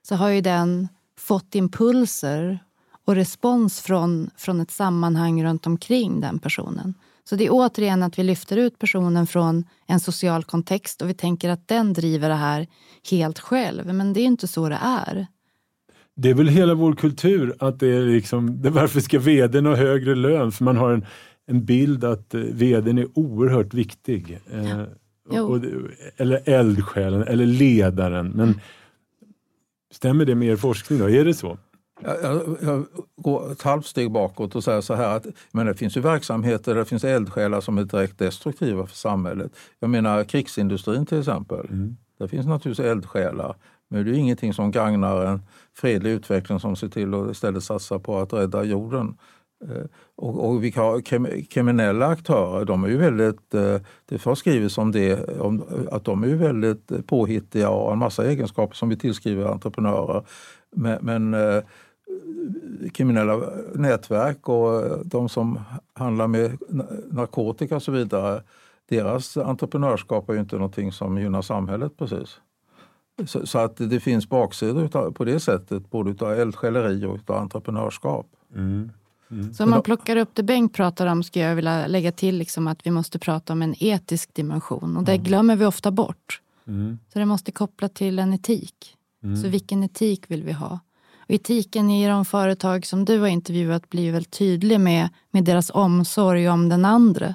så 0.09 0.15
har 0.15 0.29
ju 0.29 0.41
den 0.41 0.89
fått 1.19 1.55
impulser 1.55 2.59
och 3.05 3.15
respons 3.15 3.81
från, 3.81 4.31
från 4.37 4.61
ett 4.61 4.71
sammanhang 4.71 5.45
runt 5.45 5.67
omkring 5.67 6.21
den 6.21 6.39
personen. 6.39 6.95
Så 7.25 7.37
det 7.37 7.47
är 7.47 7.51
återigen 7.53 8.03
att 8.03 8.19
vi 8.19 8.23
lyfter 8.23 8.57
ut 8.57 8.79
personen 8.79 9.27
från 9.27 9.65
en 9.87 10.01
social 10.01 10.45
kontext 10.45 11.03
och 11.03 11.09
vi 11.09 11.15
tänker 11.15 11.51
att 11.51 11.69
den 11.69 11.93
driver 11.93 12.29
det 12.29 12.35
här 12.35 12.67
helt 13.11 13.39
själv. 13.39 13.95
Men 13.95 14.13
det 14.13 14.21
är 14.21 14.25
inte 14.25 14.49
så 14.49 14.69
det 14.69 14.79
är. 14.83 15.27
Det 16.17 16.31
är 16.31 16.35
väl 16.35 16.49
hela 16.49 16.75
vår 16.75 16.95
kultur 16.95 17.57
att 17.59 17.81
det 17.81 17.87
är 17.87 18.03
liksom, 18.03 18.63
det, 18.63 18.71
varför 18.71 19.01
ska 19.01 19.19
vdn 19.19 19.67
ha 19.67 19.75
högre 19.75 20.15
lön? 20.15 20.53
För 20.53 20.65
man 20.65 20.77
har 20.77 20.93
en, 20.93 21.07
en 21.47 21.65
bild 21.65 22.05
att 22.05 22.35
eh, 22.35 22.41
vdn 22.41 22.99
är 22.99 23.19
oerhört 23.19 23.75
viktig. 23.75 24.41
Eh, 24.53 24.79
Jo. 24.79 24.87
Och, 25.29 25.61
eller 26.17 26.49
eldsjälen, 26.49 27.23
eller 27.23 27.47
ledaren. 27.47 28.29
Men 28.29 28.61
stämmer 29.91 30.25
det 30.25 30.35
med 30.35 30.49
er 30.49 30.57
forskning 30.57 30.99
då? 30.99 31.11
Är 31.11 31.25
det 31.25 31.35
så? 31.35 31.59
Jag, 32.01 32.23
jag, 32.23 32.57
jag 32.63 32.85
går 33.17 33.53
ett 33.53 33.63
halvt 33.63 33.87
steg 33.87 34.11
bakåt 34.11 34.57
och 34.57 34.65
säger 34.65 34.81
så 34.81 34.95
här 34.95 35.17
att 35.17 35.27
men 35.53 35.67
det 35.67 35.75
finns 35.75 35.97
ju 35.97 36.01
verksamheter 36.01 36.75
där 36.75 36.79
det 36.79 36.85
finns 36.85 37.05
eldsjälar 37.05 37.61
som 37.61 37.79
är 37.79 37.85
direkt 37.85 38.19
destruktiva 38.19 38.87
för 38.87 38.97
samhället. 38.97 39.53
Jag 39.79 39.91
menar 39.91 40.25
krigsindustrin 40.25 41.07
till 41.07 41.19
exempel. 41.19 41.67
Där 42.19 42.27
finns 42.27 42.47
naturligtvis 42.47 42.87
eldsjälar. 42.87 43.57
Men 43.89 44.05
det 44.05 44.11
är 44.11 44.15
ju 44.15 44.21
ingenting 44.21 44.55
som 44.55 44.71
gagnar 44.71 45.25
en 45.27 45.43
fredlig 45.75 46.11
utveckling 46.11 46.61
som 46.61 46.77
ser 46.77 46.89
till 46.89 47.15
att 47.15 47.31
istället 47.31 47.63
satsa 47.63 47.99
på 47.99 48.19
att 48.19 48.33
rädda 48.33 48.65
jorden. 48.65 49.17
Eh, 49.65 49.85
och, 50.17 50.49
och 50.49 50.65
vi 50.65 50.71
har 50.71 51.01
kriminella 51.43 52.07
aktörer, 52.07 52.65
de 52.65 52.85
är 52.85 52.89
ju 52.89 52.97
väldigt, 52.97 53.55
eh, 53.55 53.77
det 54.07 54.25
har 54.25 54.35
skrivits 54.35 54.79
om 54.79 54.93
det, 54.93 55.29
om, 55.41 55.65
att 55.91 56.05
de 56.05 56.23
är 56.23 56.29
ju 56.29 56.37
väldigt 56.37 57.07
påhittiga 57.07 57.71
och 57.71 57.85
har 57.85 57.93
en 57.93 57.99
massa 57.99 58.27
egenskaper 58.27 58.75
som 58.75 58.89
vi 58.89 58.97
tillskriver 58.97 59.45
entreprenörer. 59.45 60.23
Men, 60.77 60.99
men 61.03 61.35
eh, 61.35 61.63
kriminella 62.93 63.41
nätverk 63.75 64.49
och 64.49 64.99
de 65.07 65.29
som 65.29 65.61
handlar 65.93 66.27
med 66.27 66.59
narkotika 67.11 67.77
och 67.77 67.83
så 67.83 67.93
vidare, 67.93 68.43
deras 68.89 69.37
entreprenörskap 69.37 70.29
är 70.29 70.35
ju 70.35 70.41
inte 70.41 70.57
någonting 70.57 70.93
som 70.93 71.19
gynnar 71.19 71.43
samhället 71.43 71.93
precis. 71.99 72.41
Så, 73.27 73.47
så 73.47 73.59
att 73.59 73.77
det 73.77 74.01
finns 74.01 74.29
baksidor 74.29 75.11
på 75.11 75.25
det 75.25 75.41
sättet, 75.41 75.91
både 75.91 76.27
av 76.27 76.33
eldsjäleri 76.33 77.05
och 77.05 77.31
av 77.31 77.37
entreprenörskap. 77.37 78.27
Mm. 78.55 78.91
Så 79.57 79.65
om 79.65 79.71
man 79.71 79.83
plockar 79.83 80.17
upp 80.17 80.31
det 80.35 80.43
Bengt 80.43 80.73
pratar 80.73 81.07
om 81.07 81.23
skulle 81.23 81.45
jag 81.45 81.55
vilja 81.55 81.87
lägga 81.87 82.13
till 82.13 82.39
liksom 82.39 82.67
att 82.67 82.87
vi 82.87 82.91
måste 82.91 83.19
prata 83.19 83.53
om 83.53 83.63
en 83.63 83.75
etisk 83.79 84.35
dimension 84.35 84.97
och 84.97 85.05
det 85.05 85.17
glömmer 85.17 85.57
vi 85.57 85.65
ofta 85.65 85.91
bort. 85.91 86.41
Så 87.13 87.19
det 87.19 87.25
måste 87.25 87.53
koppla 87.53 87.89
till 87.89 88.19
en 88.19 88.33
etik. 88.33 88.97
Så 89.43 89.49
vilken 89.49 89.83
etik 89.83 90.31
vill 90.31 90.43
vi 90.43 90.53
ha? 90.53 90.81
Och 91.19 91.31
etiken 91.35 91.91
i 91.91 92.09
de 92.09 92.25
företag 92.25 92.87
som 92.87 93.05
du 93.05 93.19
har 93.19 93.29
intervjuat 93.29 93.91
blir 93.91 94.13
väldigt 94.13 94.39
tydlig 94.39 94.81
med, 94.81 95.09
med 95.31 95.45
deras 95.45 95.71
omsorg 95.71 96.49
om 96.49 96.69
den 96.69 96.85
andra. 96.85 97.35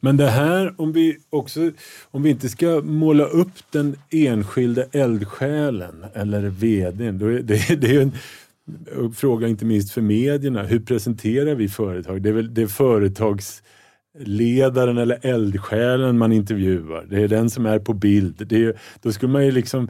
Men 0.00 0.16
det 0.16 0.30
här, 0.30 0.80
om 0.80 0.92
vi, 0.92 1.16
också, 1.30 1.70
om 2.10 2.22
vi 2.22 2.30
inte 2.30 2.48
ska 2.48 2.80
måla 2.84 3.24
upp 3.24 3.52
den 3.70 3.96
enskilde 4.10 4.88
eldsjälen 4.92 6.04
eller 6.14 6.42
vdn, 6.42 7.18
då 7.18 7.26
är 7.26 7.42
det, 7.42 7.76
det 7.80 7.96
är 7.96 8.02
en 8.02 8.12
fråga 9.14 9.48
inte 9.48 9.64
minst 9.64 9.92
för 9.92 10.00
medierna. 10.00 10.62
Hur 10.62 10.80
presenterar 10.80 11.54
vi 11.54 11.68
företag? 11.68 12.22
Det 12.22 12.28
är 12.28 12.32
väl 12.32 12.54
det 12.54 12.62
är 12.62 12.66
företagsledaren 12.66 14.98
eller 14.98 15.26
eldsjälen 15.26 16.18
man 16.18 16.32
intervjuar. 16.32 17.06
Det 17.10 17.22
är 17.22 17.28
den 17.28 17.50
som 17.50 17.66
är 17.66 17.78
på 17.78 17.94
bild. 17.94 18.46
Det 18.46 18.64
är, 18.64 18.80
då 19.02 19.12
skulle 19.12 19.32
man 19.32 19.44
ju 19.44 19.50
liksom 19.50 19.82
eh, 19.82 19.88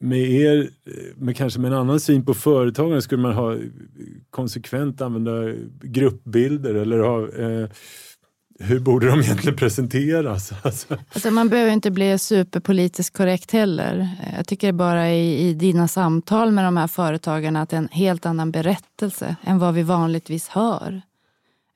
med 0.00 0.30
er, 0.30 0.58
eh, 0.60 0.66
med 1.16 1.36
kanske 1.36 1.60
med 1.60 1.72
en 1.72 1.78
annan 1.78 2.00
syn 2.00 2.24
på 2.24 2.34
företagande, 2.34 3.02
skulle 3.02 3.22
man 3.22 3.32
ha 3.32 3.54
eh, 3.54 3.60
konsekvent 4.30 5.00
använda 5.00 5.54
gruppbilder 5.82 6.74
eller 6.74 6.98
ha 6.98 7.28
eh, 7.28 7.68
hur 8.62 8.80
borde 8.80 9.06
de 9.06 9.20
egentligen 9.20 9.56
presenteras? 9.56 10.52
Alltså. 10.62 10.96
alltså 11.12 11.30
man 11.30 11.48
behöver 11.48 11.72
inte 11.72 11.90
bli 11.90 12.18
superpolitiskt 12.18 13.16
korrekt 13.16 13.50
heller. 13.50 14.08
Jag 14.36 14.46
tycker 14.46 14.72
bara 14.72 15.10
i, 15.10 15.48
i 15.48 15.54
dina 15.54 15.88
samtal 15.88 16.50
med 16.50 16.64
de 16.64 16.76
här 16.76 16.86
företagarna 16.86 17.62
att 17.62 17.68
det 17.68 17.76
är 17.76 17.78
en 17.78 17.88
helt 17.92 18.26
annan 18.26 18.50
berättelse 18.50 19.36
än 19.44 19.58
vad 19.58 19.74
vi 19.74 19.82
vanligtvis 19.82 20.48
hör. 20.48 21.02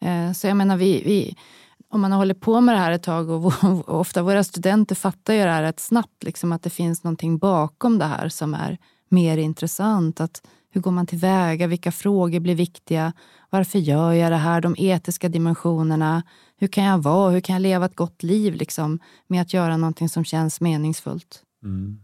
Eh, 0.05 0.33
så 0.33 0.47
jag 0.47 0.57
menar, 0.57 0.77
vi, 0.77 1.03
vi, 1.05 1.37
om 1.89 2.01
man 2.01 2.13
har 2.13 2.19
hållit 2.19 2.41
på 2.41 2.61
med 2.61 2.75
det 2.75 2.79
här 2.79 2.93
ett 2.93 3.03
tag 3.03 3.31
och, 3.31 3.47
och 3.65 3.89
ofta 4.01 4.23
våra 4.23 4.45
studenter 4.45 4.95
fattar 4.95 5.35
ju 5.35 5.41
det 5.41 5.51
här 5.51 5.63
rätt 5.63 5.81
snabbt, 5.81 6.23
liksom 6.23 6.53
att 6.53 6.63
det 6.63 6.71
finns 6.71 7.05
någonting 7.05 7.39
bakom 7.39 7.99
det 7.99 8.05
här 8.05 8.29
som 8.29 8.55
är 8.55 8.79
mer 9.09 9.37
intressant. 9.37 10.21
Att 10.21 10.43
hur 10.75 10.81
går 10.81 10.91
man 10.91 11.07
tillväga? 11.07 11.67
Vilka 11.67 11.93
frågor 11.93 12.41
blir 12.41 12.55
viktiga? 12.55 13.13
Varför 13.51 13.79
gör 13.79 14.13
jag 14.13 14.33
det 14.33 14.37
här? 14.37 14.61
De 14.61 14.75
etiska 14.79 15.29
dimensionerna. 15.29 16.23
Hur 16.57 16.69
kan 16.69 16.85
jag 16.85 16.99
vara? 16.99 17.31
Hur 17.31 17.41
kan 17.41 17.53
jag 17.53 17.61
leva 17.61 17.87
ett 17.87 17.97
gott 17.97 18.23
liv 18.23 18.55
liksom, 18.55 18.99
med 19.27 19.43
att 19.43 19.55
göra 19.55 19.77
någonting 19.77 20.09
som 20.09 20.25
känns 20.25 20.61
meningsfullt? 20.61 21.43
Mm. 21.63 22.01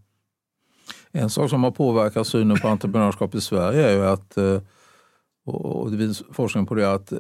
En 1.13 1.31
sak 1.31 1.51
som 1.51 1.65
har 1.65 1.71
påverkat 1.71 2.27
synen 2.27 2.59
på 2.59 2.69
entreprenörskap 2.69 3.35
i 3.35 3.41
Sverige 3.41 3.89
är 3.89 3.93
ju 3.93 4.07
att, 4.07 4.37
eh, 4.37 4.61
och 5.45 5.91
det 5.91 5.99
finns 5.99 6.23
forskning 6.33 6.67
på 6.67 6.75
det, 6.75 6.93
att 6.93 7.13
eh, 7.13 7.19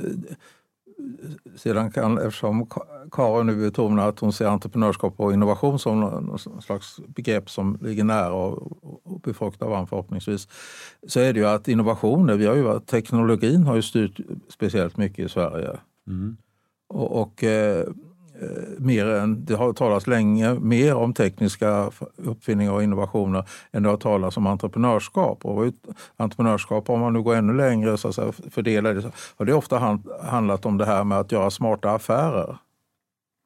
sedan 1.56 1.90
kan, 1.90 2.18
eftersom 2.18 2.66
Karin 3.12 3.46
nu 3.46 3.56
betonar 3.56 4.08
att 4.08 4.18
hon 4.18 4.32
ser 4.32 4.46
entreprenörskap 4.46 5.14
och 5.16 5.32
innovation 5.32 5.78
som 5.78 6.00
någon 6.00 6.62
slags 6.62 7.00
begrepp 7.06 7.50
som 7.50 7.78
ligger 7.80 8.04
nära 8.04 8.32
och, 8.32 9.20
befruktar 9.24 9.66
varandra 9.66 9.86
förhoppningsvis, 9.86 10.48
så 11.06 11.20
är 11.20 11.32
det 11.32 11.40
ju 11.40 11.46
att 11.46 11.68
innovationer, 11.68 12.36
vi 12.36 12.46
har 12.46 12.54
ju, 12.54 12.80
teknologin 12.80 13.62
har 13.62 13.76
ju 13.76 13.82
styrt 13.82 14.20
speciellt 14.48 14.96
mycket 14.96 15.26
i 15.26 15.28
Sverige. 15.28 15.70
Mm. 16.06 16.36
Och, 16.88 17.20
och 17.20 17.44
Eh, 17.44 17.84
mer 18.78 19.06
än, 19.06 19.44
det 19.44 19.54
har 19.54 19.72
talats 19.72 20.06
länge 20.06 20.54
mer 20.54 20.94
om 20.94 21.14
tekniska 21.14 21.90
uppfinningar 22.16 22.72
och 22.72 22.82
innovationer 22.82 23.44
än 23.72 23.82
det 23.82 23.88
har 23.88 23.96
talats 23.96 24.36
om 24.36 24.46
entreprenörskap. 24.46 25.44
Och 25.44 25.72
entreprenörskap, 26.16 26.90
om 26.90 27.00
man 27.00 27.12
nu 27.12 27.22
går 27.22 27.34
ännu 27.34 27.54
längre 27.54 27.98
så 27.98 28.08
att 28.08 28.40
fördelar 28.50 28.94
det, 28.94 29.12
har 29.36 29.46
det 29.46 29.54
ofta 29.54 30.00
handlat 30.22 30.66
om 30.66 30.78
det 30.78 30.86
här 30.86 31.04
med 31.04 31.18
att 31.18 31.32
göra 31.32 31.50
smarta 31.50 31.90
affärer. 31.90 32.56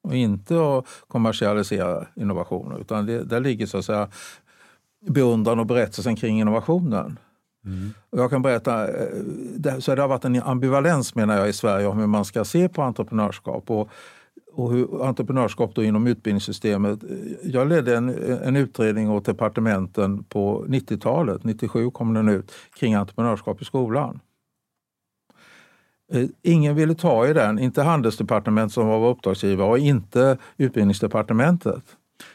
Och 0.03 0.15
inte 0.15 0.77
att 0.77 0.85
kommersialisera 1.07 2.05
innovationer, 2.15 2.79
utan 2.79 3.05
det, 3.05 3.23
där 3.23 3.39
ligger 3.39 3.65
så 3.65 3.77
att 3.77 3.85
säga 3.85 4.09
beundran 5.07 5.59
och 5.59 5.65
berättelsen 5.65 6.15
kring 6.15 6.39
innovationen. 6.39 7.19
Mm. 7.65 7.93
Och 8.09 8.19
jag 8.19 8.29
kan 8.29 8.41
berätta, 8.41 8.87
eh, 8.87 9.79
så 9.79 9.95
det 9.95 10.01
har 10.01 10.07
varit 10.07 10.25
en 10.25 10.41
ambivalens 10.41 11.15
menar 11.15 11.37
jag 11.37 11.49
i 11.49 11.53
Sverige 11.53 11.87
om 11.87 11.97
hur 11.99 12.07
man 12.07 12.25
ska 12.25 12.45
se 12.45 12.69
på 12.69 12.81
entreprenörskap. 12.81 13.71
Och 13.71 13.89
och 14.55 14.71
hur 14.71 15.05
entreprenörskap 15.05 15.75
då 15.75 15.83
inom 15.83 16.07
utbildningssystemet. 16.07 16.99
Jag 17.43 17.67
ledde 17.67 17.97
en, 17.97 18.09
en 18.43 18.55
utredning 18.55 19.09
åt 19.09 19.25
departementen 19.25 20.23
på 20.23 20.65
90-talet, 20.67 21.43
97 21.43 21.91
kom 21.91 22.13
den 22.13 22.29
ut, 22.29 22.51
kring 22.79 22.93
entreprenörskap 22.93 23.61
i 23.61 23.65
skolan. 23.65 24.19
Eh, 26.13 26.25
ingen 26.41 26.75
ville 26.75 26.95
ta 26.95 27.27
i 27.27 27.33
den, 27.33 27.59
inte 27.59 27.81
handelsdepartementet 27.81 28.73
som 28.73 28.87
var 28.87 29.09
uppdragsgivare 29.09 29.69
och 29.69 29.79
inte 29.79 30.37
utbildningsdepartementet. 30.57 31.83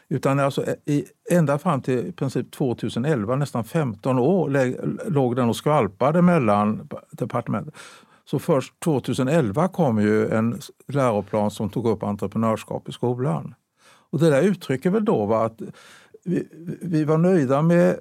Utan 0.09 0.39
alltså, 0.39 0.65
eh, 0.67 0.75
i, 0.85 1.05
ända 1.31 1.59
fram 1.59 1.83
till 1.83 1.99
i 1.99 2.13
princip 2.13 2.51
2011, 2.51 3.37
nästan 3.37 3.65
15 3.65 4.19
år, 4.19 5.11
låg 5.11 5.37
den 5.37 5.49
och 5.49 5.57
skvalpade 5.57 6.23
mellan 6.23 6.89
departementen. 7.11 7.73
Så 8.31 8.39
först 8.39 8.81
2011 8.81 9.69
kom 9.69 10.01
ju 10.01 10.29
en 10.29 10.59
läroplan 10.87 11.51
som 11.51 11.71
tog 11.71 11.87
upp 11.87 12.03
entreprenörskap 12.03 12.89
i 12.89 12.93
skolan. 12.93 13.55
Och 14.11 14.19
det 14.19 14.31
där 14.31 14.43
uttrycker 14.43 14.91
väl 14.91 15.05
då 15.05 15.27
var 15.27 15.47
att 15.47 15.63
vi, 16.25 16.49
vi 16.83 17.05
var 17.05 17.19
nöjda 17.19 17.63
med, 17.63 17.99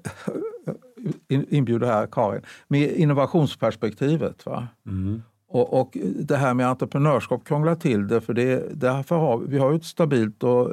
inbjuder 1.27 1.87
här 1.87 2.07
Karin, 2.07 2.41
med 2.67 2.91
innovationsperspektivet. 2.91 4.45
Va? 4.45 4.67
Mm. 4.85 5.21
Och, 5.47 5.79
och, 5.79 5.97
det 6.19 6.37
här 6.37 6.53
med 6.53 6.67
entreprenörskap 6.67 7.45
krånglar 7.45 7.75
till 7.75 8.07
det 8.07 8.21
för 8.21 8.33
det, 8.33 8.69
därför 8.73 9.15
har, 9.15 9.37
vi 9.37 9.57
har 9.57 9.73
ett 9.73 9.85
stabilt 9.85 10.43
och 10.43 10.71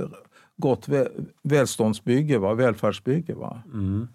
gott 0.56 0.88
välståndsbygge, 1.42 2.38
va? 2.38 2.54
välfärdsbygge. 2.54 3.34
Va? 3.34 3.62
Mm. 3.72 4.08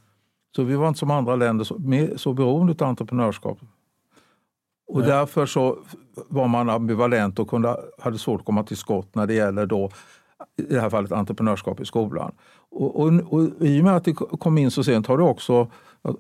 Så 0.56 0.64
vi 0.64 0.76
var 0.76 0.88
inte 0.88 1.00
som 1.00 1.12
andra 1.12 1.36
länder 1.36 1.66
så, 1.66 1.80
med, 1.80 2.20
så 2.20 2.34
beroende 2.34 2.74
av 2.80 2.90
entreprenörskap. 2.90 3.60
Och 4.94 5.04
därför 5.04 5.46
så 5.46 5.78
var 6.28 6.48
man 6.48 6.70
ambivalent 6.70 7.40
och 7.40 7.50
kunde, 7.50 7.78
hade 8.00 8.18
svårt 8.18 8.40
att 8.40 8.46
komma 8.46 8.64
till 8.64 8.78
skott 8.78 9.16
när 9.16 9.28
det 9.28 9.34
gäller 9.34 9.66
då, 9.66 9.90
i 10.58 10.74
det 10.74 10.82
här 10.82 10.90
fallet 10.90 11.12
entreprenörskap 11.12 11.80
i 11.80 11.86
skolan. 11.86 12.32
Och, 12.72 13.00
och, 13.00 13.08
och 13.08 13.44
I 13.60 13.80
och 13.80 13.84
med 13.84 13.96
att 13.96 14.06
det 14.06 14.14
kom 14.14 14.58
in 14.58 14.72
så 14.72 14.84
sent 14.84 15.08
har 15.08 15.18
det 15.18 15.24
också, 15.24 15.68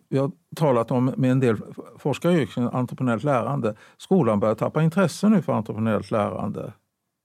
vi 0.09 0.17
har 0.17 0.31
talat 0.55 0.91
om 0.91 1.13
med 1.17 1.31
en 1.31 1.39
del 1.39 1.57
forskare 1.97 2.45
kring 2.45 2.69
entreprenöriellt 2.73 3.23
lärande, 3.23 3.75
skolan 3.97 4.39
börjar 4.39 4.55
tappa 4.55 4.83
intresse 4.83 5.29
nu 5.29 5.41
för 5.41 5.53
entreprenöriellt 5.53 6.11
lärande. 6.11 6.73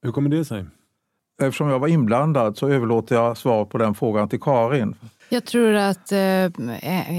Hur 0.03 0.13
kommer 0.13 0.31
det 0.31 0.45
sig? 0.45 0.65
Eftersom 1.43 1.69
jag 1.69 1.79
var 1.79 1.89
inblandad 1.89 2.57
så 2.57 2.69
överlåter 2.69 3.15
jag 3.15 3.37
svar 3.37 3.65
på 3.65 3.79
den 3.79 3.95
frågan 3.95 4.29
till 4.29 4.41
Karin. 4.41 4.95
Jag 5.29 5.45
tror 5.45 5.75
att, 5.75 6.13
eh, 6.13 6.19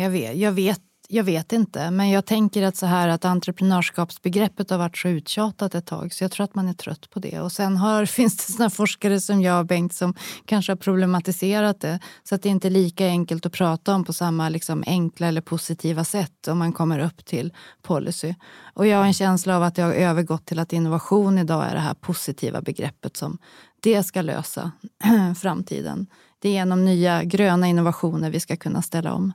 jag, 0.01 0.09
vet, 0.09 0.35
jag 0.35 0.51
vet 0.51 0.81
jag 1.09 1.23
vet 1.23 1.53
inte, 1.53 1.91
men 1.91 2.09
jag 2.09 2.25
tänker 2.25 2.63
att 2.63 2.77
så 2.77 2.85
här 2.85 3.07
att 3.07 3.25
entreprenörskapsbegreppet 3.25 4.69
har 4.69 4.77
varit 4.77 4.97
så 4.97 5.07
uttjatat 5.07 5.75
ett 5.75 5.85
tag 5.85 6.13
så 6.13 6.23
jag 6.23 6.31
tror 6.31 6.43
att 6.43 6.55
man 6.55 6.67
är 6.67 6.73
trött 6.73 7.09
på 7.09 7.19
det. 7.19 7.39
Och 7.39 7.51
sen 7.51 7.77
har, 7.77 8.05
finns 8.17 8.37
det 8.37 8.53
såna 8.53 8.69
forskare 8.69 9.19
som 9.21 9.41
jag 9.41 9.59
och 9.59 9.65
Bengt 9.65 9.93
som 9.93 10.13
kanske 10.45 10.71
har 10.71 10.77
problematiserat 10.77 11.81
det 11.81 11.99
så 12.23 12.35
att 12.35 12.41
det 12.41 12.49
inte 12.49 12.67
är 12.67 12.69
lika 12.69 13.05
enkelt 13.05 13.45
att 13.45 13.51
prata 13.51 13.95
om 13.95 14.03
på 14.03 14.13
samma 14.13 14.49
liksom, 14.49 14.83
enkla 14.87 15.27
eller 15.27 15.41
positiva 15.41 16.03
sätt 16.03 16.47
om 16.47 16.57
man 16.57 16.73
kommer 16.73 16.99
upp 16.99 17.25
till 17.25 17.53
policy. 17.81 18.35
Och 18.73 18.87
jag 18.87 18.97
har 18.97 19.05
en 19.05 19.13
känsla 19.13 19.55
av 19.55 19.63
att 19.63 19.75
det 19.75 19.81
har 19.81 19.93
övergått 19.93 20.45
till 20.45 20.59
att 20.59 20.73
innovation 20.73 21.37
idag 21.37 21.65
är 21.65 21.73
det 21.73 21.81
här 21.81 21.93
positiva 21.93 22.61
begreppet 22.61 23.17
som 23.17 23.37
det 23.79 24.03
ska 24.03 24.21
lösa 24.21 24.71
framtiden. 25.37 26.07
Det 26.39 26.49
är 26.49 26.53
genom 26.53 26.85
nya 26.85 27.23
gröna 27.23 27.67
innovationer 27.67 28.29
vi 28.29 28.39
ska 28.39 28.55
kunna 28.55 28.81
ställa 28.81 29.13
om. 29.13 29.33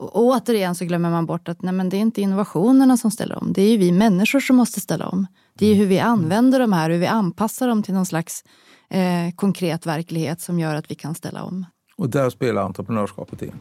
Och 0.00 0.16
återigen 0.16 0.74
så 0.74 0.84
glömmer 0.84 1.10
man 1.10 1.26
bort 1.26 1.48
att 1.48 1.62
nej, 1.62 1.72
men 1.72 1.88
det 1.88 1.96
är 1.96 2.00
inte 2.00 2.20
innovationerna 2.20 2.96
som 2.96 3.10
ställer 3.10 3.38
om. 3.38 3.52
Det 3.52 3.62
är 3.62 3.70
ju 3.70 3.76
vi 3.76 3.92
människor 3.92 4.40
som 4.40 4.56
måste 4.56 4.80
ställa 4.80 5.08
om. 5.08 5.26
Det 5.54 5.66
är 5.66 5.74
hur 5.74 5.86
vi 5.86 5.98
använder 5.98 6.60
de 6.60 6.72
här, 6.72 6.90
hur 6.90 6.98
vi 6.98 7.06
anpassar 7.06 7.68
dem 7.68 7.82
till 7.82 7.94
någon 7.94 8.06
slags 8.06 8.44
eh, 8.90 9.34
konkret 9.36 9.86
verklighet 9.86 10.40
som 10.40 10.58
gör 10.58 10.74
att 10.74 10.90
vi 10.90 10.94
kan 10.94 11.14
ställa 11.14 11.42
om. 11.42 11.66
Och 11.96 12.10
där 12.10 12.30
spelar 12.30 12.62
entreprenörskapet 12.62 13.42
in. 13.42 13.52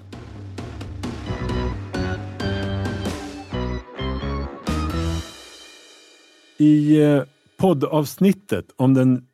I 6.57 7.01
eh, 7.01 7.23
poddavsnittet 7.57 8.65
om 8.75 8.93
den 8.93 9.25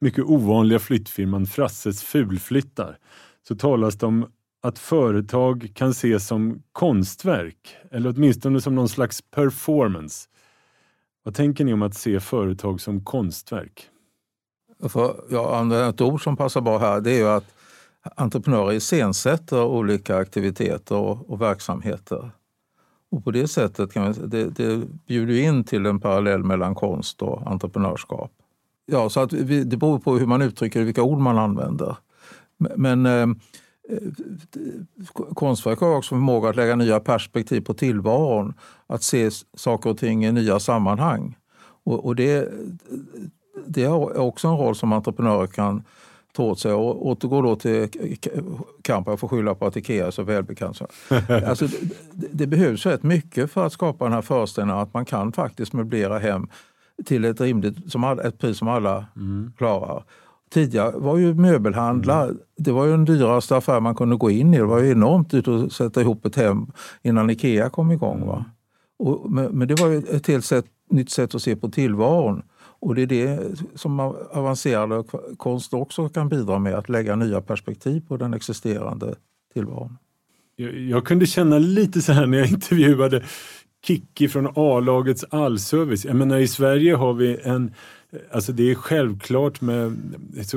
mycket 0.00 0.24
ovanliga 0.24 0.78
flyttfirman 0.78 1.46
Frasses 1.46 2.02
Fulflyttar 2.02 2.98
så 3.48 3.56
talas 3.56 3.94
det 3.94 4.06
om 4.06 4.26
att 4.62 4.78
företag 4.78 5.70
kan 5.74 5.90
ses 5.90 6.26
som 6.26 6.62
konstverk 6.72 7.76
eller 7.90 8.10
åtminstone 8.16 8.60
som 8.60 8.74
någon 8.74 8.88
slags 8.88 9.22
performance. 9.30 10.28
Vad 11.22 11.34
tänker 11.34 11.64
ni 11.64 11.72
om 11.72 11.82
att 11.82 11.94
se 11.94 12.20
företag 12.20 12.80
som 12.80 13.04
konstverk? 13.04 13.88
För 14.88 15.24
jag 15.30 15.54
använder 15.54 15.90
ett 15.90 16.00
ord 16.00 16.22
som 16.22 16.36
passar 16.36 16.60
bra 16.60 16.78
här. 16.78 17.00
Det 17.00 17.10
är 17.10 17.18
ju 17.18 17.28
att 17.28 17.54
entreprenörer 18.16 18.72
iscensätter 18.72 19.64
olika 19.64 20.16
aktiviteter 20.16 20.96
och, 20.96 21.30
och 21.30 21.40
verksamheter. 21.40 22.30
Och 23.10 23.24
på 23.24 23.30
det 23.30 23.48
sättet 23.48 23.92
kan 23.92 24.02
man, 24.02 24.14
det, 24.30 24.44
det 24.44 24.86
bjuder 25.06 25.34
in 25.34 25.64
till 25.64 25.86
en 25.86 26.00
parallell 26.00 26.44
mellan 26.44 26.74
konst 26.74 27.22
och 27.22 27.46
entreprenörskap. 27.46 28.32
Ja, 28.86 29.10
så 29.10 29.20
att 29.20 29.32
vi, 29.32 29.64
det 29.64 29.76
beror 29.76 29.98
på 29.98 30.18
hur 30.18 30.26
man 30.26 30.42
uttrycker 30.42 30.80
det, 30.80 30.86
vilka 30.86 31.02
ord 31.02 31.18
man 31.18 31.38
använder. 31.38 31.96
Men 32.76 33.06
eh, 33.06 33.26
konstverk 35.34 35.80
har 35.80 35.96
också 35.96 36.08
förmåga 36.08 36.48
att 36.48 36.56
lägga 36.56 36.76
nya 36.76 37.00
perspektiv 37.00 37.60
på 37.60 37.74
tillvaron. 37.74 38.54
Att 38.86 39.02
se 39.02 39.30
saker 39.56 39.90
och 39.90 39.98
ting 39.98 40.24
i 40.24 40.32
nya 40.32 40.60
sammanhang. 40.60 41.36
Och, 41.84 42.04
och 42.04 42.16
det, 42.16 42.52
det 43.66 43.84
är 43.84 44.18
också 44.18 44.48
en 44.48 44.56
roll 44.56 44.74
som 44.74 44.92
entreprenörer 44.92 45.46
kan 45.46 45.84
ta 46.32 46.42
åt 46.42 46.58
sig. 46.58 46.72
Och 46.72 47.06
återgå 47.06 47.42
då 47.42 47.56
till 47.56 47.88
kamp, 48.82 49.06
jag 49.06 49.20
får 49.20 49.28
skylla 49.28 49.54
på 49.54 49.66
att 49.66 49.76
Ikea 49.76 50.06
är 50.06 50.10
så 50.10 50.22
välbekant. 50.22 50.80
Alltså, 51.46 51.66
det, 52.12 52.28
det 52.32 52.46
behövs 52.46 52.86
rätt 52.86 53.02
mycket 53.02 53.50
för 53.50 53.66
att 53.66 53.72
skapa 53.72 54.04
den 54.04 54.12
här 54.12 54.22
föreställningen 54.22 54.82
att 54.82 54.94
man 54.94 55.04
kan 55.04 55.32
faktiskt 55.32 55.72
möblera 55.72 56.18
hem 56.18 56.48
till 57.04 57.24
ett 57.24 57.40
rimligt 57.40 57.92
som 57.92 58.04
ett 58.04 58.38
pris 58.38 58.58
som 58.58 58.68
alla 58.68 59.06
mm. 59.16 59.52
klarar 59.56 60.04
tidigare 60.52 60.92
var 60.98 61.18
ju 61.18 61.34
möbelhandlar, 61.34 62.24
mm. 62.24 62.38
det 62.56 62.72
var 62.72 62.84
ju 62.84 62.90
den 62.90 63.04
dyraste 63.04 63.56
affär 63.56 63.80
man 63.80 63.94
kunde 63.94 64.16
gå 64.16 64.30
in 64.30 64.54
i. 64.54 64.58
Det 64.58 64.64
var 64.64 64.78
ju 64.78 64.90
enormt 64.90 65.30
dyrt 65.30 65.48
att 65.48 65.72
sätta 65.72 66.00
ihop 66.00 66.26
ett 66.26 66.36
hem 66.36 66.66
innan 67.02 67.30
Ikea 67.30 67.70
kom 67.70 67.90
igång. 67.90 68.26
Va? 68.26 68.34
Mm. 68.34 68.50
Och, 69.14 69.30
men 69.30 69.68
det 69.68 69.80
var 69.80 69.88
ju 69.88 69.98
ett 69.98 70.26
helt 70.26 70.44
sätt, 70.44 70.66
nytt 70.90 71.10
sätt 71.10 71.34
att 71.34 71.42
se 71.42 71.56
på 71.56 71.68
tillvaron. 71.68 72.42
Och 72.82 72.94
det 72.94 73.02
är 73.02 73.06
det 73.06 73.40
som 73.74 74.00
avancerad 74.32 75.06
konst 75.36 75.74
också 75.74 76.08
kan 76.08 76.28
bidra 76.28 76.58
med, 76.58 76.74
att 76.74 76.88
lägga 76.88 77.16
nya 77.16 77.40
perspektiv 77.40 78.02
på 78.08 78.16
den 78.16 78.34
existerande 78.34 79.14
tillvaron. 79.54 79.98
Jag, 80.56 80.78
jag 80.78 81.06
kunde 81.06 81.26
känna 81.26 81.58
lite 81.58 82.02
så 82.02 82.12
här 82.12 82.26
när 82.26 82.38
jag 82.38 82.48
intervjuade 82.50 83.22
Kikki 83.86 84.28
från 84.28 84.48
A-lagets 84.54 85.24
allservice. 85.30 86.04
Jag 86.04 86.16
menar 86.16 86.38
i 86.38 86.48
Sverige 86.48 86.94
har 86.94 87.12
vi 87.12 87.38
en 87.42 87.74
Alltså 88.30 88.52
det 88.52 88.70
är 88.70 88.74
självklart 88.74 89.60
med, 89.60 89.96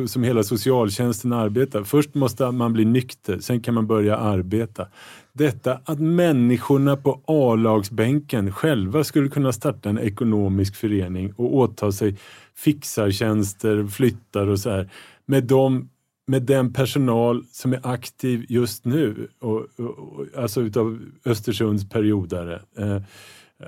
som 0.08 0.24
hela 0.24 0.44
socialtjänsten 0.44 1.34
arbetar. 1.34 1.84
Först 1.84 2.16
måste 2.16 2.52
man 2.52 2.74
bli 2.74 2.86
nykter, 2.86 3.40
sen 3.40 3.62
kan 3.62 3.74
man 3.74 3.88
börja 3.88 4.18
arbeta. 4.18 4.88
Detta 5.34 5.80
att 5.86 6.00
människorna 6.00 6.98
på 6.98 7.22
A-lagsbänken 7.26 8.52
själva 8.52 9.04
skulle 9.04 9.30
kunna 9.30 9.52
starta 9.52 9.90
en 9.90 10.00
ekonomisk 10.00 10.76
förening 10.76 11.34
och 11.36 11.56
åta 11.56 11.92
sig 11.92 12.18
fixartjänster, 12.56 13.88
flyttar 13.88 14.48
och 14.48 14.60
så 14.60 14.70
här. 14.70 14.90
Med, 15.26 15.44
dem, 15.44 15.90
med 16.28 16.44
den 16.44 16.74
personal 16.74 17.44
som 17.52 17.74
är 17.74 17.80
aktiv 17.84 18.46
just 18.50 18.86
nu, 18.86 19.28
och, 19.40 19.68
och, 19.80 20.26
alltså 20.38 20.62
utav 20.62 21.00
Östersunds 21.26 21.90
periodare. 21.90 22.62
Eh, 22.78 23.02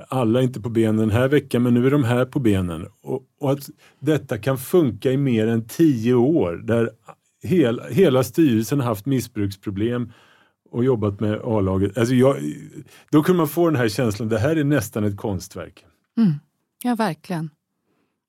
alla 0.07 0.39
är 0.39 0.43
inte 0.43 0.61
på 0.61 0.69
benen 0.69 0.97
den 0.97 1.11
här 1.11 1.27
veckan 1.27 1.63
men 1.63 1.73
nu 1.73 1.87
är 1.87 1.91
de 1.91 2.03
här 2.03 2.25
på 2.25 2.39
benen. 2.39 2.87
Och, 3.01 3.23
och 3.39 3.51
att 3.51 3.69
detta 3.99 4.37
kan 4.37 4.57
funka 4.57 5.11
i 5.11 5.17
mer 5.17 5.47
än 5.47 5.67
tio 5.67 6.13
år 6.13 6.61
där 6.63 6.89
hela, 7.43 7.87
hela 7.87 8.23
styrelsen 8.23 8.79
har 8.79 8.87
haft 8.87 9.05
missbruksproblem 9.05 10.11
och 10.71 10.83
jobbat 10.83 11.19
med 11.19 11.41
A-laget. 11.43 11.97
Alltså 11.97 12.13
då 13.11 13.23
kunde 13.23 13.37
man 13.37 13.47
få 13.47 13.69
den 13.69 13.75
här 13.75 13.89
känslan, 13.89 14.29
det 14.29 14.39
här 14.39 14.55
är 14.55 14.63
nästan 14.63 15.03
ett 15.03 15.17
konstverk. 15.17 15.85
Mm. 16.17 16.33
Ja, 16.83 16.95
verkligen. 16.95 17.49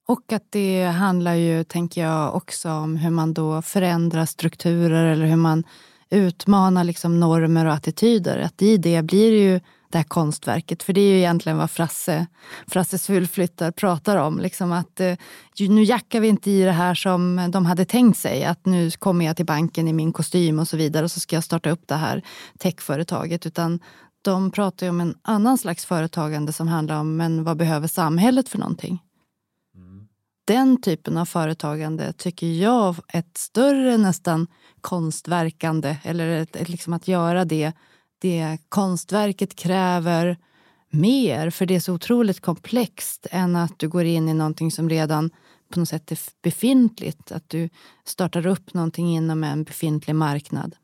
Och 0.08 0.32
att 0.32 0.44
det 0.50 0.84
handlar 0.84 1.34
ju, 1.34 1.64
tänker 1.64 2.02
jag, 2.02 2.34
också 2.34 2.70
om 2.70 2.96
hur 2.96 3.10
man 3.10 3.34
då 3.34 3.62
förändrar 3.62 4.24
strukturer 4.24 5.04
eller 5.06 5.26
hur 5.26 5.36
man 5.36 5.64
utmanar 6.10 6.84
liksom 6.84 7.20
normer 7.20 7.66
och 7.66 7.72
attityder. 7.72 8.38
Att 8.38 8.62
i 8.62 8.76
det 8.76 9.02
blir 9.02 9.30
det 9.30 9.52
ju 9.52 9.60
det 9.88 9.98
här 9.98 10.04
konstverket. 10.04 10.82
För 10.82 10.92
det 10.92 11.00
är 11.00 11.12
ju 11.12 11.18
egentligen 11.18 11.58
vad 11.58 11.70
Frasse, 11.70 12.26
Frasses 12.66 13.06
fulflyttar 13.06 13.70
pratar 13.70 14.16
om. 14.16 14.38
Liksom 14.38 14.72
att, 14.72 15.00
eh, 15.00 15.16
nu 15.58 15.82
jackar 15.82 16.20
vi 16.20 16.28
inte 16.28 16.50
i 16.50 16.62
det 16.62 16.72
här 16.72 16.94
som 16.94 17.48
de 17.52 17.66
hade 17.66 17.84
tänkt 17.84 18.18
sig. 18.18 18.44
Att 18.44 18.66
nu 18.66 18.90
kommer 18.90 19.24
jag 19.24 19.36
till 19.36 19.46
banken 19.46 19.88
i 19.88 19.92
min 19.92 20.12
kostym 20.12 20.58
och 20.58 20.68
så 20.68 20.76
vidare 20.76 21.04
och 21.04 21.10
så 21.10 21.20
ska 21.20 21.36
jag 21.36 21.44
starta 21.44 21.70
upp 21.70 21.88
det 21.88 21.94
här 21.94 22.22
techföretaget. 22.58 23.46
Utan 23.46 23.80
de 24.22 24.50
pratar 24.50 24.86
ju 24.86 24.90
om 24.90 25.00
en 25.00 25.14
annan 25.22 25.58
slags 25.58 25.86
företagande 25.86 26.52
som 26.52 26.68
handlar 26.68 27.00
om 27.00 27.16
men 27.16 27.44
vad 27.44 27.56
behöver 27.56 27.88
samhället 27.88 28.48
för 28.48 28.58
någonting? 28.58 29.02
Mm. 29.74 30.08
Den 30.44 30.80
typen 30.82 31.18
av 31.18 31.24
företagande 31.24 32.12
tycker 32.12 32.46
jag 32.46 32.96
är 33.08 33.18
ett 33.18 33.36
större 33.36 33.96
nästan 33.96 34.46
konstverkande 34.80 35.96
eller 36.02 36.28
ett, 36.28 36.68
liksom 36.68 36.92
att 36.92 37.08
göra 37.08 37.44
det 37.44 37.72
det 38.18 38.58
konstverket 38.68 39.56
kräver 39.56 40.36
mer, 40.90 41.50
för 41.50 41.66
det 41.66 41.74
är 41.74 41.80
så 41.80 41.94
otroligt 41.94 42.40
komplext 42.40 43.26
än 43.30 43.56
att 43.56 43.78
du 43.78 43.88
går 43.88 44.04
in 44.04 44.28
i 44.28 44.34
någonting 44.34 44.70
som 44.70 44.88
redan 44.88 45.30
på 45.72 45.80
något 45.80 45.88
sätt 45.88 46.12
är 46.12 46.18
befintligt. 46.42 47.32
Att 47.32 47.48
du 47.48 47.68
startar 48.04 48.46
upp 48.46 48.74
någonting 48.74 49.16
inom 49.16 49.44
en 49.44 49.64
befintlig 49.64 50.14
marknad. 50.14 50.76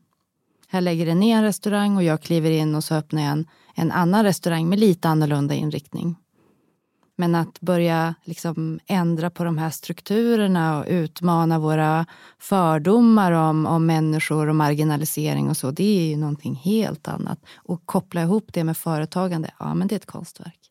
Här 0.68 0.80
lägger 0.80 1.06
det 1.06 1.14
ner 1.14 1.36
en 1.36 1.42
restaurang 1.42 1.96
och 1.96 2.02
jag 2.02 2.22
kliver 2.22 2.50
in 2.50 2.74
och 2.74 2.84
så 2.84 2.94
öppnar 2.94 3.22
jag 3.22 3.32
en, 3.32 3.46
en 3.74 3.92
annan 3.92 4.24
restaurang 4.24 4.68
med 4.68 4.78
lite 4.78 5.08
annorlunda 5.08 5.54
inriktning. 5.54 6.16
Men 7.16 7.34
att 7.34 7.60
börja 7.60 8.14
liksom 8.24 8.80
ändra 8.86 9.30
på 9.30 9.44
de 9.44 9.58
här 9.58 9.70
strukturerna 9.70 10.78
och 10.78 10.84
utmana 10.88 11.58
våra 11.58 12.06
fördomar 12.38 13.32
om, 13.32 13.66
om 13.66 13.86
människor 13.86 14.48
och 14.48 14.56
marginalisering 14.56 15.48
och 15.48 15.56
så, 15.56 15.70
det 15.70 15.98
är 15.98 16.06
ju 16.06 16.16
någonting 16.16 16.54
helt 16.54 17.08
annat. 17.08 17.38
Och 17.56 17.86
koppla 17.86 18.22
ihop 18.22 18.44
det 18.52 18.64
med 18.64 18.76
företagande, 18.76 19.50
ja 19.58 19.74
men 19.74 19.88
det 19.88 19.94
är 19.94 19.96
ett 19.96 20.06
konstverk. 20.06 20.64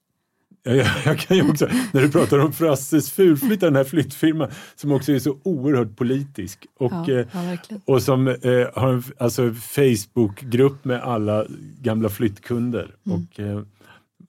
Ja, 0.64 0.74
jag, 0.74 0.88
jag 1.06 1.20
kan 1.20 1.38
ju 1.38 1.50
också, 1.50 1.68
när 1.91 2.02
du 2.02 2.12
pratar 2.12 2.39
om 2.39 2.54
Frasses 2.54 3.12
fulflytt, 3.12 3.60
den 3.60 3.76
här 3.76 3.84
flyttfirman 3.84 4.52
som 4.76 4.91
också 4.91 5.12
är 5.12 5.20
så 5.20 5.38
oerhört 5.44 5.96
politisk 5.96 6.66
och, 6.78 6.91
ja, 7.08 7.26
ja, 7.32 7.54
eh, 7.54 7.78
och 7.86 8.02
som 8.02 8.28
eh, 8.28 8.36
har 8.74 8.94
en 8.94 9.04
alltså, 9.18 9.54
Facebookgrupp 9.54 10.86
med 10.86 11.02
alla 11.02 11.46
gamla 11.82 12.10
flyttkunder. 12.10 12.96
Mm. 13.06 13.18
Och, 13.18 13.39
eh, 13.39 13.62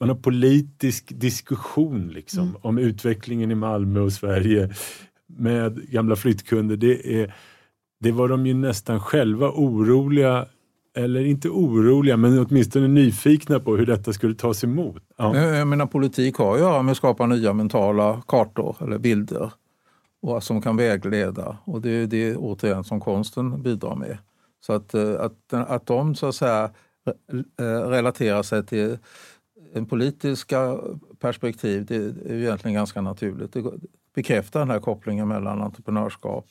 man 0.07 0.17
har 0.17 0.23
politisk 0.23 1.13
diskussion 1.15 2.09
liksom, 2.09 2.43
mm. 2.43 2.57
om 2.63 2.79
utvecklingen 2.79 3.51
i 3.51 3.55
Malmö 3.55 4.01
och 4.01 4.13
Sverige 4.13 4.71
med 5.27 5.91
gamla 5.91 6.17
flyttkunder. 6.17 6.77
Det, 6.77 7.23
är, 7.23 7.35
det 8.01 8.13
var 8.13 8.29
de 8.29 8.47
ju 8.47 8.55
nästan 8.55 9.01
själva 9.01 9.51
oroliga 9.51 10.47
eller 10.97 11.25
inte 11.25 11.49
oroliga, 11.49 12.17
men 12.17 12.39
åtminstone 12.39 12.89
nyfikna 12.89 13.61
på 13.61 13.77
hur 13.77 13.87
detta 13.87 14.13
skulle 14.13 14.35
tas 14.35 14.65
emot. 14.65 15.03
Ja. 15.17 15.37
Jag 15.37 15.69
menar, 15.69 15.87
politik 15.87 16.37
har 16.37 16.55
att 16.55 16.61
göra 16.61 16.83
med 16.83 16.93
att 16.93 16.97
skapa 16.97 17.27
nya 17.27 17.53
mentala 17.53 18.23
kartor 18.27 18.77
eller 18.81 18.99
bilder 18.99 19.53
och 20.23 20.43
som 20.43 20.63
kan 20.63 20.77
vägleda. 20.77 21.59
Och 21.65 21.81
det 21.81 21.91
är 21.91 22.07
det 22.07 22.37
återigen 22.37 22.85
som 22.85 23.01
konsten 23.01 23.63
bidrar 23.63 23.97
med. 23.97 24.19
Så 24.67 24.73
att, 24.73 24.95
eh, 24.95 25.21
att, 25.21 25.53
att 25.53 25.87
de 25.87 26.15
så 26.15 26.27
att 26.27 26.35
säga 26.35 26.71
eh, 27.61 27.89
relaterar 27.89 28.43
sig 28.43 28.67
till 28.67 28.99
politiska 29.89 30.79
perspektiv 31.18 31.85
det 31.87 31.97
är 31.97 32.33
egentligen 32.33 32.75
ganska 32.75 33.01
naturligt. 33.01 33.53
Det 33.53 33.62
bekräftar 34.14 34.61
den 34.61 34.70
här 34.70 34.81
kopplingen 34.81 35.29
mellan 35.29 35.62
entreprenörskap 35.62 36.47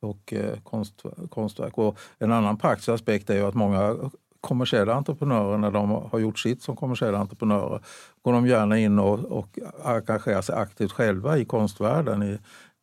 och 0.00 0.32
eh, 0.32 0.58
konst, 0.62 1.02
konstverk. 1.30 1.78
Och 1.78 1.98
en 2.18 2.32
annan 2.32 2.56
praktisk 2.56 2.88
aspekt 2.88 3.30
är 3.30 3.34
ju 3.34 3.46
att 3.46 3.54
många 3.54 3.96
kommersiella 4.40 4.94
entreprenörer, 4.94 5.58
när 5.58 5.70
de 5.70 5.90
har 5.90 6.18
gjort 6.18 6.38
sitt 6.38 6.62
som 6.62 6.76
kommersiella 6.76 7.18
entreprenörer, 7.18 7.80
går 8.22 8.32
de 8.32 8.46
gärna 8.46 8.78
in 8.78 8.98
och, 8.98 9.18
och 9.18 9.58
engagerar 9.84 10.42
sig 10.42 10.54
aktivt 10.54 10.92
själva 10.92 11.38
i 11.38 11.44
konstvärlden. 11.44 12.22
I, 12.22 12.38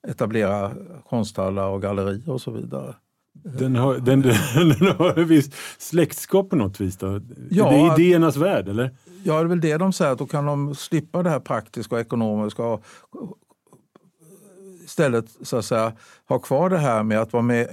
etablera 0.07 0.71
konsthallar 1.09 1.67
och 1.67 1.81
gallerier 1.81 2.29
och 2.29 2.41
så 2.41 2.51
vidare. 2.51 2.95
Den 3.33 3.75
har, 3.75 3.97
den, 3.97 4.21
den 4.55 4.95
har 4.97 5.23
visst 5.23 5.53
släktskap 5.77 6.49
på 6.49 6.55
något 6.55 6.81
vis? 6.81 6.97
Då. 6.97 7.21
Ja, 7.49 7.69
det 7.69 7.75
är 7.75 7.99
idéernas 7.99 8.37
värld, 8.37 8.69
eller? 8.69 8.91
Ja, 9.23 9.33
det 9.33 9.39
är 9.39 9.45
väl 9.45 9.61
det 9.61 9.77
de 9.77 9.93
säger, 9.93 10.11
att 10.11 10.17
då 10.17 10.27
kan 10.27 10.45
de 10.45 10.75
slippa 10.75 11.23
det 11.23 11.29
här 11.29 11.39
praktiska 11.39 11.95
och 11.95 12.01
ekonomiska 12.01 12.63
och 12.63 12.83
istället 14.85 15.25
så 15.41 15.57
att 15.57 15.65
säga, 15.65 15.93
ha 16.27 16.39
kvar 16.39 16.69
det 16.69 16.77
här 16.77 17.03
med 17.03 17.21
att 17.21 17.33
vara 17.33 17.43
med, 17.43 17.67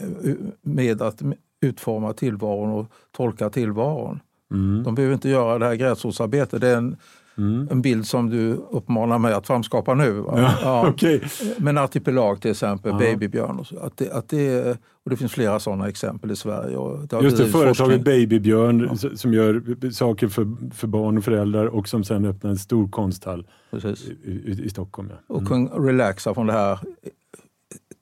med 0.62 1.02
att 1.02 1.22
utforma 1.60 2.12
tillvaron 2.12 2.70
och 2.70 2.86
tolka 3.12 3.50
tillvaron. 3.50 4.20
Mm. 4.50 4.82
De 4.82 4.94
behöver 4.94 5.14
inte 5.14 5.28
göra 5.28 5.58
det 5.58 5.66
här 5.66 5.74
gräsrotsarbetet. 5.74 6.60
Det 6.60 6.68
är 6.68 6.76
en, 6.76 6.96
Mm. 7.38 7.68
En 7.70 7.82
bild 7.82 8.06
som 8.06 8.30
du 8.30 8.52
uppmanar 8.52 9.18
mig 9.18 9.32
att 9.32 9.46
framskapa 9.46 9.94
nu. 9.94 10.24
Ja, 10.26 10.54
ja. 10.62 10.88
Okay. 10.94 11.20
Men 11.58 11.78
artipelag 11.78 12.40
till 12.40 12.50
exempel, 12.50 12.92
ja. 12.92 12.98
babybjörn. 12.98 13.58
Och, 13.58 13.66
så. 13.66 13.78
Att 13.78 13.96
det, 13.96 14.12
att 14.12 14.28
det, 14.28 14.70
och 15.04 15.10
det 15.10 15.16
finns 15.16 15.32
flera 15.32 15.60
sådana 15.60 15.88
exempel 15.88 16.30
i 16.30 16.36
Sverige. 16.36 16.76
Och 16.76 17.08
det 17.08 17.20
Just 17.22 17.36
det, 17.36 17.46
företaget. 17.46 18.04
Babybjörn 18.04 18.98
ja. 19.02 19.10
som 19.16 19.34
gör 19.34 19.90
saker 19.90 20.28
för, 20.28 20.72
för 20.74 20.86
barn 20.86 21.18
och 21.18 21.24
föräldrar 21.24 21.66
och 21.66 21.88
som 21.88 22.04
sen 22.04 22.24
öppnar 22.24 22.50
en 22.50 22.58
stor 22.58 22.88
konsthall 22.88 23.46
i, 23.72 24.30
i, 24.30 24.62
i, 24.64 24.68
Stockholm. 24.68 25.08
Ja. 25.10 25.34
Mm. 25.34 25.42
Och 25.42 25.48
kan 25.48 25.68
relaxa 25.86 26.34
från 26.34 26.46
det 26.46 26.52
här 26.52 26.78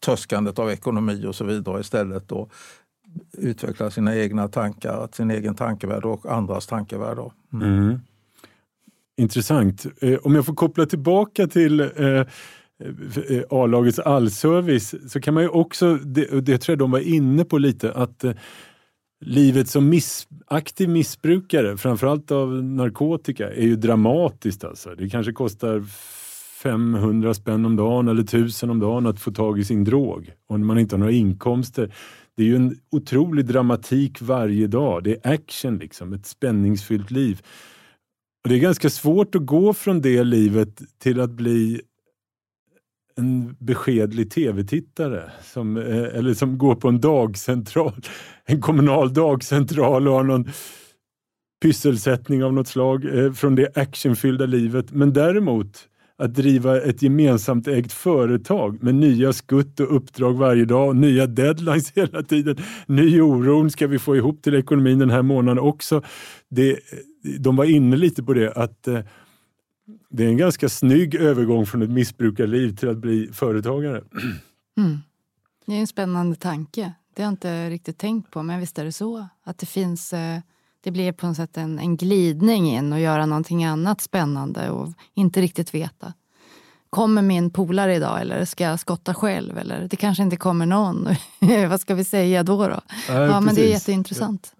törskandet 0.05 0.59
av 0.59 0.71
ekonomi 0.71 1.27
och 1.27 1.35
så 1.35 1.45
vidare 1.45 1.81
istället. 1.81 2.33
Och 2.33 2.53
utveckla 3.33 3.91
sina 3.91 4.17
egna 4.17 4.49
tankar, 4.49 5.09
sin 5.13 5.31
egen 5.31 5.55
tankevärld 5.55 6.05
och 6.05 6.27
andras 6.27 6.67
tankevärld. 6.67 7.19
Mm. 7.53 8.01
Intressant. 9.17 9.87
Eh, 10.01 10.19
om 10.23 10.35
jag 10.35 10.47
får 10.47 10.55
koppla 10.55 10.87
tillbaka 10.87 11.47
till 11.47 11.81
eh, 11.81 11.89
eh 11.99 12.27
A-lagets 13.51 13.99
allservice 13.99 14.95
så 15.09 15.21
kan 15.21 15.35
man 15.35 15.43
ju 15.43 15.49
också, 15.49 15.95
det, 15.95 16.41
det 16.41 16.59
tror 16.59 16.73
jag 16.73 16.79
de 16.79 16.91
var 16.91 16.99
inne 16.99 17.45
på 17.45 17.59
lite, 17.59 17.93
att 17.93 18.25
eh, 18.25 18.33
livet 19.21 19.69
som 19.69 19.89
miss, 19.89 20.29
aktiv 20.47 20.89
missbrukare, 20.89 21.77
framförallt 21.77 22.31
av 22.31 22.65
narkotika, 22.65 23.53
är 23.53 23.63
ju 23.63 23.77
dramatiskt. 23.77 24.65
Alltså. 24.65 24.95
Det 24.95 25.09
kanske 25.09 25.33
kostar 25.33 25.85
500 26.63 27.35
spänn 27.35 27.65
om 27.65 27.77
dagen 27.77 28.09
eller 28.09 28.23
1000 28.23 28.71
om 28.71 28.81
dagen 28.81 29.07
att 29.07 29.21
få 29.21 29.31
tag 29.31 29.59
i 29.59 29.65
sin 29.65 29.85
drog. 29.85 30.33
Och 30.49 30.61
när 30.61 30.67
man 30.67 30.79
inte 30.79 30.95
har 30.95 30.99
några 30.99 31.13
inkomster. 31.13 31.95
Det 32.37 32.43
är 32.43 32.47
ju 32.47 32.57
en 32.57 32.77
otrolig 32.91 33.47
dramatik 33.47 34.23
varje 34.23 34.67
dag. 34.67 35.05
Det 35.05 35.27
är 35.27 35.33
action, 35.33 35.79
liksom, 35.79 36.13
ett 36.13 36.27
spänningsfyllt 36.27 37.11
liv. 37.11 37.43
Och 38.47 38.51
det 38.51 38.57
är 38.57 38.61
ganska 38.61 38.91
svårt 38.91 39.35
att 39.35 39.47
gå 39.47 39.75
från 39.75 40.01
det 40.01 40.25
livet 40.25 40.83
till 40.99 41.21
att 41.21 41.31
bli 41.31 41.81
en 43.17 43.57
beskedlig 43.59 44.31
tv-tittare 44.31 45.31
som, 45.45 45.77
eh, 45.77 46.19
eller 46.19 46.35
som 46.35 46.59
går 46.59 46.75
på 46.75 46.89
en 46.89 47.01
dagcentral, 47.01 47.93
en 48.45 48.61
kommunal 48.61 49.15
dagcentral 49.15 50.09
och 50.09 50.15
har 50.15 50.25
någon 50.25 50.49
pysselsättning 51.63 52.45
av 52.45 52.53
något 52.53 52.69
slag 52.69 53.19
eh, 53.19 53.33
från 53.33 53.55
det 53.55 53.77
actionfyllda 53.77 54.47
livet. 54.47 54.93
Men 54.93 55.13
däremot 55.13 55.89
att 56.19 56.35
driva 56.35 56.81
ett 56.81 57.03
gemensamt 57.03 57.69
ägt 57.69 57.93
företag 57.93 58.83
med 58.83 58.95
nya 58.95 59.33
skutt 59.33 59.81
och 59.81 59.97
uppdrag 59.97 60.33
varje 60.33 60.65
dag, 60.65 60.97
nya 60.97 61.27
deadlines 61.27 61.93
hela 61.95 62.23
tiden, 62.23 62.57
ny 62.87 63.21
oron 63.21 63.71
ska 63.71 63.87
vi 63.87 63.99
få 63.99 64.17
ihop 64.17 64.43
till 64.43 64.55
ekonomin 64.55 64.99
den 64.99 65.11
här 65.11 65.23
månaden 65.23 65.59
också? 65.59 66.03
Det, 66.51 66.79
de 67.39 67.57
var 67.57 67.65
inne 67.65 67.97
lite 67.97 68.23
på 68.23 68.35
det 68.35 68.53
att 68.53 68.89
eh, 68.89 69.01
det 70.11 70.25
är 70.25 70.29
en 70.29 70.37
ganska 70.37 70.69
snygg 70.69 71.15
övergång 71.15 71.67
från 71.67 71.83
ett 71.83 71.91
missbrukarliv 71.91 72.77
till 72.77 72.89
att 72.89 72.99
bli 72.99 73.31
företagare. 73.33 74.03
Mm. 74.79 74.99
Det 75.67 75.73
är 75.75 75.81
en 75.81 75.87
spännande 75.87 76.37
tanke. 76.37 76.93
Det 77.15 77.23
har 77.23 77.27
jag 77.27 77.33
inte 77.33 77.71
riktigt 77.71 77.99
tänkt 77.99 78.31
på, 78.31 78.43
men 78.43 78.61
visst 78.61 78.79
är 78.79 78.85
det 78.85 78.93
så. 78.93 79.29
Att 79.45 79.59
det 79.59 79.67
finns 79.67 80.13
eh, 80.13 80.41
det 80.87 80.91
blir 80.91 81.13
på 81.13 81.27
något 81.27 81.37
sätt 81.37 81.57
en, 81.57 81.79
en 81.79 81.97
glidning 81.97 82.71
in 82.71 82.93
och 82.93 83.01
göra 83.01 83.27
någonting 83.27 83.65
annat 83.65 84.01
spännande 84.01 84.71
och 84.71 84.89
inte 85.15 85.41
riktigt 85.41 85.75
veta. 85.75 86.13
Kommer 86.91 87.23
min 87.23 87.51
polare 87.51 87.95
idag 87.95 88.21
eller 88.21 88.45
ska 88.45 88.65
jag 88.65 88.81
skotta 88.81 89.15
själv? 89.15 89.59
Eller 89.59 89.89
det 89.89 89.97
kanske 89.97 90.23
inte 90.23 90.37
kommer 90.37 90.67
någon. 90.67 91.09
Vad 91.69 91.81
ska 91.81 91.95
vi 91.95 92.05
säga 92.05 92.43
då? 92.43 92.69
då? 92.69 92.81
Nej, 93.09 93.19
ja, 93.19 93.41
men 93.41 93.55
det 93.55 93.67
är 93.67 93.71
jätteintressant. 93.71 94.56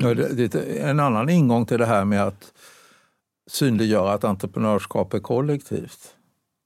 Ja, 0.00 0.14
det, 0.14 0.48
det 0.48 0.54
är 0.54 0.90
en 0.90 1.00
annan 1.00 1.28
ingång 1.28 1.66
till 1.66 1.78
det 1.78 1.86
här 1.86 2.04
med 2.04 2.22
att 2.22 2.52
synliggöra 3.50 4.12
att 4.12 4.24
entreprenörskap 4.24 5.14
är 5.14 5.18
kollektivt. 5.18 6.14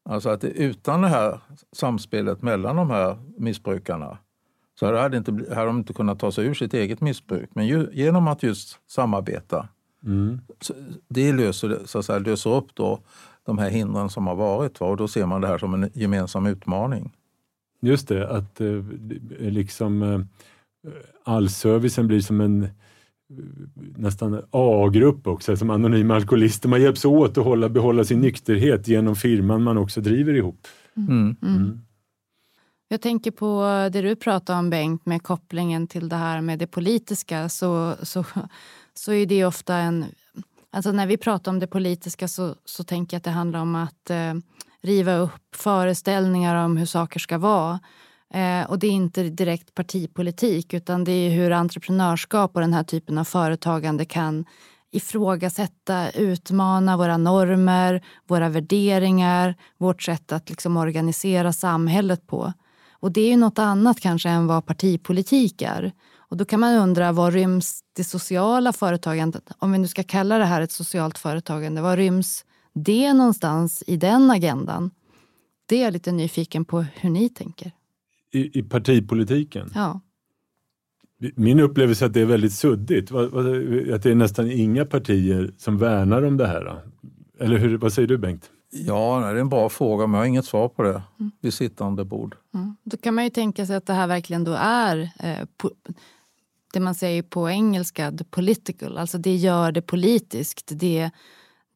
Alltså 0.09 0.29
att 0.29 0.41
det, 0.41 0.49
utan 0.49 1.01
det 1.01 1.09
här 1.09 1.41
samspelet 1.73 2.43
mellan 2.43 2.77
de 2.77 2.91
här 2.91 3.17
missbrukarna 3.39 4.19
så 4.79 4.97
hade, 4.97 5.17
inte, 5.17 5.33
hade 5.33 5.67
de 5.67 5.79
inte 5.79 5.93
kunnat 5.93 6.19
ta 6.19 6.33
sig 6.33 6.47
ur 6.47 6.55
sitt 6.55 6.75
eget 6.75 7.01
missbruk. 7.01 7.51
Men 7.55 7.67
ju, 7.67 7.89
genom 7.93 8.29
att 8.29 8.43
just 8.43 8.79
samarbeta, 8.87 9.69
Mm. 10.05 10.41
det 11.09 11.33
löser, 11.33 11.81
så 11.85 11.99
att 11.99 12.05
säga, 12.05 12.19
löser 12.19 12.51
upp 12.55 12.75
då 12.75 13.01
de 13.45 13.59
här 13.59 13.71
hindren 13.71 14.11
som 14.11 14.27
har 14.27 14.35
varit. 14.35 14.81
Va? 14.81 14.87
Och 14.87 14.97
då 14.97 15.09
ser 15.09 15.27
man 15.27 15.41
det 15.41 15.47
här 15.47 15.59
som 15.59 15.75
en 15.75 15.91
gemensam 15.95 16.47
utmaning. 16.47 17.13
Just 17.81 18.09
det, 18.09 18.29
att 18.29 18.61
eh, 18.61 18.85
liksom 19.39 20.03
eh, 20.03 20.21
allservicen 21.25 22.07
blir 22.07 22.21
som 22.21 22.41
en 22.41 22.69
nästan 23.97 24.43
A-grupp 24.51 25.27
också, 25.27 25.57
som 25.57 25.71
anonyma 25.71 26.15
alkoholister. 26.15 26.69
Man 26.69 26.83
hjälps 26.83 27.05
åt 27.05 27.39
att 27.39 27.45
hålla, 27.45 27.69
behålla 27.69 28.05
sin 28.05 28.21
nykterhet 28.21 28.89
genom 28.89 29.17
firman 29.17 29.63
man 29.63 29.79
också 29.79 30.01
driver 30.01 30.35
ihop. 30.35 30.67
Mm. 30.97 31.37
Mm. 31.43 31.81
Jag 32.89 33.01
tänker 33.01 33.31
på 33.31 33.63
det 33.93 34.03
du 34.03 34.17
pratade 34.17 34.59
om 34.59 34.71
Bengt 34.71 35.07
med 35.07 35.23
kopplingen 35.23 35.87
till 35.87 36.09
det 36.09 36.17
här 36.17 36.41
med 36.41 36.59
det 36.59 36.67
politiska. 36.67 37.49
Så, 37.49 37.95
så, 38.03 38.25
så 38.95 39.13
är 39.13 39.27
det 39.27 39.45
ofta 39.45 39.75
en... 39.75 40.05
Alltså 40.71 40.93
när 40.93 41.07
vi 41.07 41.17
pratar 41.17 41.53
om 41.53 41.59
det 41.59 41.67
politiska 41.67 42.29
så, 42.29 42.55
så 42.65 42.85
tänker 42.85 43.15
jag 43.15 43.19
att 43.19 43.25
det 43.25 43.31
handlar 43.31 43.61
om 43.61 43.75
att 43.75 44.11
eh, 44.11 44.35
riva 44.81 45.17
upp 45.17 45.57
föreställningar 45.57 46.65
om 46.65 46.77
hur 46.77 46.87
saker 46.87 47.21
ska 47.21 47.39
vara. 47.39 47.81
Eh, 48.35 48.71
och 48.71 48.79
det 48.79 48.87
är 48.87 48.91
inte 48.91 49.23
direkt 49.23 49.75
partipolitik 49.75 50.75
utan 50.75 51.05
det 51.05 51.13
är 51.13 51.31
hur 51.31 51.51
entreprenörskap 51.51 52.55
och 52.55 52.61
den 52.61 52.73
här 52.73 52.85
typen 52.85 53.19
av 53.19 53.25
företagande 53.25 54.05
kan 54.05 54.45
ifrågasätta, 54.91 56.11
utmana 56.11 56.97
våra 56.97 57.17
normer, 57.17 58.05
våra 58.27 58.49
värderingar, 58.49 59.55
vårt 59.79 60.03
sätt 60.03 60.33
att 60.33 60.51
liksom 60.51 60.77
organisera 60.77 61.53
samhället 61.53 62.27
på. 62.27 62.53
Och 62.93 63.13
det 63.13 63.21
är 63.21 63.29
ju 63.29 63.37
något 63.37 63.59
annat 63.59 64.01
kanske 64.01 64.29
än 64.29 64.47
vad 64.47 64.67
partipolitik 64.67 65.63
är. 65.63 65.93
Och 66.17 66.37
då 66.37 66.45
kan 66.45 66.61
man 66.61 66.75
undra, 66.75 67.13
var 67.13 67.31
ryms 67.31 67.81
det 67.93 68.05
sociala 68.05 68.73
företagandet? 68.73 69.53
Om 69.59 69.73
vi 69.73 69.79
nu 69.79 69.89
ska 69.89 70.03
kalla 70.03 70.39
det 70.39 70.45
här 70.45 70.61
ett 70.61 70.73
socialt 70.73 71.19
företagande, 71.19 71.83
var 71.83 71.97
ryms 71.97 72.45
det 72.73 73.13
någonstans 73.13 73.83
i 73.87 73.97
den 73.97 74.31
agendan? 74.31 74.91
Det 75.67 75.77
är 75.77 75.85
jag 75.85 75.93
lite 75.93 76.13
nyfiken 76.13 76.65
på 76.65 76.81
hur 76.95 77.11
ni 77.11 77.29
tänker. 77.29 77.73
I, 78.33 78.59
I 78.59 78.63
partipolitiken. 78.63 79.71
Ja. 79.75 80.01
Min 81.35 81.61
upplevelse 81.61 82.05
är 82.05 82.07
att 82.07 82.15
det 82.15 82.21
är 82.21 82.27
väldigt 82.27 82.53
suddigt. 82.53 83.13
Att 83.13 84.03
det 84.03 84.11
är 84.11 84.15
nästan 84.15 84.51
inga 84.51 84.85
partier 84.85 85.55
som 85.57 85.79
värnar 85.79 86.23
om 86.23 86.37
det 86.37 86.47
här. 86.47 86.83
Eller 87.39 87.59
hur, 87.59 87.79
vad 87.79 87.93
säger 87.93 88.09
du 88.09 88.19
Bengt? 88.19 88.51
Ja, 88.71 89.21
det 89.21 89.27
är 89.27 89.35
en 89.35 89.49
bra 89.49 89.69
fråga 89.69 90.07
men 90.07 90.15
jag 90.15 90.21
har 90.21 90.27
inget 90.27 90.45
svar 90.45 90.69
på 90.69 90.83
det 90.83 91.03
vid 91.41 91.55
sittande 91.55 92.05
bord. 92.05 92.37
Mm. 92.55 92.77
Då 92.85 92.97
kan 92.97 93.15
man 93.15 93.25
ju 93.25 93.31
tänka 93.31 93.67
sig 93.67 93.77
att 93.77 93.87
det 93.87 93.93
här 93.93 94.07
verkligen 94.07 94.45
då 94.45 94.53
är 94.61 94.99
eh, 95.19 95.47
po- 95.63 95.95
det 96.73 96.81
man 96.81 96.95
säger 96.95 97.23
på 97.23 97.51
engelska, 97.51 98.13
the 98.13 98.25
political. 98.25 98.99
Alltså 98.99 99.19
det 99.19 99.37
gör 99.37 99.73
det 99.73 99.83
politiskt. 99.83 100.71
Det, 100.75 101.11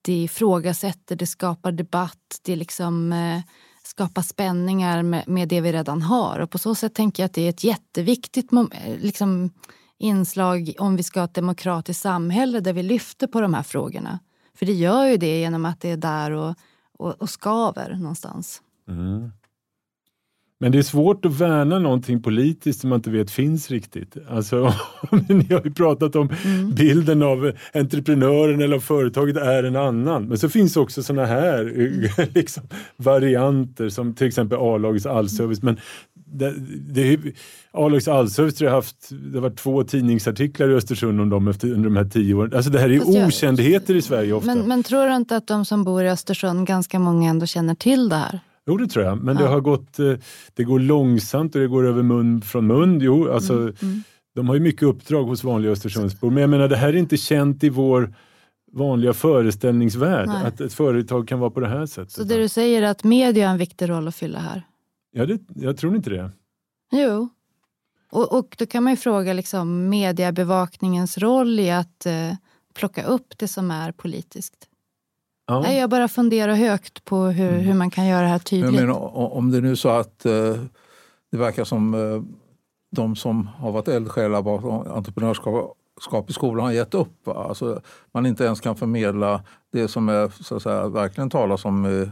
det 0.02 0.22
ifrågasätter, 0.22 1.16
det 1.16 1.26
skapar 1.26 1.72
debatt, 1.72 2.40
det 2.42 2.56
liksom 2.56 3.12
eh, 3.12 3.40
skapa 3.86 4.22
spänningar 4.22 5.02
med, 5.02 5.28
med 5.28 5.48
det 5.48 5.60
vi 5.60 5.72
redan 5.72 6.02
har. 6.02 6.38
Och 6.38 6.50
på 6.50 6.58
så 6.58 6.74
sätt 6.74 6.94
tänker 6.94 7.22
jag 7.22 7.28
att 7.28 7.34
det 7.34 7.42
är 7.42 7.50
ett 7.50 7.64
jätteviktigt 7.64 8.52
eh, 8.52 8.98
liksom, 8.98 9.50
inslag 9.98 10.72
om 10.78 10.96
vi 10.96 11.02
ska 11.02 11.20
ha 11.20 11.24
ett 11.24 11.34
demokratiskt 11.34 12.02
samhälle 12.02 12.60
där 12.60 12.72
vi 12.72 12.82
lyfter 12.82 13.26
på 13.26 13.40
de 13.40 13.54
här 13.54 13.62
frågorna. 13.62 14.18
För 14.54 14.66
det 14.66 14.72
gör 14.72 15.06
ju 15.06 15.16
det 15.16 15.40
genom 15.40 15.64
att 15.64 15.80
det 15.80 15.90
är 15.90 15.96
där 15.96 16.30
och, 16.30 16.54
och, 16.98 17.22
och 17.22 17.30
skaver 17.30 17.94
någonstans. 17.94 18.62
Mm. 18.88 19.30
Men 20.60 20.72
det 20.72 20.78
är 20.78 20.82
svårt 20.82 21.24
att 21.24 21.40
värna 21.40 21.78
någonting 21.78 22.22
politiskt 22.22 22.80
som 22.80 22.90
man 22.90 22.98
inte 22.98 23.10
vet 23.10 23.30
finns 23.30 23.70
riktigt. 23.70 24.16
Alltså, 24.30 24.74
ni 25.28 25.54
har 25.54 25.62
ju 25.64 25.72
pratat 25.72 26.16
om 26.16 26.28
bilden 26.76 27.22
av 27.22 27.52
entreprenören 27.74 28.62
eller 28.62 28.76
av 28.76 28.80
företaget 28.80 29.36
är 29.36 29.62
en 29.62 29.76
annan. 29.76 30.28
Men 30.28 30.38
så 30.38 30.48
finns 30.48 30.76
också 30.76 31.02
såna 31.02 31.26
här 31.26 31.80
eh, 32.18 32.26
liksom, 32.34 32.62
varianter 32.96 33.88
som 33.88 34.14
till 34.14 34.26
exempel 34.26 34.58
A-lagets 34.60 35.06
allservice. 35.06 35.62
Men 35.62 35.76
det, 36.26 36.54
det, 36.88 37.18
A-lagets 37.72 38.08
allservice 38.08 38.54
tror 38.54 38.70
jag 38.70 38.76
haft, 38.76 39.08
det 39.10 39.38
har 39.38 39.42
varit 39.42 39.56
två 39.58 39.84
tidningsartiklar 39.84 40.68
i 40.70 40.74
Östersund 40.74 41.20
om 41.20 41.30
dem 41.30 41.48
efter, 41.48 41.68
under 41.68 41.84
de 41.84 41.96
här 41.96 42.04
tio 42.04 42.34
åren. 42.34 42.52
Alltså 42.54 42.70
det 42.70 42.78
här 42.78 42.90
är 42.90 42.98
Fast 42.98 43.14
jag- 43.14 43.28
okändheter 43.28 43.94
i 43.94 44.02
Sverige 44.02 44.32
ofta. 44.32 44.54
Men, 44.54 44.68
men 44.68 44.82
tror 44.82 45.08
du 45.08 45.14
inte 45.14 45.36
att 45.36 45.46
de 45.46 45.64
som 45.64 45.84
bor 45.84 46.04
i 46.04 46.08
Östersund, 46.08 46.66
ganska 46.66 46.98
många 46.98 47.30
ändå 47.30 47.46
känner 47.46 47.74
till 47.74 48.08
det 48.08 48.16
här? 48.16 48.40
Jo, 48.66 48.76
det 48.76 48.86
tror 48.86 49.04
jag. 49.04 49.18
Men 49.22 49.36
det 49.36 49.42
Ja. 49.42 49.48
har 49.48 49.60
gått, 49.60 49.98
eh, 49.98 50.12
det 50.54 50.64
går 50.64 50.78
långsamt 50.80 51.54
och 51.54 51.60
det 51.60 51.68
går 51.68 51.86
över 51.86 52.02
mun 52.02 52.42
från 52.42 52.66
mun. 52.66 53.00
Jo, 53.00 53.32
alltså, 53.32 53.52
Mm, 53.54 54.02
De 54.36 54.48
har 54.48 54.54
ju 54.54 54.60
mycket 54.60 54.82
uppdrag 54.82 55.24
hos 55.24 55.44
vanliga 55.44 55.72
Östersundsbor. 55.72 56.30
Men 56.30 56.40
jag 56.40 56.50
menar, 56.50 56.68
det 56.68 56.76
här 56.76 56.88
är 56.88 56.96
inte 56.96 57.16
känt 57.16 57.64
i 57.64 57.68
vår 57.68 58.14
vanliga 58.72 59.12
föreställningsvärld. 59.12 60.28
Nej. 60.28 60.46
Att 60.46 60.60
ett 60.60 60.72
företag 60.72 61.28
kan 61.28 61.38
vara 61.40 61.50
på 61.50 61.60
det 61.60 61.68
här 61.68 61.86
sättet. 61.86 62.12
Så 62.12 62.24
det 62.24 62.36
du 62.36 62.48
säger 62.48 62.82
är 62.82 62.86
att 62.86 63.04
media 63.04 63.46
har 63.46 63.52
en 63.52 63.58
viktig 63.58 63.88
roll 63.88 64.08
att 64.08 64.14
fylla 64.16 64.38
här? 64.38 64.62
ja, 65.12 65.26
det, 65.26 65.38
jag 65.54 65.76
tror 65.76 65.96
inte 65.96 66.10
det. 66.10 66.30
Jo. 66.92 67.28
Och, 68.12 68.38
och 68.38 68.54
då 68.58 68.66
kan 68.66 68.82
man 68.84 68.92
ju 68.92 68.96
fråga 68.96 69.32
liksom, 69.32 69.88
mediebevakningens 69.88 71.18
roll 71.18 71.60
i 71.60 71.70
att 71.70 72.06
eh, 72.06 72.32
plocka 72.74 73.04
upp 73.04 73.38
det 73.38 73.48
som 73.48 73.70
är 73.70 73.92
politiskt. 73.92 74.54
Ja. 75.46 75.60
Nej, 75.60 75.78
jag 75.78 75.90
bara 75.90 76.08
funderar 76.08 76.54
högt 76.54 77.04
på 77.04 77.16
hur, 77.24 77.48
Mm. 77.48 77.60
hur 77.60 77.74
man 77.74 77.90
kan 77.90 78.06
göra 78.06 78.20
det 78.22 78.26
här 78.26 78.32
Men 78.34 78.40
tydligt. 78.40 78.72
menar, 78.80 78.94
o- 78.94 79.30
om 79.34 79.50
det 79.50 79.60
nu 79.60 79.70
är 79.70 79.74
så 79.74 79.88
att 79.88 80.26
eh, 80.26 80.32
det 81.32 81.36
verkar 81.38 81.64
som 81.64 81.94
eh, 81.94 82.22
de 82.96 83.16
som 83.16 83.46
har 83.46 83.72
varit 83.72 83.88
eldsjälar 83.88 84.42
bakom 84.42 84.70
entreprenörskap 84.92 86.30
i 86.30 86.32
skolan 86.32 86.64
har 86.64 86.72
gett 86.72 86.94
upp. 86.94 87.26
Va? 87.26 87.46
Alltså, 87.48 87.80
man 88.12 88.26
inte 88.26 88.44
ens 88.44 88.60
kan 88.60 88.76
förmedla 88.76 89.42
det 89.72 89.88
som 89.88 90.08
är, 90.08 90.28
så 90.42 90.56
att 90.56 90.62
säga, 90.62 90.88
verkligen 90.88 91.30
talas 91.30 91.64
om 91.64 91.86
i 91.86 92.10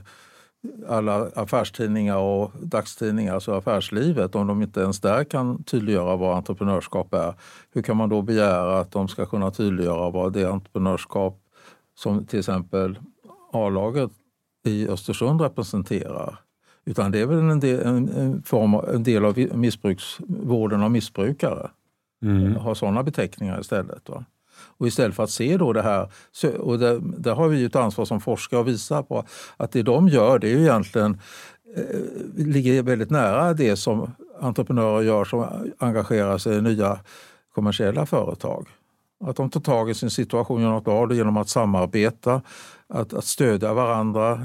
alla 0.89 1.28
affärstidningar 1.35 2.16
och 2.16 2.51
dagstidningar, 2.62 3.35
alltså 3.35 3.53
affärslivet. 3.55 4.35
Om 4.35 4.47
de 4.47 4.62
inte 4.62 4.80
ens 4.80 5.01
där 5.01 5.24
kan 5.24 5.62
tydliggöra 5.64 6.16
vad 6.16 6.37
entreprenörskap 6.37 7.14
är, 7.14 7.35
hur 7.72 7.83
kan 7.83 7.97
man 7.97 8.09
då 8.09 8.22
begära 8.22 8.78
att 8.80 8.91
de 8.93 9.09
ska 9.09 9.26
kunna 9.26 9.51
tydliggöra 9.51 10.11
vad 10.11 10.33
det 10.33 10.45
entreprenörskap 10.45 11.39
som 11.95 12.26
till 12.26 12.39
exempel 12.39 12.99
A-laget 13.53 14.11
i 14.67 14.89
Östersund 14.89 15.41
representerar. 15.41 16.39
Utan 16.85 17.11
det 17.13 17.19
är 17.21 17.27
väl 17.27 17.39
en 17.39 17.61
del, 17.61 17.81
en, 17.87 18.09
en 18.09 18.43
form 18.43 18.75
av, 18.75 18.89
en 18.95 19.03
del 19.03 19.25
av 19.25 19.39
missbruks, 19.55 20.17
vården 20.29 20.83
av 20.83 20.91
missbrukare. 20.91 21.71
Mm. 22.23 22.57
Har 22.57 22.75
sådana 22.75 23.03
beteckningar 23.03 23.61
istället. 23.61 24.09
Va? 24.09 24.25
Och 24.79 24.87
istället 24.87 25.17
för 25.17 25.23
att 25.23 25.31
se 25.31 25.57
då 25.57 25.73
det 25.73 25.83
här, 25.83 26.09
så- 26.33 26.57
och 26.59 26.79
där, 26.79 27.01
där 27.19 27.35
har 27.35 27.49
vi 27.49 27.59
ju 27.59 27.67
ett 27.67 27.77
ansvar 27.77 28.05
som 28.05 28.21
forskare 28.21 28.61
att 28.61 28.67
visa 28.67 29.03
på 29.03 29.25
att 29.57 29.73
det 29.73 29.83
de 29.83 30.09
gör 30.09 30.39
det 30.39 30.47
är 30.49 30.51
ju 30.57 30.61
egentligen 30.63 31.21
eh, 31.77 32.01
ligger 32.47 32.83
väldigt 32.83 33.11
nära 33.11 33.55
det 33.55 33.77
som 33.77 34.11
entreprenörer 34.41 35.03
gör 35.03 35.25
som 35.25 35.47
engagerar 35.79 36.39
sig 36.39 36.57
i 36.57 36.61
nya 36.63 36.99
kommersiella 37.55 38.07
företag. 38.07 38.67
Att 39.23 39.37
de 39.37 39.51
tar 39.51 39.61
tag 39.61 39.91
i 39.91 39.95
sin 39.95 40.11
situation 40.11 40.64
av 40.64 41.09
det 41.09 41.16
genom 41.16 41.37
att 41.37 41.49
samarbeta, 41.49 42.43
att, 42.89 43.12
att 43.12 43.25
stödja 43.25 43.75
varandra 43.75 44.43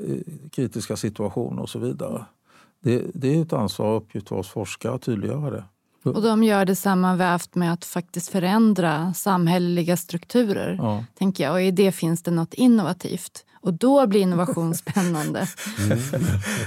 i 0.00 0.24
kritiska 0.52 0.96
situationer 0.96 1.62
och 1.62 1.70
så 1.70 1.78
vidare. 1.78 2.24
Det, 2.82 3.02
det 3.14 3.36
är 3.36 3.42
ett 3.42 3.52
ansvar 3.52 3.86
och 3.86 3.96
uppgift 3.96 4.28
för 4.28 4.36
oss 4.36 4.48
forskare 4.48 4.94
att 4.94 5.02
tydliggöra 5.02 5.50
det. 5.50 5.64
Och 6.10 6.22
de 6.22 6.42
gör 6.42 6.64
det 6.64 6.76
sammanvävt 6.76 7.54
med 7.54 7.72
att 7.72 7.84
faktiskt 7.84 8.28
förändra 8.28 9.14
samhälleliga 9.14 9.96
strukturer. 9.96 10.78
Ja. 10.82 11.04
tänker 11.18 11.44
jag. 11.44 11.52
Och 11.52 11.62
i 11.62 11.70
det 11.70 11.92
finns 11.92 12.22
det 12.22 12.30
något 12.30 12.54
innovativt. 12.54 13.44
Och 13.64 13.74
då 13.74 14.06
blir 14.06 14.20
innovation 14.20 14.74
spännande. 14.74 15.48
Mm. 15.84 15.98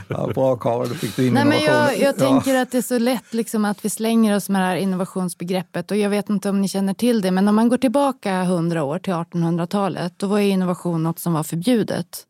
Ja, 0.08 0.32
bra 0.36 0.56
Karin, 0.56 0.96
fick 0.96 1.16
du 1.16 1.28
in 1.28 1.34
Nej, 1.34 1.46
men 1.46 1.64
jag, 1.64 2.00
jag 2.00 2.18
tänker 2.18 2.56
att 2.56 2.72
det 2.72 2.78
är 2.78 2.82
så 2.82 3.00
lätt 3.00 3.34
liksom 3.34 3.66
att 3.66 3.86
vi 3.86 3.90
slänger 3.90 4.36
oss 4.36 4.50
med 4.50 4.62
det 4.62 4.66
här 4.66 4.76
innovationsbegreppet. 4.76 5.92
Och 5.92 5.98
jag 5.98 6.10
vet 6.10 6.30
inte 6.30 6.50
om 6.50 6.62
ni 6.62 6.68
känner 6.68 6.94
till 6.94 7.22
det, 7.22 7.32
men 7.32 7.48
om 7.48 7.56
man 7.56 7.70
går 7.70 7.78
tillbaka 7.78 8.44
hundra 8.44 8.84
år 8.84 9.00
till 9.00 9.14
1800-talet, 9.14 10.14
då 10.18 10.28
var 10.28 10.40
innovation 10.40 11.04
något 11.04 11.20
som 11.20 11.34
var 11.34 11.44
förbjudet. 11.44 12.27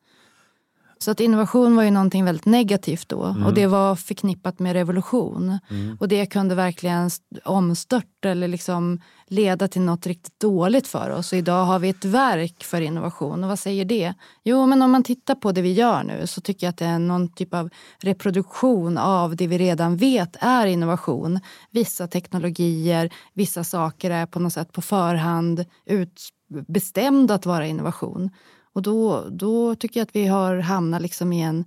Så 0.99 1.11
att 1.11 1.19
innovation 1.19 1.75
var 1.75 1.83
ju 1.83 1.91
någonting 1.91 2.25
väldigt 2.25 2.45
negativt 2.45 3.09
då 3.09 3.23
mm. 3.23 3.45
och 3.45 3.53
det 3.53 3.67
var 3.67 3.95
förknippat 3.95 4.59
med 4.59 4.73
revolution. 4.73 5.59
Mm. 5.69 5.97
Och 5.99 6.07
det 6.07 6.25
kunde 6.25 6.55
verkligen 6.55 7.09
omstörta 7.45 8.29
eller 8.29 8.47
liksom 8.47 9.01
leda 9.27 9.67
till 9.67 9.81
något 9.81 10.07
riktigt 10.07 10.39
dåligt 10.39 10.87
för 10.87 11.09
oss. 11.09 11.31
Och 11.31 11.37
idag 11.37 11.65
har 11.65 11.79
vi 11.79 11.89
ett 11.89 12.05
verk 12.05 12.63
för 12.63 12.81
innovation. 12.81 13.43
Och 13.43 13.49
vad 13.49 13.59
säger 13.59 13.85
det? 13.85 14.13
Jo, 14.43 14.65
men 14.65 14.81
om 14.81 14.91
man 14.91 15.03
tittar 15.03 15.35
på 15.35 15.51
det 15.51 15.61
vi 15.61 15.73
gör 15.73 16.03
nu 16.03 16.27
så 16.27 16.41
tycker 16.41 16.67
jag 16.67 16.71
att 16.71 16.77
det 16.77 16.85
är 16.85 16.99
någon 16.99 17.31
typ 17.33 17.53
av 17.53 17.69
reproduktion 18.03 18.97
av 18.97 19.35
det 19.35 19.47
vi 19.47 19.57
redan 19.57 19.97
vet 19.97 20.35
är 20.39 20.65
innovation. 20.65 21.39
Vissa 21.71 22.07
teknologier, 22.07 23.13
vissa 23.33 23.63
saker 23.63 24.11
är 24.11 24.25
på 24.25 24.39
något 24.39 24.53
sätt 24.53 24.71
på 24.71 24.81
förhand 24.81 25.65
utbestämda 25.85 27.33
att 27.33 27.45
vara 27.45 27.67
innovation. 27.67 28.29
Och 28.77 28.83
då, 28.83 29.25
då 29.31 29.75
tycker 29.75 29.99
jag 29.99 30.05
att 30.05 30.15
vi 30.15 30.27
har 30.27 30.57
hamnat 30.57 31.01
liksom 31.01 31.33
i 31.33 31.41
en... 31.41 31.65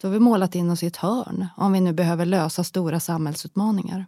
Då 0.00 0.08
har 0.08 0.12
vi 0.12 0.20
målat 0.20 0.54
in 0.54 0.70
oss 0.70 0.82
i 0.82 0.86
ett 0.86 0.96
hörn 0.96 1.46
om 1.56 1.72
vi 1.72 1.80
nu 1.80 1.92
behöver 1.92 2.26
lösa 2.26 2.64
stora 2.64 3.00
samhällsutmaningar. 3.00 4.06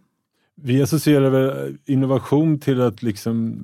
Vi 0.55 0.83
associerar 0.83 1.31
väl 1.31 1.79
innovation 1.85 2.59
till 2.59 2.81
att 2.81 3.03
liksom 3.03 3.63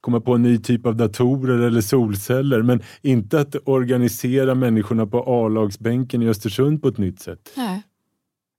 komma 0.00 0.20
på 0.20 0.34
en 0.34 0.42
ny 0.42 0.58
typ 0.58 0.86
av 0.86 0.96
datorer 0.96 1.58
eller 1.58 1.80
solceller 1.80 2.62
men 2.62 2.82
inte 3.02 3.40
att 3.40 3.56
organisera 3.64 4.54
människorna 4.54 5.06
på 5.06 5.24
A-lagsbänken 5.26 6.22
i 6.22 6.28
Östersund 6.28 6.82
på 6.82 6.88
ett 6.88 6.98
nytt 6.98 7.20
sätt. 7.20 7.52
Nej. 7.56 7.82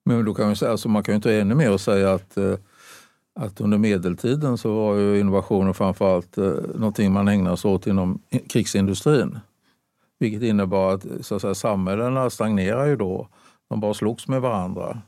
Men 0.06 0.26
då 0.26 0.34
kan 0.34 0.46
man, 0.46 0.56
säga, 0.56 0.72
alltså 0.72 0.90
man 0.90 1.04
kan 1.04 1.14
ju 1.14 1.16
inte 1.16 1.36
ännu 1.36 1.56
mer 1.56 1.78
säga 1.78 2.14
att, 2.14 2.38
eh, 2.38 2.56
att 3.36 3.62
under 3.62 3.78
medeltiden 3.78 4.58
så 4.58 4.76
var 4.76 4.96
ju 4.96 5.20
innovationer 5.20 5.74
framförallt 5.74 6.38
eh, 6.38 6.54
någonting 6.76 7.12
man 7.12 7.28
ägnade 7.28 7.58
sig 7.58 7.72
åt 7.72 7.88
inom 7.88 8.22
krigsindustrin. 8.50 9.40
Vilket 10.20 10.44
innebar 10.44 10.94
att, 10.94 11.06
så 11.22 11.36
att 11.36 11.42
säga, 11.42 11.56
samhällena 11.56 12.30
stagnerar 12.30 12.86
ju 12.86 12.96
då. 12.96 13.28
De 13.70 13.80
bara 13.80 13.94
slogs 13.94 14.28
med 14.28 14.42
varandra 14.42 15.02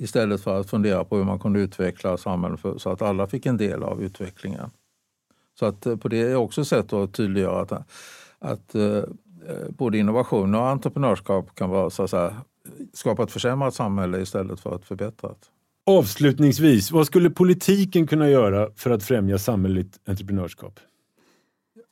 istället 0.00 0.40
för 0.40 0.60
att 0.60 0.70
fundera 0.70 1.04
på 1.04 1.16
hur 1.16 1.24
man 1.24 1.38
kunde 1.38 1.60
utveckla 1.60 2.16
samhället 2.16 2.60
för, 2.60 2.78
så 2.78 2.90
att 2.90 3.02
alla 3.02 3.26
fick 3.26 3.46
en 3.46 3.56
del 3.56 3.82
av 3.82 4.02
utvecklingen. 4.02 4.70
Så 5.58 5.66
att 5.66 5.86
eh, 5.86 5.96
på 5.96 6.08
det 6.08 6.20
är 6.20 6.36
också 6.36 6.60
ett 6.60 6.68
sätt 6.68 6.92
att 6.92 7.14
tydliggöra 7.14 7.60
att, 7.60 7.72
att 8.38 8.74
eh, 8.74 8.82
eh, 8.82 9.68
både 9.68 9.98
innovation 9.98 10.54
och 10.54 10.68
entreprenörskap 10.68 11.54
kan 11.54 11.70
vara, 11.70 11.90
så 11.90 12.02
att 12.02 12.10
säga, 12.10 12.36
skapa 12.92 13.22
ett 13.22 13.32
försämrat 13.32 13.74
samhälle 13.74 14.20
istället 14.20 14.60
för 14.60 14.76
ett 14.76 14.84
förbättrat. 14.84 15.38
Avslutningsvis, 15.86 16.90
vad 16.90 17.06
skulle 17.06 17.30
politiken 17.30 18.06
kunna 18.06 18.30
göra 18.30 18.70
för 18.76 18.90
att 18.90 19.02
främja 19.02 19.38
samhälleligt 19.38 19.98
entreprenörskap? 20.08 20.80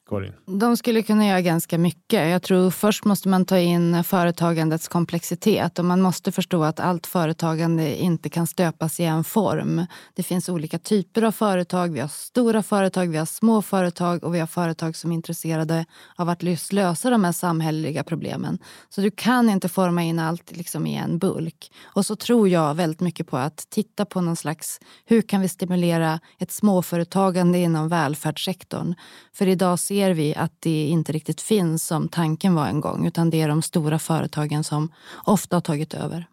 Karin? 0.09 0.33
De 0.47 0.77
skulle 0.77 1.03
kunna 1.03 1.27
göra 1.27 1.41
ganska 1.41 1.79
mycket. 1.79 2.31
Jag 2.31 2.43
tror 2.43 2.71
först 2.71 3.05
måste 3.05 3.29
man 3.29 3.45
ta 3.45 3.59
in 3.59 4.05
företagandets 4.05 4.89
komplexitet 4.89 5.79
och 5.79 5.85
man 5.85 6.01
måste 6.01 6.33
förstå 6.33 6.65
att 6.65 6.81
allt 6.81 7.07
företagande 7.07 8.03
inte 8.03 8.29
kan 8.29 8.47
stöpas 8.47 9.01
i 9.01 9.05
en 9.05 9.25
form. 9.25 9.87
Det 10.15 10.23
finns 10.23 10.49
olika 10.49 10.79
typer 10.79 11.23
av 11.23 11.33
företag. 11.33 11.93
Vi 11.93 12.01
har 12.01 12.09
stora 12.09 12.63
företag, 12.63 13.07
vi 13.07 13.19
har 13.19 13.27
små 13.27 13.63
företag 13.63 14.25
och 14.25 14.35
vi 14.35 14.41
har 14.41 14.47
företag 14.47 14.97
som 14.97 15.11
är 15.11 15.15
intresserade 15.15 15.85
av 16.17 16.29
att 16.29 16.43
lösa 16.73 17.11
de 17.11 17.25
här 17.25 17.33
samhälleliga 17.33 18.05
problemen. 18.05 18.59
Så 18.89 19.01
du 19.01 19.11
kan 19.11 19.51
inte 19.51 19.69
forma 19.69 20.03
in 20.03 20.19
allt 20.19 20.57
liksom 20.57 20.87
i 20.87 20.97
en 20.97 21.19
bulk. 21.19 21.73
Och 21.85 22.07
så 22.07 22.17
tror 22.17 22.49
jag 22.49 22.75
väldigt 22.75 23.01
mycket 23.01 23.27
på 23.27 23.37
att 23.37 23.67
titta 23.71 24.05
på 24.05 24.21
någon 24.21 24.37
slags, 24.37 24.81
hur 25.05 25.23
kan 25.23 25.41
vi 25.41 25.49
stimulera 25.49 26.21
ett 26.39 26.51
småföretagande 26.51 27.59
inom 27.59 27.89
välfärdssektorn? 27.89 28.95
För 29.33 29.49
idag 29.49 29.79
ser 29.79 29.96
ser 29.97 30.15
vi 30.15 30.35
att 30.35 30.53
det 30.61 30.87
inte 30.87 31.13
riktigt 31.13 31.41
finns 31.41 31.87
som 31.87 32.09
tanken 32.09 32.55
var 32.55 32.67
en 32.67 32.81
gång 32.81 33.07
utan 33.07 33.31
det 33.31 33.41
är 33.41 33.49
de 33.49 33.63
stora 33.63 33.99
företagen 33.99 34.65
som 34.65 34.93
ofta 35.25 35.57
har 35.57 35.61
tagit 35.61 35.95
över. 35.95 36.27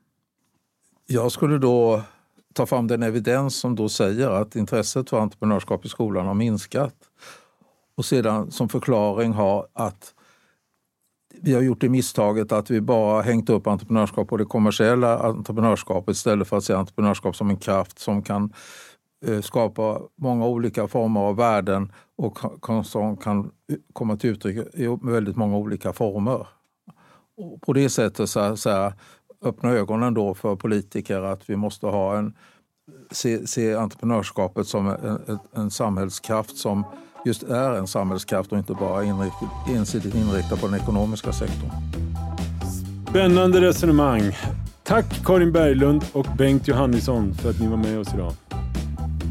Jag 1.07 1.31
skulle 1.31 1.57
då 1.57 2.01
ta 2.53 2.65
fram 2.65 2.87
den 2.87 3.03
evidens 3.03 3.55
som 3.55 3.75
då 3.75 3.89
säger 3.89 4.29
att 4.29 4.55
intresset 4.55 5.09
för 5.09 5.19
entreprenörskap 5.19 5.85
i 5.85 5.89
skolan 5.89 6.25
har 6.25 6.33
minskat. 6.33 6.95
Och 7.97 8.05
sedan 8.05 8.51
som 8.51 8.69
förklaring 8.69 9.33
ha 9.33 9.67
att 9.73 10.13
vi 11.41 11.53
har 11.53 11.61
gjort 11.61 11.81
det 11.81 11.89
misstaget 11.89 12.51
att 12.51 12.71
vi 12.71 12.81
bara 12.81 13.21
hängt 13.21 13.49
upp 13.49 13.67
entreprenörskap 13.67 14.27
på 14.27 14.37
det 14.37 14.45
kommersiella 14.45 15.19
entreprenörskapet 15.19 16.15
istället 16.15 16.47
för 16.47 16.57
att 16.57 16.63
se 16.63 16.73
entreprenörskap 16.73 17.35
som 17.35 17.49
en 17.49 17.57
kraft 17.57 17.99
som 17.99 18.23
kan 18.23 18.43
Eh, 18.43 18.53
Eh, 19.27 19.41
skapa 19.41 20.01
många 20.15 20.47
olika 20.47 20.87
former 20.87 21.21
av 21.21 21.35
värden 21.35 21.91
och 22.15 22.39
som 22.85 23.17
kan 23.17 23.51
komma 23.93 24.17
till 24.17 24.29
uttryck 24.29 24.67
i 24.73 24.97
väldigt 25.01 25.35
många 25.35 25.57
olika 25.57 25.93
former. 25.93 26.47
Och 27.37 27.61
på 27.61 27.73
det 27.73 27.89
sättet 27.89 28.29
så, 28.29 28.57
så 28.57 28.69
här, 28.69 28.93
öppna 29.41 29.69
ögonen 29.69 30.13
då 30.13 30.33
för 30.33 30.55
politiker 30.55 31.21
att 31.21 31.49
vi 31.49 31.55
måste 31.55 31.85
ha 31.85 32.17
en, 32.17 32.33
se, 33.11 33.47
se 33.47 33.75
entreprenörskapet 33.75 34.67
som 34.67 34.87
en, 34.87 35.39
en 35.53 35.71
samhällskraft 35.71 36.57
som 36.57 36.85
just 37.25 37.43
är 37.43 37.73
en 37.73 37.87
samhällskraft 37.87 38.51
och 38.51 38.57
inte 38.57 38.73
bara 38.73 39.03
inrikt, 39.03 39.35
ensidigt 39.69 40.15
inriktad 40.15 40.57
på 40.57 40.67
den 40.67 40.79
ekonomiska 40.79 41.33
sektorn. 41.33 41.69
Spännande 43.09 43.61
resonemang. 43.61 44.21
Tack 44.83 45.25
Karin 45.25 45.51
Berglund 45.51 46.05
och 46.13 46.27
Bengt 46.37 46.67
Johannisson 46.67 47.33
för 47.33 47.49
att 47.49 47.59
ni 47.59 47.67
var 47.67 47.77
med 47.77 47.99
oss 47.99 48.13
idag. 48.13 48.33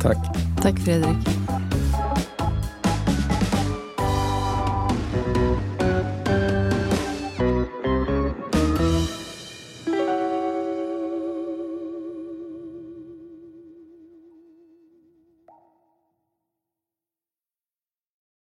Tack. 0.03 0.19
Tack 0.57 0.79
Fredrik. 0.81 1.72